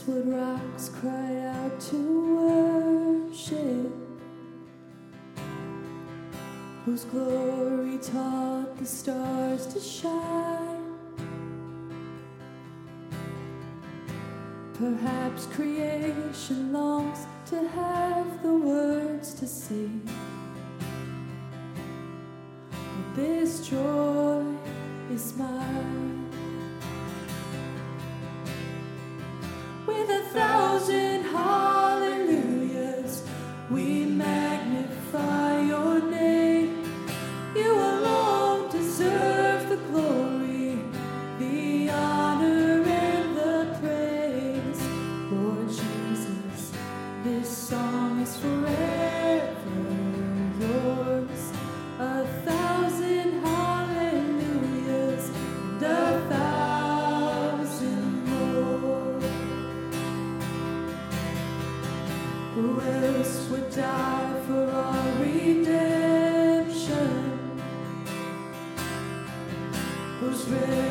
Would 0.07 0.26
rocks 0.26 0.88
cry 0.88 1.36
out 1.36 1.80
to 1.80 1.96
worship? 2.36 3.92
Whose 6.84 7.05
glory 7.05 7.98
taught 7.98 8.76
the 8.78 8.86
stars 8.86 9.66
to 9.66 9.80
shine? 9.80 10.98
Perhaps 14.74 15.46
creation 15.46 16.72
longs 16.72 17.26
to 17.46 17.68
have 17.68 18.42
the 18.42 18.53
words 18.53 19.34
to 19.34 19.46
sing. 19.46 20.03
But 22.70 23.14
this 23.14 23.68
joy 23.68 24.44
is 25.12 25.36
mine. 25.36 26.21
Thousand 30.32 31.22
hallelujahs, 31.24 33.22
we 33.70 34.05
magnify 34.05 35.41
Whose 70.53 70.82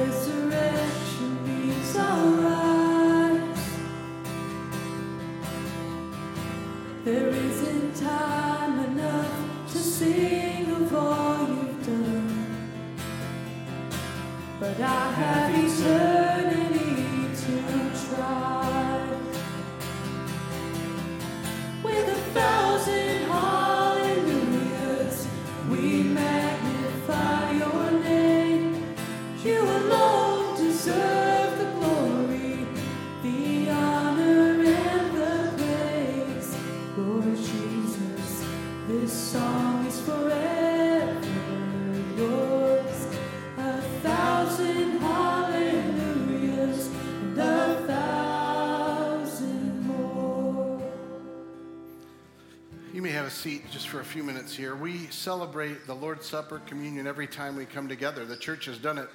few 54.12 54.24
minutes 54.24 54.54
here. 54.54 54.76
We 54.76 55.08
celebrate 55.08 55.88
the 55.88 55.94
Lord's 55.94 56.26
Supper, 56.26 56.60
communion, 56.66 57.08
every 57.08 57.28
time 57.28 57.56
we 57.56 57.66
come 57.66 57.88
together. 57.88 58.26
The 58.26 58.36
church 58.36 58.66
has 58.66 58.78
done 58.78 58.98
it 58.98 59.08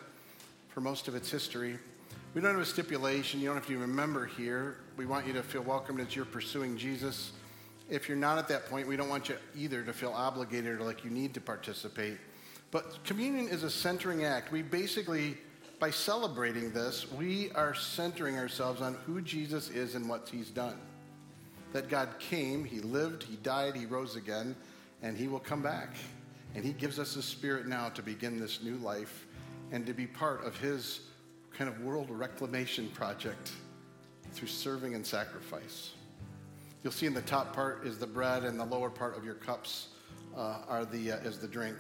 for 0.69 0.81
most 0.81 1.07
of 1.07 1.15
its 1.15 1.31
history. 1.31 1.79
We 2.33 2.41
don't 2.41 2.53
have 2.53 2.63
a 2.63 2.65
stipulation. 2.65 3.39
You 3.39 3.49
don't 3.49 3.57
have 3.57 3.67
to 3.67 3.77
remember 3.77 4.25
here. 4.25 4.79
We 4.97 5.05
want 5.05 5.27
you 5.27 5.35
to 5.35 5.43
feel 5.43 5.61
welcomed 5.61 6.01
as 6.01 6.17
you're 6.17 6.25
pursuing 6.25 6.79
Jesus. 6.79 7.33
If 7.91 8.09
you're 8.09 8.17
not 8.17 8.39
at 8.39 8.49
that 8.49 8.71
point, 8.71 8.89
we 8.89 8.97
don't 8.97 9.11
want 9.11 9.29
you 9.29 9.37
either 9.55 9.83
to 9.83 9.93
feel 9.93 10.13
obligated 10.13 10.81
or 10.81 10.85
like 10.85 11.05
you 11.05 11.11
need 11.11 11.35
to 11.35 11.43
participate. 11.43 12.17
But 12.71 13.05
communion 13.05 13.49
is 13.49 13.65
a 13.65 13.71
centering 13.71 14.25
act. 14.25 14.51
We 14.51 14.63
basically, 14.63 15.37
by 15.79 15.91
celebrating 15.91 16.73
this, 16.73 17.13
we 17.13 17.51
are 17.51 17.75
centering 17.75 18.39
ourselves 18.39 18.81
on 18.81 18.95
who 19.05 19.21
Jesus 19.21 19.69
is 19.69 19.95
and 19.95 20.09
what 20.09 20.27
he's 20.27 20.49
done 20.49 20.79
that 21.77 21.91
God 21.91 22.09
came, 22.19 22.65
He 22.65 22.81
lived, 22.81 23.23
He 23.23 23.37
died, 23.37 23.77
He 23.77 23.85
rose 23.85 24.17
again, 24.17 24.57
and 25.07 25.17
He 25.17 25.29
will 25.29 25.41
come 25.41 25.63
back. 25.63 25.95
And 26.55 26.65
He 26.65 26.73
gives 26.73 26.99
us 26.99 27.15
His 27.15 27.25
Spirit 27.25 27.67
now 27.67 27.89
to 27.91 28.03
begin 28.03 28.41
this 28.41 28.63
new 28.63 28.77
life 28.79 29.27
and 29.71 29.87
to 29.87 29.93
be 29.93 30.07
part 30.07 30.45
of 30.45 30.59
His 30.59 31.01
kind 31.57 31.71
of 31.71 31.81
world 31.81 32.11
reclamation 32.11 32.89
project 32.89 33.53
through 34.33 34.49
serving 34.49 34.95
and 34.95 35.07
sacrifice. 35.07 35.93
You'll 36.83 36.93
see 36.93 37.07
in 37.07 37.15
the 37.15 37.23
top 37.23 37.55
part 37.55 37.87
is 37.87 37.99
the 37.99 38.07
bread, 38.07 38.45
and 38.45 38.59
the 38.59 38.65
lower 38.65 38.91
part 38.91 39.17
of 39.17 39.25
your 39.25 39.35
cups 39.35 39.89
uh, 40.37 40.59
are 40.69 40.85
the, 40.85 41.13
uh, 41.13 41.17
is 41.19 41.39
the 41.39 41.49
drink. 41.49 41.77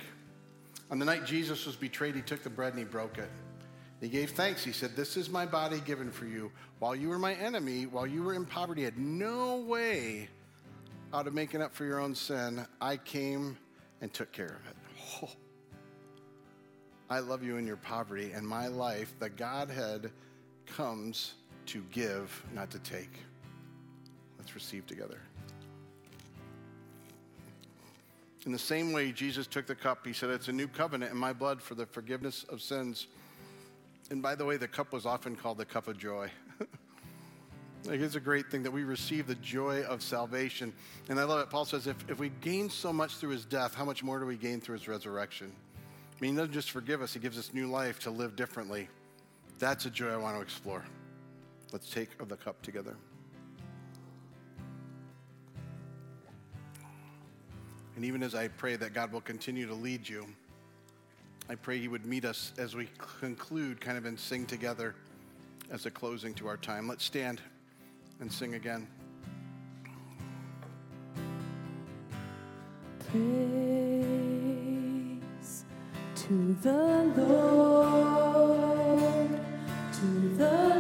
On 0.90 0.98
the 0.98 1.04
night 1.04 1.26
Jesus 1.26 1.66
was 1.66 1.74
betrayed, 1.74 2.14
He 2.14 2.22
took 2.22 2.42
the 2.42 2.50
bread 2.50 2.72
and 2.74 2.78
He 2.78 2.84
broke 2.84 3.18
it. 3.18 3.30
He 4.00 4.08
gave 4.08 4.30
thanks. 4.30 4.62
He 4.62 4.72
said, 4.72 4.94
This 4.94 5.16
is 5.16 5.28
my 5.28 5.46
body 5.46 5.80
given 5.80 6.12
for 6.12 6.26
you. 6.26 6.52
While 6.78 6.94
you 6.94 7.08
were 7.08 7.18
my 7.18 7.34
enemy, 7.34 7.86
while 7.86 8.06
you 8.06 8.22
were 8.22 8.34
in 8.34 8.44
poverty, 8.44 8.84
had 8.84 8.98
no 8.98 9.58
way 9.60 10.28
out 11.16 11.26
of 11.26 11.32
making 11.32 11.62
up 11.62 11.74
for 11.74 11.86
your 11.86 11.98
own 11.98 12.14
sin, 12.14 12.66
I 12.78 12.98
came 12.98 13.56
and 14.02 14.12
took 14.12 14.32
care 14.32 14.44
of 14.60 14.70
it. 14.70 14.76
Oh. 15.22 15.30
I 17.08 17.20
love 17.20 17.42
you 17.42 17.56
in 17.56 17.66
your 17.66 17.78
poverty, 17.78 18.32
and 18.32 18.46
my 18.46 18.66
life, 18.66 19.14
the 19.18 19.30
Godhead, 19.30 20.10
comes 20.66 21.34
to 21.66 21.82
give, 21.90 22.44
not 22.52 22.70
to 22.72 22.78
take. 22.80 23.20
Let's 24.38 24.54
receive 24.54 24.86
together. 24.86 25.20
In 28.44 28.52
the 28.52 28.58
same 28.58 28.92
way, 28.92 29.10
Jesus 29.10 29.46
took 29.46 29.66
the 29.66 29.74
cup. 29.74 30.06
He 30.06 30.12
said, 30.12 30.28
It's 30.28 30.48
a 30.48 30.52
new 30.52 30.68
covenant 30.68 31.12
in 31.12 31.16
my 31.16 31.32
blood 31.32 31.62
for 31.62 31.74
the 31.74 31.86
forgiveness 31.86 32.44
of 32.50 32.60
sins. 32.60 33.06
And 34.10 34.20
by 34.20 34.34
the 34.34 34.44
way, 34.44 34.58
the 34.58 34.68
cup 34.68 34.92
was 34.92 35.06
often 35.06 35.34
called 35.34 35.56
the 35.56 35.64
cup 35.64 35.88
of 35.88 35.96
joy. 35.96 36.28
it's 37.88 38.14
a 38.14 38.20
great 38.20 38.50
thing 38.50 38.62
that 38.64 38.70
we 38.70 38.84
receive 38.84 39.26
the 39.26 39.34
joy 39.36 39.82
of 39.82 40.02
salvation. 40.02 40.72
And 41.08 41.20
I 41.20 41.24
love 41.24 41.40
it. 41.40 41.50
Paul 41.50 41.64
says, 41.64 41.86
if, 41.86 41.96
if 42.08 42.18
we 42.18 42.30
gain 42.40 42.68
so 42.70 42.92
much 42.92 43.16
through 43.16 43.30
his 43.30 43.44
death, 43.44 43.74
how 43.74 43.84
much 43.84 44.02
more 44.02 44.18
do 44.18 44.26
we 44.26 44.36
gain 44.36 44.60
through 44.60 44.74
his 44.74 44.88
resurrection? 44.88 45.52
I 46.16 46.20
mean, 46.20 46.32
he 46.32 46.36
doesn't 46.36 46.52
just 46.52 46.70
forgive 46.70 47.02
us, 47.02 47.12
he 47.12 47.20
gives 47.20 47.38
us 47.38 47.52
new 47.52 47.66
life 47.66 47.98
to 48.00 48.10
live 48.10 48.36
differently. 48.36 48.88
That's 49.58 49.86
a 49.86 49.90
joy 49.90 50.08
I 50.08 50.16
want 50.16 50.36
to 50.36 50.42
explore. 50.42 50.84
Let's 51.72 51.90
take 51.90 52.20
of 52.20 52.28
the 52.28 52.36
cup 52.36 52.60
together. 52.62 52.96
And 57.96 58.04
even 58.04 58.22
as 58.22 58.34
I 58.34 58.48
pray 58.48 58.76
that 58.76 58.92
God 58.92 59.12
will 59.12 59.22
continue 59.22 59.66
to 59.66 59.74
lead 59.74 60.08
you, 60.08 60.26
I 61.48 61.54
pray 61.54 61.78
He 61.78 61.88
would 61.88 62.04
meet 62.04 62.24
us 62.24 62.52
as 62.58 62.74
we 62.74 62.88
conclude, 63.20 63.80
kind 63.80 63.96
of, 63.96 64.04
and 64.04 64.18
sing 64.18 64.46
together 64.46 64.94
as 65.70 65.86
a 65.86 65.90
closing 65.90 66.34
to 66.34 66.48
our 66.48 66.56
time. 66.56 66.88
Let's 66.88 67.04
stand 67.04 67.40
and 68.20 68.32
sing 68.32 68.54
again. 68.54 68.86
Praise 73.10 73.96
to 76.14 76.54
the 76.62 77.12
Lord, 77.16 78.50
to 79.92 80.28
the 80.36 80.75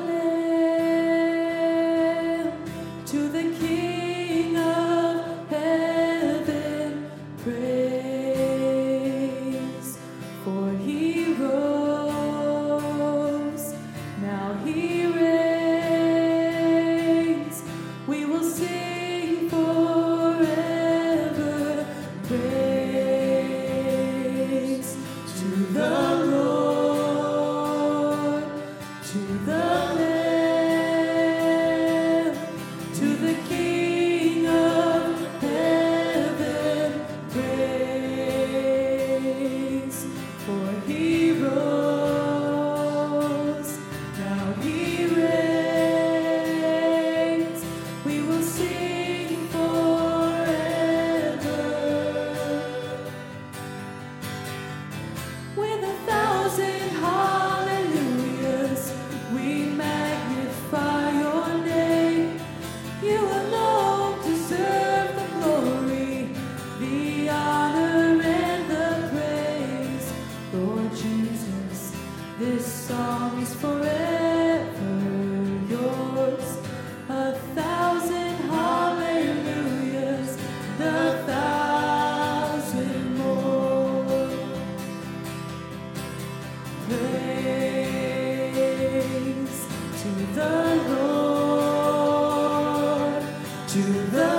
to 93.68 93.82
the 93.82 94.35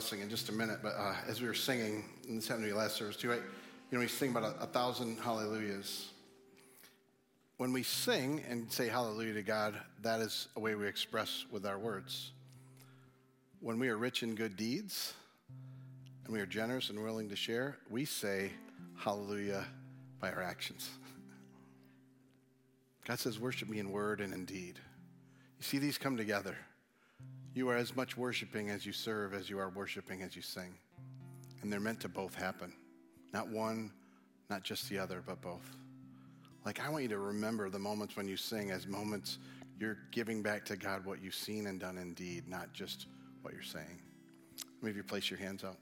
blessing 0.00 0.20
in 0.20 0.30
just 0.30 0.48
a 0.48 0.52
minute, 0.52 0.78
but 0.82 0.94
uh, 0.96 1.12
as 1.28 1.42
we 1.42 1.46
were 1.46 1.52
singing, 1.52 2.02
and 2.26 2.38
this 2.38 2.48
happened 2.48 2.64
to 2.64 2.72
me 2.72 2.74
last 2.74 2.96
service 2.96 3.16
too, 3.16 3.28
right? 3.28 3.42
You 3.90 3.98
know, 3.98 4.00
we 4.00 4.08
sing 4.08 4.30
about 4.30 4.44
a, 4.44 4.62
a 4.62 4.66
thousand 4.66 5.18
hallelujahs. 5.18 6.08
When 7.58 7.70
we 7.74 7.82
sing 7.82 8.42
and 8.48 8.72
say 8.72 8.88
hallelujah 8.88 9.34
to 9.34 9.42
God, 9.42 9.74
that 10.00 10.20
is 10.20 10.48
a 10.56 10.60
way 10.60 10.74
we 10.74 10.86
express 10.86 11.44
with 11.50 11.66
our 11.66 11.78
words. 11.78 12.32
When 13.60 13.78
we 13.78 13.90
are 13.90 13.98
rich 13.98 14.22
in 14.22 14.34
good 14.34 14.56
deeds 14.56 15.12
and 16.24 16.32
we 16.32 16.40
are 16.40 16.46
generous 16.46 16.88
and 16.88 17.02
willing 17.02 17.28
to 17.28 17.36
share, 17.36 17.76
we 17.90 18.06
say 18.06 18.52
hallelujah 18.96 19.66
by 20.18 20.32
our 20.32 20.42
actions. 20.42 20.88
God 23.06 23.18
says, 23.18 23.38
worship 23.38 23.68
me 23.68 23.78
in 23.78 23.92
word 23.92 24.22
and 24.22 24.32
in 24.32 24.46
deed. 24.46 24.78
You 25.58 25.62
see 25.62 25.76
these 25.76 25.98
come 25.98 26.16
together. 26.16 26.56
You 27.54 27.68
are 27.68 27.76
as 27.76 27.96
much 27.96 28.16
worshiping 28.16 28.70
as 28.70 28.86
you 28.86 28.92
serve 28.92 29.34
as 29.34 29.50
you 29.50 29.58
are 29.58 29.70
worshiping 29.70 30.22
as 30.22 30.36
you 30.36 30.42
sing. 30.42 30.74
And 31.62 31.72
they're 31.72 31.80
meant 31.80 32.00
to 32.00 32.08
both 32.08 32.34
happen. 32.34 32.72
Not 33.32 33.48
one, 33.48 33.92
not 34.48 34.62
just 34.62 34.88
the 34.88 34.98
other, 34.98 35.22
but 35.26 35.40
both. 35.42 35.76
Like, 36.64 36.80
I 36.80 36.88
want 36.88 37.02
you 37.02 37.08
to 37.10 37.18
remember 37.18 37.68
the 37.68 37.78
moments 37.78 38.16
when 38.16 38.28
you 38.28 38.36
sing 38.36 38.70
as 38.70 38.86
moments 38.86 39.38
you're 39.80 39.98
giving 40.10 40.42
back 40.42 40.64
to 40.66 40.76
God 40.76 41.06
what 41.06 41.22
you've 41.22 41.34
seen 41.34 41.66
and 41.66 41.80
done 41.80 41.96
indeed, 41.96 42.46
not 42.46 42.72
just 42.72 43.06
what 43.42 43.54
you're 43.54 43.62
saying. 43.62 44.02
Maybe 44.82 44.98
you 44.98 45.02
place 45.02 45.30
your 45.30 45.38
hands 45.38 45.64
out. 45.64 45.76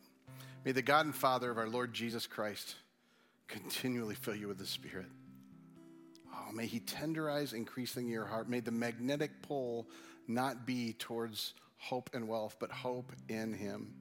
May 0.64 0.72
the 0.72 0.82
God 0.82 1.06
and 1.06 1.14
Father 1.14 1.50
of 1.50 1.58
our 1.58 1.68
Lord 1.68 1.92
Jesus 1.92 2.26
Christ 2.26 2.76
continually 3.48 4.14
fill 4.14 4.36
you 4.36 4.48
with 4.48 4.58
the 4.58 4.66
Spirit. 4.66 5.06
Oh, 6.32 6.52
may 6.52 6.66
He 6.66 6.80
tenderize 6.80 7.52
increasing 7.54 8.08
your 8.08 8.24
heart. 8.24 8.48
May 8.48 8.60
the 8.60 8.70
magnetic 8.70 9.30
pull 9.42 9.86
not 10.28 10.66
be 10.66 10.92
towards 10.92 11.54
hope 11.78 12.10
and 12.12 12.28
wealth, 12.28 12.56
but 12.60 12.70
hope 12.70 13.12
in 13.28 13.52
Him. 13.52 13.94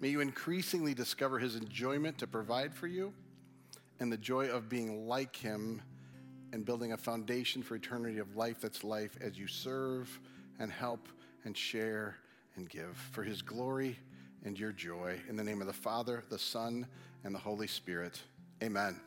May 0.00 0.08
you 0.08 0.20
increasingly 0.20 0.94
discover 0.94 1.38
His 1.38 1.56
enjoyment 1.56 2.18
to 2.18 2.26
provide 2.26 2.74
for 2.74 2.86
you 2.86 3.12
and 4.00 4.10
the 4.10 4.16
joy 4.16 4.48
of 4.48 4.68
being 4.68 5.06
like 5.06 5.36
Him 5.36 5.82
and 6.52 6.64
building 6.64 6.92
a 6.92 6.96
foundation 6.96 7.62
for 7.62 7.76
eternity 7.76 8.18
of 8.18 8.36
life 8.36 8.60
that's 8.60 8.82
life 8.82 9.16
as 9.20 9.38
you 9.38 9.46
serve 9.46 10.20
and 10.58 10.70
help 10.72 11.08
and 11.44 11.56
share 11.56 12.16
and 12.56 12.68
give 12.68 12.96
for 13.12 13.22
His 13.22 13.42
glory 13.42 13.98
and 14.44 14.58
your 14.58 14.72
joy. 14.72 15.18
In 15.28 15.36
the 15.36 15.44
name 15.44 15.60
of 15.60 15.66
the 15.66 15.72
Father, 15.72 16.24
the 16.28 16.38
Son, 16.38 16.86
and 17.24 17.34
the 17.34 17.38
Holy 17.38 17.66
Spirit. 17.66 18.20
Amen. 18.62 19.00